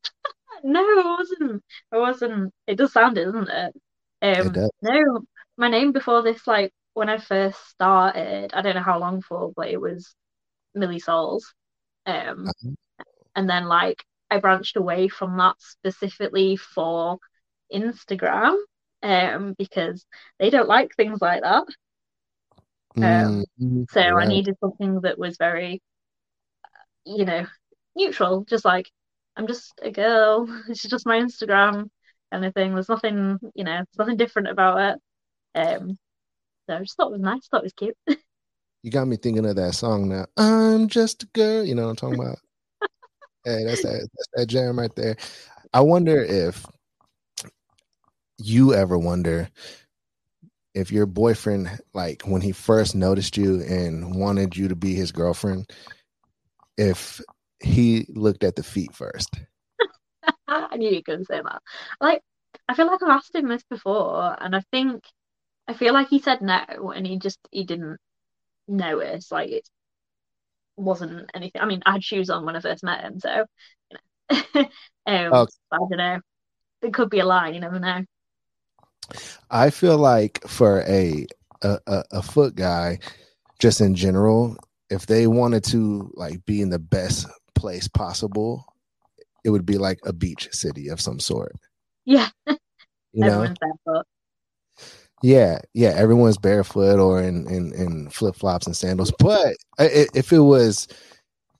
No, 0.63 0.79
it 0.79 1.03
wasn't. 1.05 1.63
It 1.91 1.97
wasn't. 1.97 2.53
It 2.67 2.75
does 2.75 2.93
sound 2.93 3.17
it, 3.17 3.25
doesn't 3.25 3.49
it? 3.49 3.73
It 4.21 4.45
Um, 4.45 4.51
does. 4.51 4.69
no, 4.83 5.21
my 5.57 5.69
name 5.69 5.91
before 5.91 6.21
this, 6.21 6.45
like 6.45 6.71
when 6.93 7.09
I 7.09 7.17
first 7.19 7.59
started, 7.69 8.53
I 8.53 8.61
don't 8.61 8.75
know 8.75 8.83
how 8.83 8.99
long 8.99 9.21
for, 9.21 9.51
but 9.55 9.69
it 9.69 9.79
was 9.81 10.15
Millie 10.75 10.99
Souls. 10.99 11.53
Um, 12.05 12.53
and 13.35 13.49
then 13.49 13.65
like 13.67 14.03
I 14.31 14.39
branched 14.39 14.77
away 14.77 15.07
from 15.09 15.37
that 15.37 15.55
specifically 15.59 16.57
for 16.57 17.19
Instagram. 17.73 18.57
um, 19.03 19.55
because 19.57 20.05
they 20.39 20.49
don't 20.51 20.69
like 20.69 20.95
things 20.95 21.21
like 21.21 21.43
that. 21.43 21.65
Um, 23.01 23.45
Mm, 23.59 23.85
so 23.89 24.01
I 24.01 24.25
needed 24.25 24.57
something 24.59 25.01
that 25.01 25.17
was 25.19 25.37
very, 25.37 25.81
you 27.05 27.25
know, 27.25 27.45
neutral, 27.95 28.45
just 28.45 28.65
like 28.65 28.89
I'm 29.35 29.47
just 29.47 29.73
a 29.81 29.91
girl. 29.91 30.47
It's 30.69 30.83
just 30.83 31.05
my 31.05 31.19
Instagram 31.19 31.89
kind 32.31 32.45
of 32.45 32.53
thing. 32.53 32.73
There's 32.73 32.89
nothing, 32.89 33.39
you 33.55 33.63
know, 33.63 33.73
there's 33.77 33.97
nothing 33.99 34.17
different 34.17 34.49
about 34.49 34.99
it. 35.55 35.59
Um, 35.59 35.97
so 36.67 36.75
I 36.75 36.79
just 36.79 36.95
thought 36.97 37.07
it 37.07 37.13
was 37.13 37.21
nice, 37.21 37.47
thought 37.47 37.61
it 37.61 37.63
was 37.63 37.73
cute. 37.73 37.97
You 38.83 38.89
got 38.89 39.07
me 39.07 39.15
thinking 39.15 39.45
of 39.45 39.55
that 39.57 39.75
song 39.75 40.09
now. 40.09 40.25
I'm 40.37 40.87
just 40.87 41.21
a 41.21 41.27
girl. 41.27 41.63
You 41.63 41.75
know 41.75 41.83
what 41.83 41.89
I'm 41.89 41.95
talking 41.97 42.19
about? 42.19 42.39
hey, 43.45 43.63
that's 43.63 43.83
that, 43.83 44.09
that's 44.11 44.27
that 44.33 44.45
jam 44.47 44.79
right 44.79 44.95
there. 44.95 45.17
I 45.71 45.81
wonder 45.81 46.23
if 46.23 46.65
you 48.39 48.73
ever 48.73 48.97
wonder 48.97 49.49
if 50.73 50.91
your 50.91 51.05
boyfriend, 51.05 51.69
like 51.93 52.23
when 52.23 52.41
he 52.41 52.51
first 52.51 52.95
noticed 52.95 53.37
you 53.37 53.61
and 53.61 54.15
wanted 54.15 54.57
you 54.57 54.67
to 54.67 54.75
be 54.75 54.95
his 54.95 55.11
girlfriend, 55.11 55.69
if 56.77 57.21
he 57.59 58.07
looked 58.09 58.43
at 58.43 58.55
the 58.55 58.63
feet 58.63 58.95
first. 58.95 59.29
I 60.47 60.75
knew 60.77 60.89
you 60.89 60.95
were 60.97 61.01
going 61.01 61.19
to 61.19 61.25
say 61.25 61.41
that. 61.41 61.61
Like, 61.99 62.21
I 62.67 62.73
feel 62.73 62.87
like 62.87 63.03
I've 63.03 63.09
asked 63.09 63.35
him 63.35 63.47
this 63.47 63.63
before, 63.69 64.35
and 64.41 64.55
I 64.55 64.61
think 64.71 65.03
I 65.71 65.73
feel 65.73 65.93
like 65.93 66.09
he 66.09 66.19
said 66.19 66.41
no, 66.41 66.91
and 66.93 67.07
he 67.07 67.17
just 67.17 67.39
he 67.49 67.63
didn't 67.63 67.97
notice. 68.67 69.31
Like 69.31 69.49
it 69.49 69.69
wasn't 70.75 71.29
anything. 71.33 71.61
I 71.61 71.65
mean, 71.65 71.81
I 71.85 71.93
had 71.93 72.03
shoes 72.03 72.29
on 72.29 72.45
when 72.45 72.57
I 72.57 72.59
first 72.59 72.83
met 72.83 73.01
him, 73.01 73.21
so 73.21 73.45
you 73.89 73.97
know. 73.97 74.61
um, 75.07 75.33
Okay. 75.33 75.51
I 75.71 75.77
don't 75.77 75.91
know. 75.97 76.19
It 76.81 76.93
could 76.93 77.09
be 77.09 77.19
a 77.19 77.25
lie. 77.25 77.49
You 77.49 77.61
never 77.61 77.79
know. 77.79 78.03
I 79.49 79.69
feel 79.69 79.97
like 79.97 80.45
for 80.45 80.81
a 80.81 81.25
a, 81.61 81.79
a, 81.87 82.03
a 82.11 82.21
foot 82.21 82.55
guy, 82.55 82.99
just 83.57 83.79
in 83.79 83.95
general, 83.95 84.57
if 84.89 85.05
they 85.05 85.25
wanted 85.25 85.63
to 85.65 86.11
like 86.15 86.45
be 86.45 86.61
in 86.61 86.69
the 86.69 86.79
best 86.79 87.27
place 87.55 87.87
possible, 87.87 88.65
it 89.45 89.51
would 89.51 89.65
be 89.65 89.77
like 89.77 89.99
a 90.03 90.11
beach 90.11 90.49
city 90.51 90.89
of 90.89 90.99
some 90.99 91.21
sort. 91.21 91.53
Yeah, 92.03 92.27
You 93.13 93.25
know? 93.25 93.53
Yeah, 95.23 95.59
yeah. 95.73 95.89
Everyone's 95.89 96.37
barefoot 96.37 96.99
or 96.99 97.21
in 97.21 97.47
in, 97.47 97.73
in 97.73 98.09
flip 98.09 98.35
flops 98.35 98.65
and 98.65 98.75
sandals. 98.75 99.13
But 99.19 99.55
if 99.79 100.31
it 100.31 100.39
was, 100.39 100.87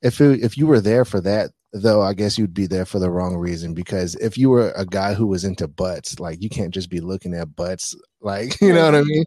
if 0.02 0.20
it, 0.20 0.44
if 0.44 0.58
you 0.58 0.68
were 0.68 0.82
there 0.82 1.06
for 1.06 1.22
that, 1.22 1.52
though, 1.74 2.02
I 2.02 2.14
guess 2.14 2.38
you'd 2.38 2.54
be 2.54 2.66
there 2.68 2.86
for 2.86 3.00
the 3.00 3.12
wrong 3.12 3.36
reason. 3.36 3.74
Because 3.74 4.16
if 4.16 4.38
you 4.38 4.50
were 4.50 4.72
a 4.72 4.86
guy 4.86 5.14
who 5.14 5.28
was 5.28 5.44
into 5.44 5.68
butts, 5.68 6.20
like 6.20 6.42
you 6.42 6.50
can't 6.50 6.74
just 6.74 6.90
be 6.90 7.00
looking 7.00 7.34
at 7.34 7.56
butts, 7.56 7.96
like 8.22 8.60
you 8.62 8.74
know 8.74 8.86
what 8.86 8.96
I 8.96 9.02
mean, 9.02 9.26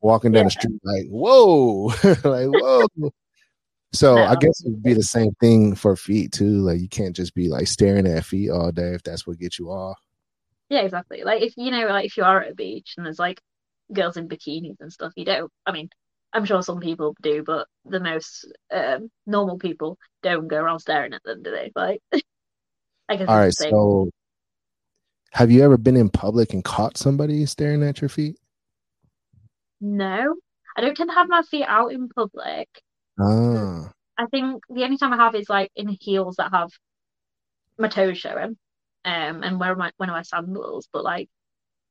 walking 0.00 0.32
down 0.32 0.44
the 0.44 0.50
street, 0.50 0.80
like 0.84 1.06
whoa, 1.08 1.86
like 2.24 2.48
whoa. 2.48 2.86
So 3.92 4.18
I 4.18 4.36
guess 4.36 4.64
it'd 4.64 4.82
be 4.82 4.94
the 4.94 5.02
same 5.02 5.32
thing 5.40 5.74
for 5.74 5.96
feet 5.96 6.32
too. 6.32 6.60
Like 6.60 6.80
you 6.80 6.88
can't 6.88 7.16
just 7.16 7.34
be 7.34 7.48
like 7.48 7.66
staring 7.66 8.06
at 8.06 8.24
feet 8.24 8.50
all 8.50 8.70
day 8.70 8.90
if 8.94 9.02
that's 9.02 9.26
what 9.26 9.38
gets 9.38 9.58
you 9.58 9.70
off. 9.70 9.98
Yeah, 10.68 10.82
exactly. 10.82 11.24
Like 11.24 11.42
if 11.42 11.54
you 11.56 11.72
know, 11.72 11.88
like 11.88 12.06
if 12.06 12.16
you 12.16 12.22
are 12.22 12.42
at 12.42 12.52
a 12.52 12.54
beach 12.54 12.94
and 12.96 13.04
there's 13.04 13.18
like 13.18 13.40
girls 13.92 14.16
in 14.16 14.28
bikinis 14.28 14.76
and 14.80 14.92
stuff, 14.92 15.12
you 15.16 15.24
don't. 15.24 15.50
I 15.66 15.72
mean, 15.72 15.88
I'm 16.32 16.44
sure 16.44 16.62
some 16.62 16.80
people 16.80 17.14
do, 17.22 17.42
but 17.44 17.66
the 17.84 18.00
most 18.00 18.46
um, 18.72 19.10
normal 19.26 19.58
people 19.58 19.98
don't 20.22 20.48
go 20.48 20.58
around 20.58 20.80
staring 20.80 21.12
at 21.12 21.22
them, 21.24 21.42
do 21.42 21.50
they? 21.50 21.72
Like, 21.74 22.00
I 23.08 23.16
guess 23.16 23.28
All 23.28 23.36
right, 23.36 23.48
it's 23.48 23.58
the 23.58 23.64
same. 23.64 23.72
so 23.72 24.10
have 25.32 25.50
you 25.50 25.62
ever 25.62 25.76
been 25.76 25.96
in 25.96 26.08
public 26.08 26.52
and 26.52 26.64
caught 26.64 26.96
somebody 26.96 27.46
staring 27.46 27.82
at 27.82 28.00
your 28.00 28.08
feet? 28.08 28.36
No, 29.80 30.36
I 30.76 30.80
don't 30.80 30.96
tend 30.96 31.10
to 31.10 31.14
have 31.14 31.28
my 31.28 31.42
feet 31.42 31.64
out 31.66 31.92
in 31.92 32.08
public. 32.08 32.68
Ah, 33.18 33.90
I 34.18 34.26
think 34.26 34.62
the 34.68 34.84
only 34.84 34.98
time 34.98 35.12
I 35.12 35.16
have 35.16 35.34
is 35.34 35.48
like 35.48 35.70
in 35.74 35.88
heels 35.88 36.36
that 36.36 36.52
have 36.52 36.70
my 37.78 37.88
toes 37.88 38.18
showing, 38.18 38.58
um, 39.04 39.42
and 39.42 39.58
wear 39.58 39.74
my 39.74 39.92
when 39.96 40.10
I 40.10 40.14
wear 40.14 40.24
sandals. 40.24 40.88
But 40.92 41.04
like, 41.04 41.28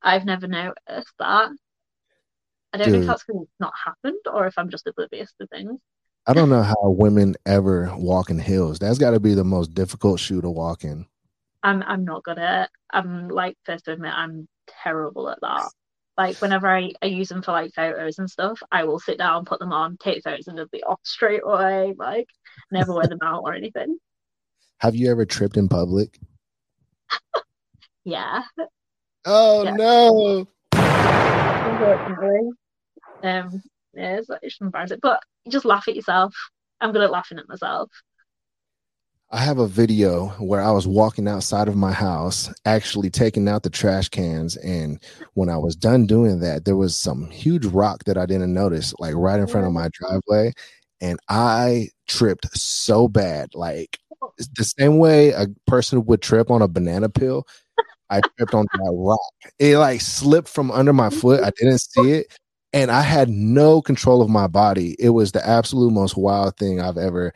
I've 0.02 0.24
never 0.24 0.46
noticed 0.46 1.12
that. 1.18 1.50
I 2.72 2.78
don't 2.78 2.92
know 2.92 2.98
if 2.98 3.06
that's 3.06 3.24
because 3.24 3.42
it's 3.42 3.60
not 3.60 3.72
happened 3.84 4.20
or 4.32 4.46
if 4.46 4.56
I'm 4.56 4.70
just 4.70 4.86
oblivious 4.86 5.32
to 5.40 5.46
things. 5.48 5.78
I 6.26 6.34
don't 6.34 6.50
know 6.50 6.62
how 6.62 6.76
women 6.82 7.34
ever 7.46 7.92
walk 7.96 8.30
in 8.30 8.38
heels. 8.38 8.78
That's 8.78 8.98
got 8.98 9.10
to 9.10 9.20
be 9.20 9.34
the 9.34 9.44
most 9.44 9.74
difficult 9.74 10.20
shoe 10.20 10.40
to 10.40 10.50
walk 10.50 10.84
in. 10.84 11.06
I'm 11.62 11.82
I'm 11.82 12.04
not 12.04 12.22
good 12.22 12.38
at 12.38 12.64
it. 12.64 12.70
I'm 12.92 13.28
like 13.28 13.56
first 13.64 13.86
to 13.86 13.92
admit 13.92 14.12
I'm 14.14 14.48
terrible 14.82 15.28
at 15.28 15.40
that. 15.40 15.70
Like 16.16 16.40
whenever 16.40 16.68
I, 16.68 16.92
I 17.02 17.06
use 17.06 17.28
them 17.28 17.42
for 17.42 17.52
like 17.52 17.72
photos 17.74 18.18
and 18.18 18.30
stuff, 18.30 18.60
I 18.70 18.84
will 18.84 18.98
sit 18.98 19.18
down, 19.18 19.44
put 19.44 19.58
them 19.58 19.72
on, 19.72 19.96
take 19.96 20.22
photos, 20.22 20.46
and 20.46 20.56
they'll 20.56 20.68
be 20.68 20.82
off 20.84 21.00
straight 21.02 21.42
away. 21.44 21.94
Like 21.96 22.28
never 22.70 22.92
wear 22.94 23.08
them 23.08 23.18
out 23.22 23.42
or 23.44 23.54
anything. 23.54 23.98
Have 24.78 24.94
you 24.94 25.10
ever 25.10 25.24
tripped 25.26 25.56
in 25.56 25.68
public? 25.68 26.18
Yeah, 28.04 28.42
Oh 29.26 29.64
Yeah. 29.64 29.72
no! 29.76 30.48
Unfortunately. 31.80 32.50
Um, 33.22 33.62
yeah, 33.94 34.16
it's, 34.18 34.30
it's 34.42 34.60
embarrassing, 34.60 34.98
but 35.02 35.22
you 35.44 35.52
just 35.52 35.64
laugh 35.64 35.88
at 35.88 35.96
yourself. 35.96 36.34
I'm 36.80 36.92
good 36.92 37.02
at 37.02 37.10
laughing 37.10 37.38
at 37.38 37.48
myself. 37.48 37.90
I 39.32 39.38
have 39.38 39.58
a 39.58 39.68
video 39.68 40.28
where 40.40 40.60
I 40.60 40.72
was 40.72 40.88
walking 40.88 41.28
outside 41.28 41.68
of 41.68 41.76
my 41.76 41.92
house, 41.92 42.52
actually 42.64 43.10
taking 43.10 43.48
out 43.48 43.62
the 43.62 43.70
trash 43.70 44.08
cans. 44.08 44.56
And 44.56 45.00
when 45.34 45.48
I 45.48 45.56
was 45.56 45.76
done 45.76 46.06
doing 46.06 46.40
that, 46.40 46.64
there 46.64 46.76
was 46.76 46.96
some 46.96 47.30
huge 47.30 47.64
rock 47.66 48.02
that 48.04 48.18
I 48.18 48.26
didn't 48.26 48.52
notice, 48.52 48.92
like 48.98 49.14
right 49.14 49.38
in 49.38 49.46
front 49.46 49.68
of 49.68 49.72
my 49.72 49.88
driveway. 49.92 50.52
And 51.00 51.18
I 51.28 51.90
tripped 52.08 52.48
so 52.58 53.06
bad. 53.06 53.54
Like 53.54 53.98
the 54.56 54.64
same 54.64 54.98
way 54.98 55.30
a 55.30 55.46
person 55.66 56.04
would 56.06 56.22
trip 56.22 56.50
on 56.50 56.60
a 56.60 56.68
banana 56.68 57.08
peel. 57.08 57.46
I 58.10 58.20
tripped 58.36 58.54
on 58.54 58.66
that 58.72 58.92
rock. 58.92 59.20
It 59.58 59.78
like 59.78 60.00
slipped 60.00 60.48
from 60.48 60.70
under 60.70 60.92
my 60.92 61.10
foot. 61.10 61.42
I 61.42 61.50
didn't 61.56 61.78
see 61.78 62.12
it. 62.12 62.38
And 62.72 62.90
I 62.90 63.02
had 63.02 63.28
no 63.28 63.82
control 63.82 64.22
of 64.22 64.28
my 64.28 64.46
body. 64.46 64.94
It 64.98 65.10
was 65.10 65.32
the 65.32 65.46
absolute 65.46 65.92
most 65.92 66.16
wild 66.16 66.56
thing 66.56 66.80
I've 66.80 66.98
ever 66.98 67.32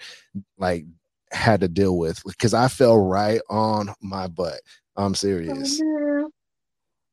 like 0.59 0.85
had 1.33 1.61
to 1.61 1.69
deal 1.69 1.97
with 1.99 2.23
because 2.25 2.55
I 2.55 2.69
fell 2.69 2.99
right 2.99 3.41
on 3.49 3.93
my 4.01 4.29
butt. 4.29 4.61
I'm 4.97 5.15
serious. 5.15 5.81
Oh. 5.83 6.31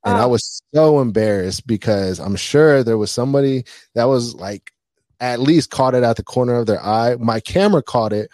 And 0.04 0.18
I 0.18 0.26
was 0.26 0.62
so 0.74 1.00
embarrassed 1.00 1.66
because 1.68 2.20
I'm 2.20 2.36
sure 2.36 2.84
there 2.84 2.98
was 2.98 3.12
somebody 3.12 3.66
that 3.94 4.06
was 4.06 4.36
like 4.36 4.72
at 5.20 5.40
least 5.40 5.70
caught 5.70 5.94
it 5.94 6.04
at 6.04 6.16
the 6.16 6.24
corner 6.24 6.56
of 6.56 6.66
their 6.66 6.84
eye. 6.84 7.16
My 7.20 7.40
camera 7.40 7.84
caught 7.84 8.14
it 8.14 8.32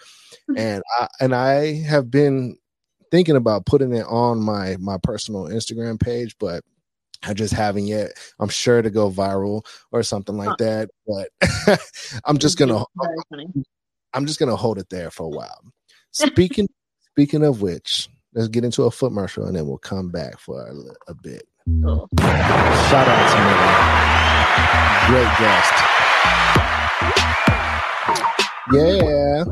and 0.56 0.82
I 0.98 1.08
and 1.20 1.34
I 1.34 1.74
have 1.82 2.10
been 2.10 2.57
thinking 3.10 3.36
about 3.36 3.66
putting 3.66 3.92
it 3.92 4.06
on 4.08 4.40
my 4.40 4.76
my 4.78 4.98
personal 5.02 5.44
Instagram 5.44 6.00
page, 6.00 6.36
but 6.38 6.62
I 7.22 7.34
just 7.34 7.52
haven't 7.52 7.86
yet. 7.86 8.12
I'm 8.38 8.48
sure 8.48 8.80
to 8.80 8.90
go 8.90 9.10
viral 9.10 9.64
or 9.92 10.02
something 10.02 10.36
like 10.36 10.50
Huh. 10.50 10.56
that, 10.58 10.90
but 11.06 11.80
I'm 12.24 12.38
just 12.38 12.58
gonna 12.58 12.84
I'm 14.14 14.26
just 14.26 14.38
gonna 14.38 14.56
hold 14.56 14.78
it 14.78 14.88
there 14.90 15.10
for 15.10 15.24
a 15.24 15.28
while. 15.28 15.60
Speaking 16.12 16.68
speaking 17.12 17.44
of 17.44 17.60
which, 17.62 18.08
let's 18.34 18.48
get 18.48 18.64
into 18.64 18.84
a 18.84 18.90
foot 18.90 19.08
commercial 19.10 19.44
and 19.46 19.56
then 19.56 19.66
we'll 19.66 19.78
come 19.78 20.10
back 20.10 20.38
for 20.38 20.66
a, 20.66 20.74
a 21.10 21.14
bit. 21.14 21.42
Cool. 21.82 22.08
Shout 22.20 23.08
out 23.08 23.30
to 23.32 23.38
Millie. 23.44 25.20
Great 25.20 25.38
guest. 25.38 25.74
Yeah. 28.72 29.44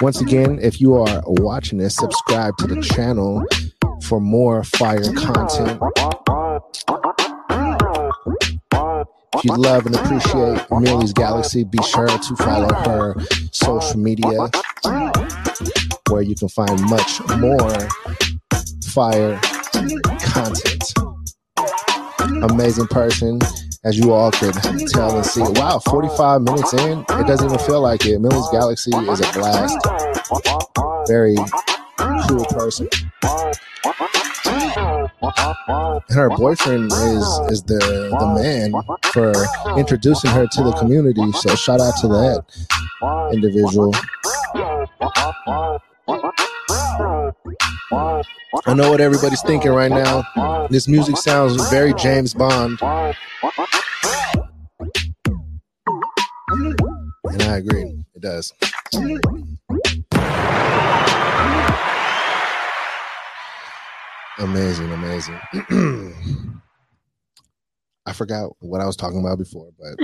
Once 0.00 0.20
again, 0.20 0.60
if 0.62 0.80
you 0.80 0.94
are 0.94 1.22
watching 1.26 1.78
this, 1.78 1.96
subscribe 1.96 2.56
to 2.56 2.68
the 2.68 2.80
channel 2.80 3.44
for 4.02 4.20
more 4.20 4.62
fire 4.62 5.02
content. 5.14 5.80
If 9.34 9.44
you 9.44 9.56
love 9.56 9.86
and 9.86 9.96
appreciate 9.96 10.60
Millie's 10.70 11.12
Galaxy, 11.12 11.64
be 11.64 11.82
sure 11.82 12.06
to 12.06 12.36
follow 12.36 12.72
her 12.72 13.16
social 13.50 13.98
media 13.98 14.50
where 16.10 16.22
you 16.22 16.36
can 16.36 16.48
find 16.48 16.80
much 16.82 17.20
more 17.38 17.88
fire 18.84 19.40
content. 20.20 20.92
Amazing 22.52 22.86
person, 22.86 23.40
as 23.84 23.98
you 23.98 24.12
all 24.12 24.30
could 24.30 24.54
tell 24.88 25.16
and 25.16 25.24
see. 25.24 25.42
Wow, 25.42 25.78
45 25.78 26.42
minutes 26.42 26.72
in, 26.74 27.00
it 27.00 27.26
doesn't 27.26 27.46
even 27.46 27.58
feel 27.60 27.80
like 27.80 28.04
it. 28.06 28.18
Millie's 28.20 28.48
Galaxy 28.50 28.90
is 28.90 29.20
a 29.20 29.32
blast. 29.32 29.78
Very 31.06 31.36
cool 32.28 32.44
person. 32.46 32.88
And 36.10 36.16
her 36.16 36.30
boyfriend 36.30 36.90
is 36.92 37.26
is 37.50 37.62
the 37.64 37.78
the 38.18 38.26
man 38.34 38.72
for 39.12 39.32
introducing 39.78 40.30
her 40.30 40.46
to 40.46 40.62
the 40.62 40.72
community. 40.72 41.30
So 41.32 41.54
shout 41.54 41.80
out 41.80 41.94
to 42.00 42.08
that 42.08 42.44
individual. 43.32 43.92
I 46.08 47.32
know 48.74 48.90
what 48.90 49.00
everybody's 49.00 49.42
thinking 49.42 49.72
right 49.72 49.90
now. 49.90 50.66
This 50.70 50.88
music 50.88 51.16
sounds 51.18 51.68
very 51.68 51.92
James 51.94 52.32
Bond. 52.34 52.78
And 52.80 53.14
I 57.42 57.56
agree. 57.58 58.04
It 58.14 58.22
does. 58.22 58.52
Amazing, 64.38 64.92
amazing. 64.92 65.38
I 68.06 68.12
forgot 68.14 68.50
what 68.60 68.80
I 68.80 68.86
was 68.86 68.96
talking 68.96 69.20
about 69.20 69.36
before, 69.36 69.68
but 69.78 69.94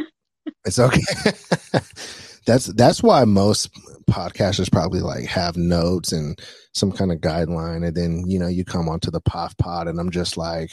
it's 0.66 0.78
okay. 0.78 1.00
that's 2.46 2.66
that's 2.66 3.02
why 3.02 3.24
most 3.24 3.70
podcasters 4.10 4.70
probably 4.70 5.00
like 5.00 5.24
have 5.24 5.56
notes 5.56 6.12
and 6.12 6.38
some 6.72 6.92
kind 6.92 7.12
of 7.12 7.18
guideline, 7.18 7.86
and 7.86 7.96
then 7.96 8.24
you 8.26 8.38
know 8.38 8.48
you 8.48 8.64
come 8.64 8.88
onto 8.88 9.10
the 9.10 9.20
POF 9.20 9.56
pod, 9.58 9.88
and 9.88 9.98
I'm 9.98 10.10
just 10.10 10.36
like, 10.36 10.70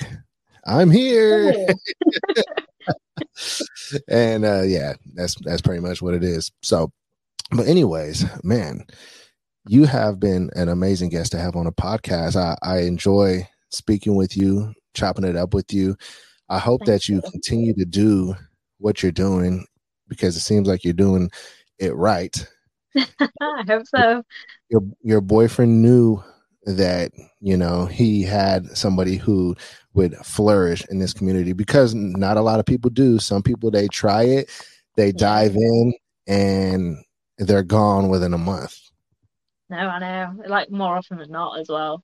I'm 0.66 0.92
here. 0.92 1.54
and 4.08 4.46
uh 4.46 4.64
yeah, 4.64 4.94
that's 5.14 5.36
that's 5.42 5.62
pretty 5.62 5.82
much 5.82 6.02
what 6.02 6.14
it 6.14 6.24
is. 6.24 6.52
So, 6.62 6.92
but 7.52 7.68
anyways, 7.68 8.26
man, 8.44 8.86
you 9.68 9.86
have 9.86 10.20
been 10.20 10.50
an 10.56 10.70
amazing 10.70 11.10
guest 11.10 11.32
to 11.34 11.38
have 11.38 11.56
on 11.56 11.68
a 11.68 11.72
podcast. 11.72 12.36
I, 12.36 12.58
I 12.62 12.82
enjoy 12.82 13.48
speaking 13.70 14.16
with 14.16 14.36
you, 14.36 14.74
chopping 14.94 15.26
it 15.26 15.36
up 15.36 15.54
with 15.54 15.74
you. 15.74 15.96
I 16.50 16.60
hope 16.60 16.82
Thank 16.82 17.02
that 17.04 17.10
you, 17.10 17.16
you 17.16 17.32
continue 17.32 17.74
to 17.76 17.86
do 17.86 18.36
what 18.80 19.02
you're 19.02 19.12
doing 19.12 19.66
because 20.08 20.36
it 20.36 20.42
seems 20.42 20.68
like 20.68 20.84
you're 20.84 20.94
doing 20.94 21.32
it 21.82 21.96
right. 21.96 22.48
I 22.96 23.64
hope 23.68 23.88
so. 23.88 24.24
Your 24.70 24.82
your 25.02 25.22
boyfriend 25.22 25.82
knew 25.82 26.24
that 26.66 27.12
you 27.40 27.58
know 27.58 27.86
he 27.86 28.22
had 28.22 28.66
somebody 28.78 29.18
who 29.18 29.56
would 29.94 30.16
flourish 30.18 30.86
in 30.90 31.00
this 31.00 31.14
community 31.14 31.54
because 31.54 31.94
not 31.96 32.38
a 32.38 32.42
lot 32.42 32.60
of 32.60 32.66
people 32.66 32.90
do. 32.90 33.20
Some 33.20 33.42
people 33.42 33.72
they 33.72 33.88
try 33.88 34.24
it, 34.24 34.50
they 34.96 35.08
yeah. 35.08 35.18
dive 35.18 35.56
in, 35.56 35.94
and 36.28 36.98
they're 37.38 37.64
gone 37.64 38.10
within 38.10 38.34
a 38.34 38.38
month. 38.38 38.78
No, 39.70 39.78
I 39.78 40.00
know. 40.00 40.44
Like 40.48 40.70
more 40.70 40.96
often 40.96 41.18
than 41.18 41.32
not, 41.32 41.60
as 41.60 41.70
well. 41.70 42.04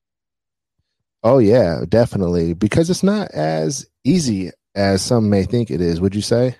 Oh 1.22 1.38
yeah, 1.38 1.84
definitely. 1.88 2.54
Because 2.54 2.90
it's 2.90 3.02
not 3.02 3.30
as 3.32 3.86
easy 4.04 4.50
as 4.74 5.02
some 5.02 5.28
may 5.28 5.44
think 5.44 5.70
it 5.70 5.80
is. 5.80 6.00
Would 6.00 6.14
you 6.14 6.22
say? 6.22 6.56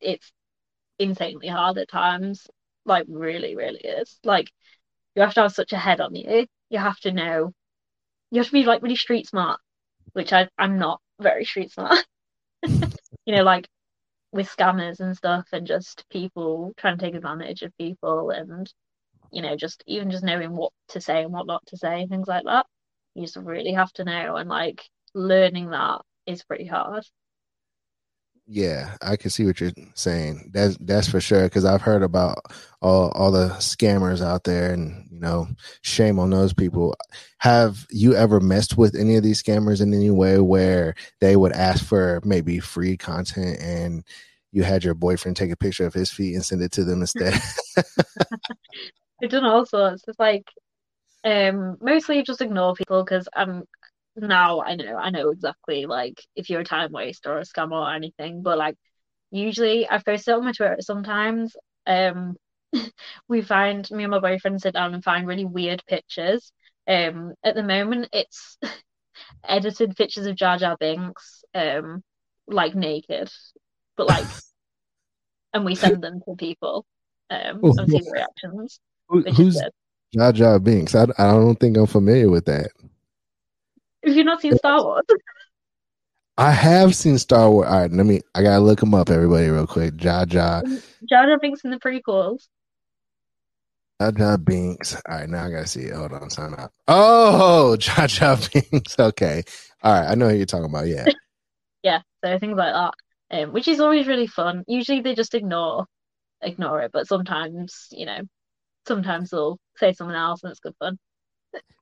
It's 0.00 0.32
insanely 1.00 1.48
hard 1.48 1.78
at 1.78 1.88
times. 1.88 2.46
Like 2.84 3.06
really, 3.08 3.56
really 3.56 3.80
is. 3.80 4.18
Like 4.24 4.50
you 5.14 5.22
have 5.22 5.34
to 5.34 5.42
have 5.42 5.52
such 5.52 5.72
a 5.72 5.78
head 5.78 6.00
on 6.00 6.14
you. 6.14 6.46
You 6.70 6.78
have 6.78 6.98
to 7.00 7.12
know. 7.12 7.52
You 8.30 8.40
have 8.40 8.46
to 8.46 8.52
be 8.52 8.64
like 8.64 8.82
really 8.82 8.96
street 8.96 9.28
smart, 9.28 9.60
which 10.12 10.32
I 10.32 10.48
I'm 10.58 10.78
not 10.78 11.00
very 11.20 11.44
street 11.44 11.72
smart. 11.72 12.04
you 12.62 13.34
know, 13.34 13.42
like 13.42 13.68
with 14.32 14.48
scammers 14.48 15.00
and 15.00 15.16
stuff, 15.16 15.48
and 15.52 15.66
just 15.66 16.04
people 16.10 16.72
trying 16.76 16.98
to 16.98 17.04
take 17.04 17.14
advantage 17.14 17.62
of 17.62 17.76
people, 17.78 18.30
and 18.30 18.72
you 19.32 19.42
know, 19.42 19.56
just 19.56 19.82
even 19.86 20.10
just 20.10 20.24
knowing 20.24 20.52
what 20.52 20.72
to 20.88 21.00
say 21.00 21.22
and 21.22 21.32
what 21.32 21.46
not 21.46 21.64
to 21.66 21.76
say, 21.76 22.06
things 22.06 22.28
like 22.28 22.44
that. 22.44 22.66
You 23.14 23.22
just 23.22 23.36
really 23.36 23.72
have 23.72 23.92
to 23.94 24.04
know, 24.04 24.36
and 24.36 24.48
like 24.48 24.82
learning 25.14 25.70
that 25.70 26.02
is 26.26 26.44
pretty 26.44 26.66
hard. 26.66 27.04
Yeah, 28.52 28.96
I 29.00 29.14
can 29.14 29.30
see 29.30 29.46
what 29.46 29.60
you're 29.60 29.70
saying. 29.94 30.50
That's 30.52 30.76
that's 30.80 31.08
for 31.08 31.20
sure. 31.20 31.44
Because 31.44 31.64
I've 31.64 31.82
heard 31.82 32.02
about 32.02 32.38
all 32.82 33.10
all 33.12 33.30
the 33.30 33.50
scammers 33.60 34.20
out 34.20 34.42
there, 34.42 34.72
and 34.72 35.06
you 35.08 35.20
know, 35.20 35.46
shame 35.82 36.18
on 36.18 36.30
those 36.30 36.52
people. 36.52 36.96
Have 37.38 37.86
you 37.90 38.12
ever 38.16 38.40
messed 38.40 38.76
with 38.76 38.96
any 38.96 39.14
of 39.14 39.22
these 39.22 39.40
scammers 39.40 39.80
in 39.80 39.94
any 39.94 40.10
way 40.10 40.40
where 40.40 40.96
they 41.20 41.36
would 41.36 41.52
ask 41.52 41.84
for 41.84 42.20
maybe 42.24 42.58
free 42.58 42.96
content 42.96 43.60
and 43.60 44.04
you 44.50 44.64
had 44.64 44.82
your 44.82 44.94
boyfriend 44.94 45.36
take 45.36 45.52
a 45.52 45.56
picture 45.56 45.86
of 45.86 45.94
his 45.94 46.10
feet 46.10 46.34
and 46.34 46.44
send 46.44 46.60
it 46.60 46.72
to 46.72 46.82
them 46.82 47.02
instead? 47.02 47.40
I've 49.22 49.30
done 49.30 49.44
all 49.44 49.64
sorts. 49.64 50.02
It's 50.08 50.18
like 50.18 50.48
um 51.22 51.76
mostly 51.80 52.24
just 52.24 52.40
ignore 52.42 52.74
people 52.74 53.04
because 53.04 53.28
I'm 53.32 53.62
now 54.20 54.62
I 54.62 54.74
know 54.76 54.96
I 54.96 55.10
know 55.10 55.30
exactly 55.30 55.86
like 55.86 56.22
if 56.36 56.50
you're 56.50 56.60
a 56.60 56.64
time 56.64 56.92
waster 56.92 57.32
or 57.32 57.38
a 57.38 57.42
scammer 57.44 57.72
or 57.72 57.92
anything, 57.92 58.42
but 58.42 58.58
like 58.58 58.76
usually 59.30 59.88
I 59.88 59.98
post 59.98 60.28
it 60.28 60.32
on 60.32 60.44
my 60.44 60.52
Twitter 60.52 60.78
sometimes. 60.80 61.56
Um 61.86 62.36
we 63.28 63.42
find 63.42 63.90
me 63.90 64.04
and 64.04 64.10
my 64.12 64.20
boyfriend 64.20 64.60
sit 64.62 64.74
down 64.74 64.94
and 64.94 65.04
find 65.04 65.26
really 65.26 65.44
weird 65.44 65.82
pictures. 65.86 66.52
Um 66.88 67.34
at 67.44 67.54
the 67.54 67.62
moment 67.62 68.08
it's 68.12 68.58
edited 69.44 69.96
pictures 69.96 70.26
of 70.26 70.36
Jar 70.36 70.58
Jar 70.58 70.76
Binks, 70.78 71.44
um, 71.54 72.02
like 72.46 72.74
naked. 72.74 73.30
But 73.96 74.08
like 74.08 74.26
and 75.54 75.64
we 75.64 75.74
send 75.74 76.02
them 76.02 76.20
to 76.26 76.36
people 76.36 76.84
um 77.30 77.60
and 77.64 77.90
see 77.90 77.98
the 77.98 78.10
reactions. 78.12 78.80
Who, 79.08 79.22
who's 79.22 79.60
Jar 80.14 80.32
Jar 80.32 80.58
Binks? 80.58 80.94
I, 80.94 81.04
I 81.18 81.32
don't 81.32 81.58
think 81.58 81.76
I'm 81.76 81.86
familiar 81.86 82.28
with 82.30 82.46
that. 82.46 82.70
Have 84.04 84.16
you've 84.16 84.26
not 84.26 84.40
seen 84.40 84.56
Star 84.56 84.82
Wars? 84.82 85.04
I 86.38 86.52
have 86.52 86.94
seen 86.94 87.18
Star 87.18 87.50
Wars. 87.50 87.68
All 87.68 87.80
right, 87.80 87.92
let 87.92 88.06
me. 88.06 88.22
I 88.34 88.42
gotta 88.42 88.60
look 88.60 88.80
them 88.80 88.94
up, 88.94 89.10
everybody, 89.10 89.48
real 89.48 89.66
quick. 89.66 89.96
Jar 89.96 90.24
Jar. 90.24 90.62
Jar 91.08 91.26
Jar 91.26 91.38
Binks 91.38 91.64
in 91.64 91.70
the 91.70 91.78
prequels. 91.78 92.48
Jar 94.00 94.12
Jar 94.12 94.38
Binks. 94.38 94.94
All 94.94 95.02
right, 95.08 95.28
now 95.28 95.44
I 95.44 95.50
gotta 95.50 95.66
see 95.66 95.82
it. 95.82 95.94
Hold 95.94 96.12
on, 96.12 96.30
sign 96.30 96.54
up. 96.54 96.72
Oh, 96.88 97.76
Jar 97.78 98.06
Jar 98.06 98.38
Binks. 98.52 98.98
Okay. 98.98 99.42
All 99.82 99.92
right, 99.92 100.10
I 100.10 100.14
know 100.14 100.30
who 100.30 100.36
you're 100.36 100.46
talking 100.46 100.70
about. 100.70 100.86
Yeah. 100.86 101.06
yeah. 101.82 102.00
So 102.24 102.38
things 102.38 102.56
like 102.56 102.72
that, 102.72 102.94
um, 103.42 103.52
which 103.52 103.68
is 103.68 103.80
always 103.80 104.06
really 104.06 104.26
fun. 104.26 104.64
Usually 104.66 105.02
they 105.02 105.14
just 105.14 105.34
ignore, 105.34 105.84
ignore 106.40 106.80
it, 106.80 106.90
but 106.92 107.06
sometimes 107.06 107.88
you 107.90 108.06
know, 108.06 108.20
sometimes 108.86 109.28
they'll 109.28 109.58
say 109.76 109.92
something 109.92 110.16
else, 110.16 110.42
and 110.42 110.50
it's 110.50 110.60
good 110.60 110.74
fun. 110.78 110.98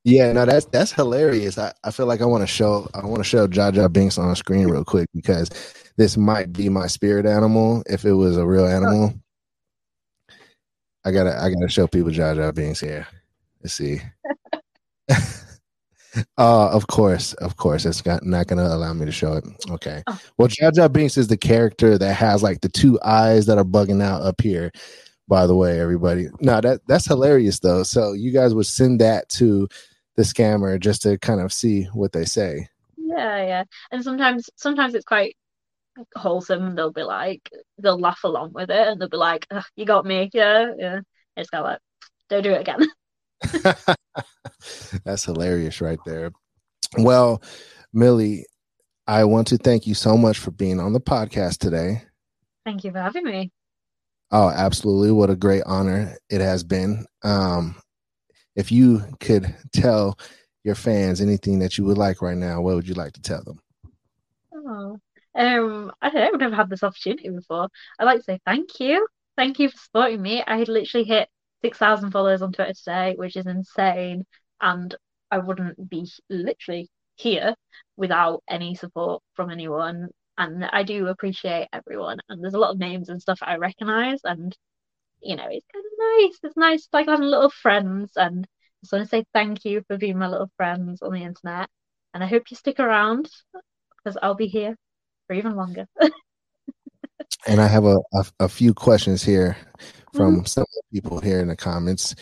Yeah, 0.05 0.33
no, 0.33 0.47
that's 0.47 0.65
that's 0.67 0.93
hilarious. 0.93 1.59
I, 1.59 1.73
I 1.85 1.91
feel 1.91 2.07
like 2.07 2.23
I 2.23 2.25
want 2.25 2.43
to 2.43 2.47
show 2.47 2.89
I 2.95 3.05
want 3.05 3.19
to 3.19 3.29
show 3.29 3.47
Jar 3.47 3.89
Binks 3.89 4.17
on 4.17 4.35
screen 4.37 4.69
real 4.69 4.85
quick 4.85 5.09
because 5.15 5.51
this 5.97 6.17
might 6.17 6.53
be 6.53 6.69
my 6.69 6.87
spirit 6.87 7.27
animal 7.27 7.83
if 7.87 8.05
it 8.05 8.13
was 8.13 8.37
a 8.37 8.47
real 8.47 8.67
animal. 8.67 9.13
I 11.05 11.11
gotta 11.11 11.39
I 11.39 11.51
gotta 11.51 11.69
show 11.69 11.87
people 11.87 12.11
Jar 12.11 12.53
Binks 12.53 12.81
here. 12.81 13.07
Let's 13.63 13.75
see. 13.75 14.01
uh 15.11 16.71
of 16.71 16.87
course, 16.87 17.35
of 17.35 17.57
course. 17.57 17.85
It's 17.85 18.01
got, 18.01 18.25
not 18.25 18.47
gonna 18.47 18.67
allow 18.67 18.95
me 18.95 19.05
to 19.05 19.13
show 19.13 19.35
it. 19.35 19.45
Okay. 19.71 20.03
Oh. 20.07 20.19
Well, 20.39 20.49
Jar 20.49 20.89
Binks 20.89 21.19
is 21.19 21.29
the 21.29 21.37
character 21.37 21.99
that 21.99 22.15
has 22.15 22.43
like 22.43 22.63
the 22.63 22.71
two 22.71 22.99
eyes 23.03 23.45
that 23.45 23.59
are 23.59 23.65
bugging 23.65 24.03
out 24.03 24.23
up 24.23 24.41
here 24.41 24.73
by 25.29 25.47
the 25.47 25.55
way, 25.55 25.81
everybody. 25.81 26.29
No, 26.41 26.61
that 26.61 26.81
that's 26.89 27.07
hilarious 27.07 27.61
though. 27.61 27.83
So 27.83 28.13
you 28.15 28.33
guys 28.33 28.55
would 28.55 28.67
send 28.67 29.01
that 29.01 29.29
to 29.31 29.69
the 30.17 30.23
scammer 30.23 30.81
just 30.81 31.03
to 31.03 31.19
kind 31.19 31.41
of 31.41 31.53
see 31.53 31.85
what 31.93 32.13
they 32.13 32.25
say. 32.25 32.69
Yeah, 32.97 33.45
yeah. 33.45 33.65
And 33.93 34.03
sometimes 34.03 34.51
sometimes 34.57 34.95
it's 34.95 35.05
quite 35.05 35.37
wholesome. 36.17 36.75
They'll 36.75 36.93
be 36.93 37.03
like 37.03 37.51
they'll 37.79 38.01
laugh 38.01 38.25
along 38.25 38.53
with 38.55 38.71
it 38.71 38.89
and 38.89 39.01
they'll 39.01 39.09
be 39.09 39.17
like, 39.17 39.47
You 39.77 39.85
got 39.85 40.07
me, 40.07 40.31
yeah, 40.33 40.73
yeah. 40.77 41.01
It's 41.37 41.51
kind 41.51 41.65
of 41.65 41.71
like, 41.71 41.81
don't 42.29 42.43
do 42.43 42.53
it 42.53 42.61
again. 42.61 42.87
that's 45.05 45.25
hilarious 45.25 45.81
right 45.81 45.99
there. 46.05 46.33
Well, 46.97 47.43
Millie, 47.93 48.47
I 49.07 49.25
want 49.25 49.47
to 49.49 49.59
thank 49.59 49.87
you 49.87 49.95
so 49.95 50.17
much 50.17 50.39
for 50.39 50.51
being 50.51 50.81
on 50.81 50.93
the 50.93 51.01
podcast 51.01 51.59
today. 51.59 52.03
Thank 52.65 52.85
you 52.85 52.91
for 52.91 52.99
having 52.99 53.25
me. 53.25 53.53
Oh, 54.31 54.51
absolutely. 54.51 55.11
What 55.13 55.31
a 55.31 55.37
great 55.37 55.63
honor 55.65 56.17
it 56.29 56.41
has 56.41 56.63
been. 56.63 57.07
Um, 57.23 57.77
if 58.57 58.71
you 58.71 59.03
could 59.21 59.55
tell 59.73 60.19
your 60.65 60.75
fans 60.75 61.21
anything 61.21 61.59
that 61.61 61.79
you 61.79 61.85
would 61.85 61.99
like 61.99 62.21
right 62.21 62.37
now, 62.37 62.61
what 62.61 62.75
would 62.75 62.89
you 62.89 62.95
like 62.95 63.13
to 63.15 63.23
tell 63.23 63.43
them? 63.43 63.61
Oh, 64.55 64.99
um, 65.35 65.93
I 66.03 66.11
don't 66.11 66.21
know. 66.21 66.31
I've 66.35 66.41
never 66.41 66.57
had 66.57 66.69
this 66.69 66.83
opportunity 66.83 67.29
before. 67.31 67.69
I'd 67.99 68.05
like 68.05 68.19
to 68.19 68.25
say 68.25 68.41
thank 68.45 68.81
you. 68.81 69.07
Thank 69.37 69.59
you 69.59 69.71
for 69.71 69.79
supporting 69.79 70.21
me. 70.21 70.43
I 70.47 70.59
had 70.59 70.69
literally 70.69 71.07
hit 71.07 71.29
6,000 71.63 72.11
followers 72.11 72.43
on 72.43 72.53
Twitter 72.53 72.75
today, 72.75 73.15
which 73.17 73.37
is 73.37 73.47
insane. 73.47 74.27
And 74.61 74.95
I 75.31 75.39
wouldn't 75.39 75.89
be 75.89 76.11
literally 76.29 76.91
here 77.15 77.55
without 77.97 78.43
any 78.49 78.75
support 78.75 79.23
from 79.35 79.51
anyone 79.51 80.09
and 80.39 80.65
I 80.65 80.85
do 80.85 81.09
appreciate 81.09 81.69
everyone. 81.73 82.19
And 82.29 82.43
there's 82.43 82.55
a 82.55 82.59
lot 82.59 82.71
of 82.71 82.79
names 82.79 83.09
and 83.09 83.21
stuff 83.21 83.41
I 83.43 83.57
recognize, 83.57 84.21
and 84.25 84.57
you 85.21 85.37
know, 85.37 85.47
it's 85.51 85.67
kind 85.73 85.85
of 85.85 85.93
nice. 85.99 86.39
It's 86.45 86.57
nice 86.57 86.89
like 86.93 87.09
having 87.09 87.27
little 87.27 87.51
friends, 87.51 88.13
and 88.17 88.47
I 88.47 88.77
just 88.83 88.93
want 88.93 89.05
to 89.05 89.09
say 89.09 89.25
thank 89.35 89.65
you 89.65 89.83
for 89.89 89.99
being 89.99 90.19
my 90.19 90.29
little 90.29 90.51
friends 90.57 91.03
on 91.03 91.13
the 91.13 91.25
internet. 91.25 91.69
And 92.15 92.23
I 92.23 92.29
hope 92.29 92.45
you 92.51 92.57
stick 92.57 92.81
around 92.81 93.29
because 93.97 94.17
I'll 94.23 94.35
be 94.35 94.47
here 94.47 94.77
for 95.27 95.35
even 95.35 95.57
longer. 95.57 95.87
and 97.47 97.61
I 97.61 97.67
have 97.67 97.85
a, 97.85 97.99
a, 98.15 98.25
a 98.41 98.49
few 98.49 98.73
questions 98.73 99.23
here 99.23 99.57
from 100.15 100.37
mm-hmm. 100.37 100.45
some 100.45 100.65
people 100.93 101.21
here 101.21 101.41
in 101.41 101.49
the 101.49 101.57
comments. 101.57 102.15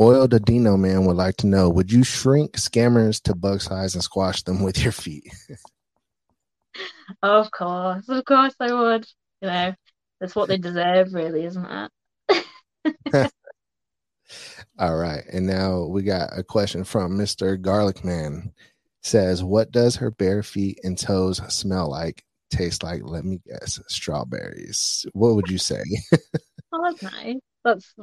Oil 0.00 0.28
the 0.28 0.38
Dino 0.38 0.76
Man 0.76 1.06
would 1.06 1.16
like 1.16 1.36
to 1.38 1.46
know: 1.46 1.70
Would 1.70 1.90
you 1.90 2.04
shrink 2.04 2.52
scammers 2.52 3.20
to 3.22 3.34
bug 3.34 3.62
size 3.62 3.94
and 3.94 4.04
squash 4.04 4.42
them 4.42 4.62
with 4.62 4.82
your 4.82 4.92
feet? 4.92 5.32
of 7.22 7.50
course, 7.50 8.08
of 8.08 8.24
course, 8.24 8.54
I 8.60 8.72
would. 8.72 9.06
You 9.40 9.48
know, 9.48 9.74
that's 10.20 10.34
what 10.34 10.48
they 10.48 10.58
deserve, 10.58 11.14
really, 11.14 11.44
isn't 11.44 11.90
it? 12.30 13.32
All 14.78 14.96
right, 14.96 15.24
and 15.32 15.46
now 15.46 15.84
we 15.86 16.02
got 16.02 16.36
a 16.36 16.42
question 16.42 16.84
from 16.84 17.16
Mister 17.16 17.56
Garlic 17.56 18.04
Man. 18.04 18.52
Says, 19.02 19.44
"What 19.44 19.70
does 19.70 19.96
her 19.96 20.10
bare 20.10 20.42
feet 20.42 20.80
and 20.84 20.98
toes 20.98 21.40
smell 21.52 21.90
like? 21.90 22.22
Taste 22.50 22.82
like? 22.82 23.02
Let 23.04 23.24
me 23.24 23.40
guess, 23.46 23.80
strawberries. 23.88 25.06
What 25.12 25.34
would 25.36 25.48
you 25.48 25.58
say?" 25.58 25.82
oh, 26.72 26.82
that's 26.82 27.02
nice. 27.02 27.36
That's 27.64 27.94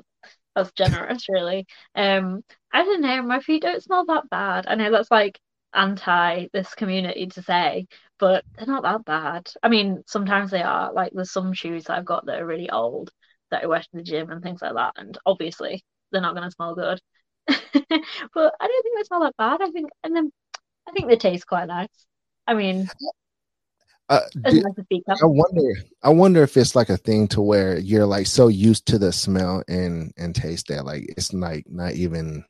that's 0.55 0.71
generous, 0.71 1.27
really. 1.29 1.65
Um, 1.95 2.43
I 2.71 2.83
don't 2.83 3.01
know. 3.01 3.21
My 3.21 3.39
feet 3.39 3.61
don't 3.61 3.83
smell 3.83 4.05
that 4.05 4.29
bad. 4.29 4.65
I 4.67 4.75
know 4.75 4.91
that's 4.91 5.11
like 5.11 5.39
anti 5.73 6.47
this 6.53 6.73
community 6.73 7.27
to 7.27 7.41
say, 7.43 7.87
but 8.19 8.43
they're 8.55 8.67
not 8.67 8.83
that 8.83 9.05
bad. 9.05 9.49
I 9.61 9.69
mean, 9.69 10.03
sometimes 10.07 10.51
they 10.51 10.63
are. 10.63 10.93
Like 10.93 11.11
there's 11.13 11.31
some 11.31 11.53
shoes 11.53 11.85
that 11.85 11.97
I've 11.97 12.05
got 12.05 12.25
that 12.25 12.41
are 12.41 12.45
really 12.45 12.69
old 12.69 13.11
that 13.51 13.63
I 13.63 13.67
wear 13.67 13.79
to 13.79 13.89
the 13.93 14.03
gym 14.03 14.31
and 14.31 14.41
things 14.41 14.61
like 14.61 14.73
that, 14.73 14.93
and 14.97 15.17
obviously 15.25 15.83
they're 16.11 16.21
not 16.21 16.35
going 16.35 16.47
to 16.47 16.51
smell 16.51 16.75
good. 16.75 16.99
but 17.47 17.57
I 18.59 18.67
don't 18.67 18.83
think 18.83 18.97
they 18.97 19.03
smell 19.03 19.21
that 19.21 19.37
bad. 19.37 19.61
I 19.61 19.69
think, 19.71 19.89
and 20.03 20.15
then 20.15 20.31
I 20.87 20.91
think 20.91 21.07
they 21.07 21.17
taste 21.17 21.47
quite 21.47 21.67
nice. 21.67 22.05
I 22.47 22.53
mean, 22.53 22.89
uh, 24.09 24.21
do, 24.49 24.63
I 25.09 25.25
wonder. 25.25 25.73
I 26.03 26.09
wonder 26.09 26.43
if 26.43 26.57
it's 26.57 26.75
like 26.75 26.89
a 26.89 26.97
thing 26.97 27.27
to 27.29 27.41
where 27.41 27.79
you're 27.79 28.05
like 28.05 28.27
so 28.27 28.47
used 28.47 28.85
to 28.87 28.99
the 28.99 29.11
smell 29.11 29.63
and 29.67 30.13
and 30.17 30.35
taste 30.35 30.67
that 30.67 30.85
like 30.85 31.05
it's 31.17 31.33
like 31.33 31.65
not 31.67 31.93
even. 31.93 32.45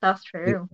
That's 0.00 0.24
true. 0.24 0.68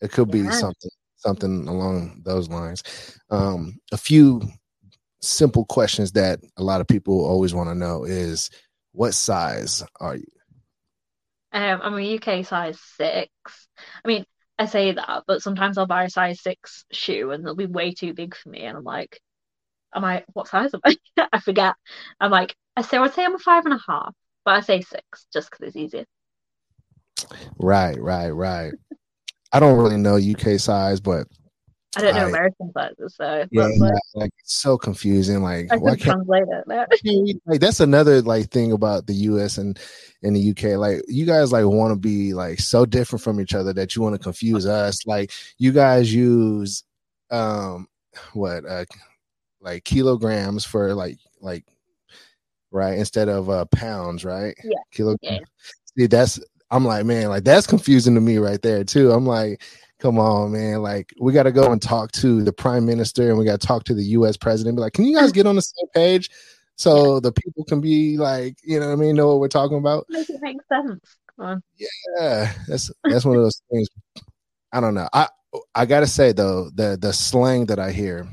It, 0.00 0.06
it 0.06 0.12
could 0.12 0.30
be 0.30 0.50
something 0.50 0.90
something 1.22 1.68
along 1.68 2.22
those 2.24 2.48
lines. 2.48 2.82
Um, 3.30 3.78
a 3.92 3.96
few 3.96 4.42
simple 5.20 5.64
questions 5.64 6.12
that 6.12 6.40
a 6.56 6.62
lot 6.62 6.80
of 6.80 6.88
people 6.88 7.24
always 7.24 7.54
want 7.54 7.68
to 7.70 7.74
know 7.74 8.04
is 8.04 8.50
what 8.92 9.14
size 9.14 9.82
are 10.00 10.16
you? 10.16 10.26
Um, 11.52 11.80
I'm 11.82 11.98
a 11.98 12.16
UK 12.16 12.44
size 12.44 12.80
six. 12.96 13.30
I 14.04 14.08
mean, 14.08 14.24
I 14.58 14.66
say 14.66 14.92
that, 14.92 15.24
but 15.26 15.42
sometimes 15.42 15.78
I'll 15.78 15.86
buy 15.86 16.04
a 16.04 16.10
size 16.10 16.42
six 16.42 16.84
shoe 16.92 17.30
and 17.30 17.44
they'll 17.44 17.54
be 17.54 17.66
way 17.66 17.92
too 17.92 18.14
big 18.14 18.34
for 18.34 18.48
me, 18.48 18.60
and 18.62 18.76
I'm 18.76 18.84
like, 18.84 19.20
am 19.94 20.04
I 20.04 20.24
what 20.32 20.48
size 20.48 20.74
am 20.74 20.80
I? 20.84 20.96
I 21.32 21.40
forget. 21.40 21.74
I'm 22.20 22.30
like, 22.30 22.54
I 22.76 22.82
say 22.82 22.96
I 22.96 23.00
would 23.00 23.14
say 23.14 23.24
I'm 23.24 23.34
a 23.34 23.38
five 23.38 23.64
and 23.66 23.74
a 23.74 23.80
half, 23.86 24.14
but 24.44 24.54
I 24.54 24.60
say 24.60 24.80
six 24.80 25.26
just 25.32 25.50
because 25.50 25.68
it's 25.68 25.76
easier. 25.76 26.04
Right, 27.58 28.00
right, 28.00 28.30
right. 28.30 28.72
I 29.52 29.60
don't 29.60 29.78
really 29.78 29.96
know 29.96 30.16
UK 30.16 30.58
size, 30.58 31.00
but 31.00 31.26
I 31.94 32.00
don't 32.00 32.14
know 32.14 32.24
I, 32.24 32.28
American 32.28 32.72
sizes, 32.72 33.16
so 33.16 33.46
yeah, 33.50 33.68
like, 33.78 33.92
like 34.14 34.30
it's 34.38 34.54
so 34.54 34.78
confusing. 34.78 35.42
Like, 35.42 35.70
I 35.70 35.76
why 35.76 35.90
can't 35.90 36.00
translate 36.00 36.44
it? 36.48 37.40
like 37.46 37.60
that's 37.60 37.80
another 37.80 38.22
like 38.22 38.50
thing 38.50 38.72
about 38.72 39.06
the 39.06 39.12
US 39.14 39.58
and 39.58 39.78
in 40.22 40.32
the 40.32 40.50
UK. 40.50 40.78
Like, 40.78 41.02
you 41.06 41.26
guys 41.26 41.52
like 41.52 41.66
want 41.66 41.92
to 41.92 41.98
be 41.98 42.32
like 42.32 42.60
so 42.60 42.86
different 42.86 43.22
from 43.22 43.40
each 43.40 43.54
other 43.54 43.74
that 43.74 43.94
you 43.94 44.00
want 44.00 44.14
to 44.14 44.18
confuse 44.18 44.66
us. 44.66 45.06
Like, 45.06 45.32
you 45.58 45.72
guys 45.72 46.12
use 46.12 46.82
um 47.30 47.88
what 48.32 48.64
uh 48.66 48.84
like 49.60 49.84
kilograms 49.84 50.64
for 50.64 50.94
like 50.94 51.18
like 51.40 51.64
right 52.70 52.98
instead 52.98 53.28
of 53.28 53.50
uh 53.50 53.66
pounds, 53.66 54.24
right? 54.24 54.54
Yeah. 54.64 54.78
Kilograms. 54.92 55.20
Yeah. 55.30 55.38
See, 55.98 56.06
that's 56.06 56.40
I'm 56.72 56.84
like, 56.86 57.04
man, 57.04 57.28
like 57.28 57.44
that's 57.44 57.66
confusing 57.66 58.14
to 58.14 58.20
me 58.20 58.38
right 58.38 58.60
there 58.62 58.82
too. 58.82 59.12
I'm 59.12 59.26
like, 59.26 59.62
come 60.00 60.18
on, 60.18 60.52
man. 60.52 60.82
Like, 60.82 61.14
we 61.20 61.32
got 61.32 61.44
to 61.44 61.52
go 61.52 61.70
and 61.70 61.80
talk 61.80 62.10
to 62.12 62.42
the 62.42 62.52
prime 62.52 62.84
minister 62.84 63.28
and 63.28 63.38
we 63.38 63.44
got 63.44 63.60
to 63.60 63.66
talk 63.66 63.84
to 63.84 63.94
the 63.94 64.02
US 64.04 64.36
president. 64.36 64.76
Be 64.76 64.80
like, 64.80 64.94
can 64.94 65.04
you 65.04 65.16
guys 65.16 65.30
get 65.32 65.46
on 65.46 65.54
the 65.54 65.62
same 65.62 65.88
page 65.94 66.30
so 66.76 67.20
the 67.20 67.30
people 67.30 67.64
can 67.64 67.80
be 67.80 68.16
like, 68.16 68.56
you 68.64 68.80
know 68.80 68.86
what 68.86 68.94
I 68.94 68.96
mean, 68.96 69.14
know 69.14 69.28
what 69.28 69.38
we're 69.38 69.48
talking 69.48 69.76
about? 69.76 70.06
Make 70.08 70.30
it 70.30 70.40
make 70.40 70.56
sense. 70.68 70.98
Come 71.36 71.46
on. 71.46 71.62
Yeah, 71.78 72.52
that's 72.66 72.90
that's 73.04 73.24
one 73.24 73.36
of 73.36 73.42
those 73.42 73.62
things. 73.70 73.88
I 74.72 74.80
don't 74.80 74.94
know. 74.94 75.08
I 75.12 75.28
I 75.74 75.86
gotta 75.86 76.06
say 76.06 76.32
though, 76.32 76.70
the 76.74 76.98
the 77.00 77.12
slang 77.12 77.66
that 77.66 77.78
I 77.78 77.92
hear 77.92 78.26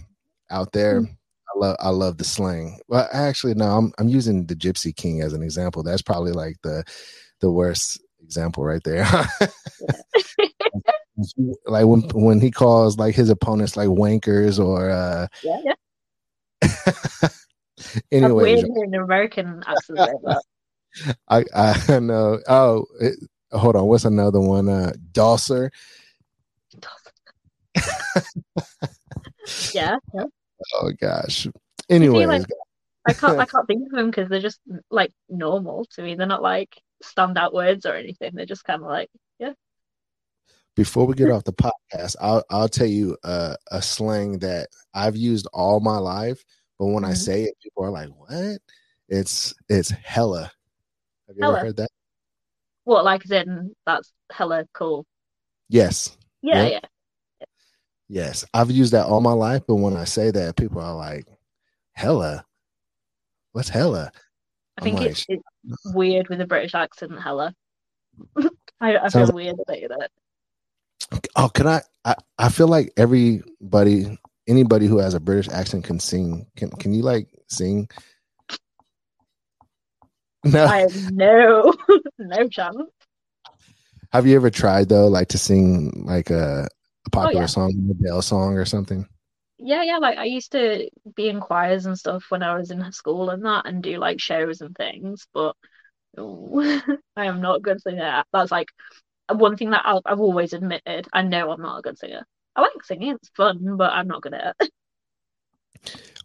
out 0.50 0.72
there, 0.72 1.02
mm-hmm. 1.02 1.12
I 1.14 1.60
love 1.60 1.76
I 1.80 1.90
love 1.90 2.18
the 2.18 2.24
slang. 2.24 2.80
Well, 2.88 3.08
actually, 3.12 3.54
no, 3.54 3.66
I'm 3.66 3.94
I'm 4.00 4.08
using 4.08 4.46
the 4.46 4.56
Gypsy 4.56 4.96
King 4.96 5.22
as 5.22 5.34
an 5.34 5.44
example. 5.44 5.84
That's 5.84 6.02
probably 6.02 6.32
like 6.32 6.56
the 6.64 6.84
the 7.42 7.52
worst 7.52 8.02
example 8.30 8.64
right 8.64 8.84
there. 8.84 9.06
like 11.66 11.86
when 11.86 12.02
when 12.14 12.40
he 12.40 12.52
calls 12.52 12.98
like 12.98 13.16
his 13.16 13.30
opponents 13.30 13.76
like 13.76 13.90
wankers 13.90 14.64
or 14.64 14.90
uh 14.90 15.28
yeah, 15.44 15.74
anyway 18.12 18.62
an 18.62 18.94
American 18.94 19.64
accent 19.68 20.00
I 21.28 21.44
I 21.54 22.00
know. 22.00 22.40
Oh, 22.48 22.86
it, 23.00 23.16
hold 23.52 23.76
on. 23.76 23.86
What's 23.86 24.06
another 24.06 24.40
one? 24.40 24.70
Uh 24.70 24.94
Dosser. 25.12 25.72
yeah, 29.74 29.98
yeah. 30.14 30.24
Oh 30.76 30.92
gosh. 31.00 31.48
Anyway, 31.90 32.26
like, 32.26 32.46
I 33.08 33.14
can't 33.14 33.40
I 33.40 33.46
can't 33.46 33.68
think 33.68 33.86
of 33.88 33.92
them 33.92 34.10
because 34.10 34.30
they're 34.30 34.40
just 34.40 34.62
like 34.90 35.12
normal 35.30 35.86
to 35.96 36.02
me. 36.02 36.16
They're 36.16 36.28
not 36.28 36.42
like 36.42 36.82
standout 37.04 37.54
words 37.54 37.86
or 37.86 37.95
anything. 37.95 38.32
They're 38.34 38.45
just 38.45 38.66
kind 38.66 38.82
of 38.82 38.88
like 38.88 39.10
yeah 39.39 39.54
before 40.80 41.06
we 41.06 41.14
get 41.14 41.30
off 41.32 41.43
the 41.43 41.54
podcast, 41.54 42.16
I'll 42.22 42.43
I'll 42.50 42.70
tell 42.70 42.88
you 42.88 43.18
uh, 43.24 43.56
a 43.72 43.82
slang 43.82 44.39
that 44.39 44.70
I've 44.93 45.18
used 45.18 45.47
all 45.54 45.80
my 45.82 45.97
life, 45.97 46.43
but 46.80 46.88
when 46.88 47.04
mm-hmm. 47.04 47.12
I 47.12 47.16
say 47.16 47.43
it, 47.43 47.56
people 47.62 47.84
are 47.84 47.91
like, 47.91 48.10
"What?" 48.10 48.62
It's 49.10 49.54
it's 49.68 49.89
hella. 49.89 50.52
Have 51.28 51.36
you 51.36 51.43
hella. 51.43 51.58
ever 51.58 51.66
heard 51.66 51.78
that? 51.78 51.89
What, 52.86 53.06
like 53.06 53.24
then 53.24 53.76
that's 53.86 54.12
hella 54.32 54.66
cool. 54.74 55.06
Yes. 55.68 56.18
Yeah, 56.41 56.64
yep. 56.64 56.72
yeah. 56.72 57.45
Yes, 58.12 58.45
I've 58.54 58.72
used 58.72 58.93
that 58.93 59.06
all 59.06 59.22
my 59.22 59.34
life, 59.34 59.62
but 59.68 59.76
when 59.76 59.95
I 59.95 60.06
say 60.06 60.32
that, 60.32 60.56
people 60.56 60.82
are 60.82 60.95
like, 60.95 61.28
"Hella, 61.91 62.45
what's 63.52 63.70
hella?" 63.70 64.12
I 64.80 64.84
think 64.84 65.02
it's, 65.02 65.26
it's, 65.28 65.44
weird 65.94 66.30
with 66.30 66.40
a 66.40 66.48
British 66.48 66.74
accent. 66.74 67.20
Hella, 67.22 67.54
I, 68.82 68.98
I 68.98 69.10
feel 69.10 69.32
weird 69.32 69.58
saying 69.68 69.88
it. 69.90 70.12
Oh, 71.36 71.50
can 71.50 71.68
I, 71.68 71.82
I? 72.06 72.16
I 72.38 72.50
feel 72.50 72.68
like 72.68 72.94
everybody, 72.96 74.18
anybody 74.48 74.88
who 74.88 75.00
has 75.00 75.14
a 75.14 75.20
British 75.20 75.50
accent 75.50 75.84
can 75.84 76.00
sing. 76.00 76.46
Can 76.56 76.70
Can 76.72 76.94
you 76.94 77.04
like 77.04 77.28
sing? 77.48 77.90
No, 80.46 80.64
I 80.64 80.78
have 80.78 81.12
no, 81.12 81.74
no 82.18 82.48
chance. 82.48 82.78
Have 84.14 84.26
you 84.26 84.38
ever 84.38 84.50
tried 84.50 84.88
though, 84.88 85.10
like 85.10 85.28
to 85.28 85.38
sing 85.38 86.06
like 86.06 86.30
a, 86.30 86.62
a 86.62 86.64
oh, 86.64 87.10
popular 87.12 87.40
oh, 87.40 87.42
yeah. 87.42 87.46
song, 87.46 87.92
Adele 87.92 88.22
song 88.22 88.54
or 88.54 88.64
something? 88.64 89.06
Yeah, 89.60 89.84
yeah. 89.84 89.97
Like 89.97 90.18
I 90.18 90.24
used 90.24 90.53
to 90.53 90.89
be 91.16 91.28
in 91.28 91.41
choirs 91.41 91.86
and 91.86 91.99
stuff 91.99 92.26
when 92.30 92.43
I 92.43 92.55
was 92.55 92.72
in 92.72 92.91
school 92.93 93.30
and 93.30 93.43
that, 93.45 93.66
and 93.66 93.84
do 93.84 93.97
like 93.97 94.22
shows 94.22 94.62
and 94.62 94.76
things. 94.76 95.28
But 95.34 95.55
oh, 96.18 96.82
I 97.16 97.26
am 97.26 97.41
not 97.41 97.62
good 97.62 97.82
singer. 97.82 98.24
That's 98.32 98.51
like 98.51 98.70
one 99.30 99.57
thing 99.57 99.72
that 99.72 99.86
i 99.86 99.99
have 100.07 100.20
always 100.20 100.53
admitted. 100.53 101.07
I 101.14 101.22
know 101.24 101.51
I'm 101.51 101.62
not 101.62 101.80
a 101.80 101.82
good 101.82 101.99
singer. 101.99 102.26
I 102.55 102.62
like 102.62 102.84
singing; 102.84 103.16
it's 103.16 103.30
fun, 103.36 103.78
but 103.78 103.91
I'm 103.91 104.07
not 104.07 104.22
good 104.22 104.34
at 104.34 104.55
it. 104.60 104.72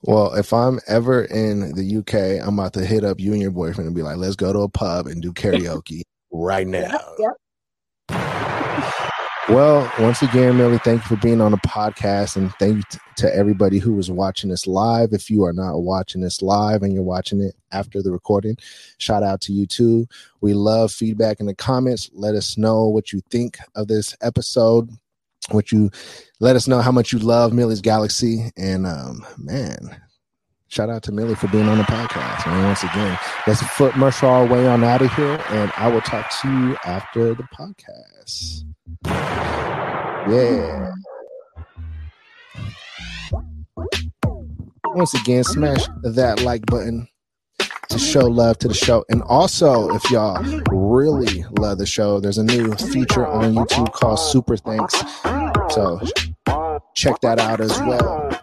Well, 0.07 0.35
if 0.35 0.53
I'm 0.53 0.81
ever 0.87 1.25
in 1.25 1.73
the 1.75 1.83
UK, 1.83 2.47
I'm 2.47 2.59
about 2.59 2.75
to 2.75 2.85
hit 2.85 3.05
up 3.05 3.19
you 3.19 3.33
and 3.33 3.41
your 3.41 3.51
boyfriend 3.51 3.87
and 3.87 3.97
be 3.97 4.03
like, 4.03 4.19
"Let's 4.19 4.37
go 4.37 4.53
to 4.53 4.61
a 4.61 4.69
pub 4.69 5.07
and 5.07 5.23
do 5.23 5.33
karaoke 5.33 6.03
right 6.31 6.67
now." 6.67 6.99
Yep, 7.19 7.35
yep. 8.11 9.11
Well, 9.51 9.93
once 9.99 10.23
again, 10.23 10.57
Millie, 10.57 10.79
thank 10.79 11.03
you 11.03 11.17
for 11.17 11.21
being 11.23 11.43
on 11.43 11.51
the 11.51 11.59
podcast, 11.59 12.37
and 12.37 12.51
thank 12.55 12.77
you 12.77 12.83
t- 12.91 12.99
to 13.17 13.37
everybody 13.37 13.79
who 13.79 13.93
was 13.93 14.11
watching 14.11 14.49
this 14.49 14.67
live. 14.67 15.13
If 15.13 15.29
you 15.29 15.45
are 15.45 15.53
not 15.53 15.81
watching 15.81 16.23
this 16.23 16.41
live 16.41 16.83
and 16.83 16.95
you're 16.95 17.03
watching 17.03 17.43
it 17.43 17.55
after 17.71 18.03
the 18.03 18.11
recording, 18.11 18.57
shout 18.97 19.23
out 19.23 19.43
to 19.43 19.53
you 19.53 19.67
too. 19.67 20.07
We 20.41 20.55
love 20.55 20.93
feedback 20.93 21.41
in 21.41 21.47
the 21.47 21.55
comments. 21.55 22.09
Let 22.15 22.35
us 22.35 22.57
know 22.57 22.87
what 22.87 23.13
you 23.13 23.21
think 23.31 23.59
of 23.75 23.87
this 23.87 24.17
episode. 24.23 24.89
What 25.51 25.71
you 25.71 25.91
let 26.41 26.57
us 26.57 26.67
know 26.67 26.81
how 26.81 26.93
much 26.93 27.13
you 27.13 27.19
love 27.19 27.53
Millie's 27.53 27.83
Galaxy, 27.83 28.51
and 28.57 28.87
um, 28.87 29.27
man, 29.37 29.95
shout 30.75 30.91
out 30.91 31.05
to 31.05 31.13
Millie 31.13 31.37
for 31.37 31.47
being 31.49 31.69
on 31.69 31.79
the 31.79 31.85
podcast. 31.85 32.49
And 32.49 32.65
once 32.65 32.83
again, 32.83 33.17
let's 33.47 33.63
foot 33.63 33.97
our 34.25 34.45
way 34.45 34.67
on 34.67 34.83
out 34.83 35.03
of 35.03 35.15
here, 35.15 35.41
and 35.51 35.73
I 35.77 35.87
will 35.87 36.01
talk 36.01 36.29
to 36.43 36.49
you 36.49 36.77
after 36.85 37.33
the 37.33 37.45
podcast. 37.45 38.65
Yeah. 40.29 40.91
Once 44.87 45.15
again, 45.15 45.45
smash 45.45 45.87
that 46.03 46.43
like 46.43 46.67
button. 46.67 47.07
to 47.91 47.99
show 47.99 48.27
love 48.27 48.59
to 48.59 48.69
the 48.69 48.75
show. 48.75 49.05
And 49.09 49.23
also, 49.23 49.95
if 49.95 50.11
y'all 50.11 50.43
really 50.73 51.45
love 51.59 51.79
the 51.79 51.87
show, 51.87 52.19
there's 52.19 52.39
a 52.39 52.45
new 52.45 52.75
feature 52.75 53.27
on 53.27 53.55
YouTube 53.55 53.93
called 53.93 54.19
Super 54.19 54.57
Thanks. 54.57 54.99
So 55.73 56.01
check 56.97 57.21
that 57.21 57.39
out 57.39 57.61
as 57.61 57.79
well. 57.81 58.34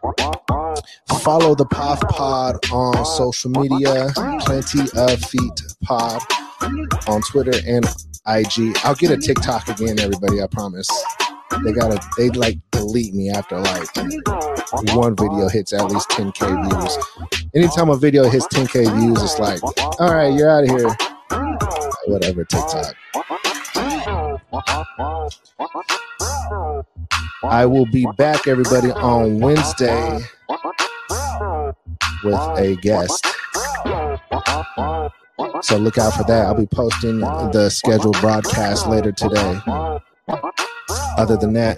Follow 1.23 1.53
the 1.53 1.65
POF 1.65 1.99
Pod 2.09 2.55
on 2.71 3.05
social 3.05 3.51
media. 3.51 4.11
Plenty 4.39 4.81
of 4.95 5.23
Feet 5.23 5.61
Pod 5.83 6.19
on 7.07 7.21
Twitter 7.21 7.59
and 7.67 7.85
IG. 8.25 8.75
I'll 8.83 8.95
get 8.95 9.11
a 9.11 9.17
TikTok 9.17 9.67
again, 9.67 9.99
everybody. 9.99 10.41
I 10.41 10.47
promise. 10.47 10.89
They 11.63 11.73
gotta 11.73 12.01
they 12.17 12.29
like 12.29 12.57
delete 12.71 13.13
me 13.13 13.29
after 13.29 13.59
like 13.59 13.87
one 14.95 15.15
video 15.15 15.47
hits 15.47 15.73
at 15.73 15.85
least 15.91 16.09
10k 16.09 16.69
views. 16.69 16.97
Anytime 17.53 17.89
a 17.91 17.97
video 17.97 18.27
hits 18.27 18.47
10k 18.47 18.91
views, 18.99 19.21
it's 19.21 19.37
like, 19.37 19.61
all 19.99 20.11
right, 20.11 20.33
you're 20.33 20.49
out 20.49 20.63
of 20.63 20.69
here. 20.69 20.95
Whatever, 22.07 22.45
TikTok. 22.45 22.95
I 27.43 27.65
will 27.67 27.85
be 27.85 28.07
back, 28.17 28.47
everybody, 28.47 28.91
on 28.91 29.39
Wednesday 29.39 30.19
with 32.23 32.35
a 32.57 32.75
guest. 32.81 33.25
So 35.61 35.77
look 35.77 35.97
out 35.97 36.13
for 36.13 36.23
that. 36.23 36.45
I'll 36.47 36.55
be 36.55 36.65
posting 36.67 37.19
the 37.19 37.69
scheduled 37.69 38.19
broadcast 38.19 38.87
later 38.87 39.11
today. 39.11 39.59
Other 41.17 41.37
than 41.37 41.53
that, 41.53 41.77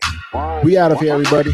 we 0.63 0.77
out 0.77 0.91
of 0.91 0.99
here, 0.99 1.13
everybody. 1.13 1.51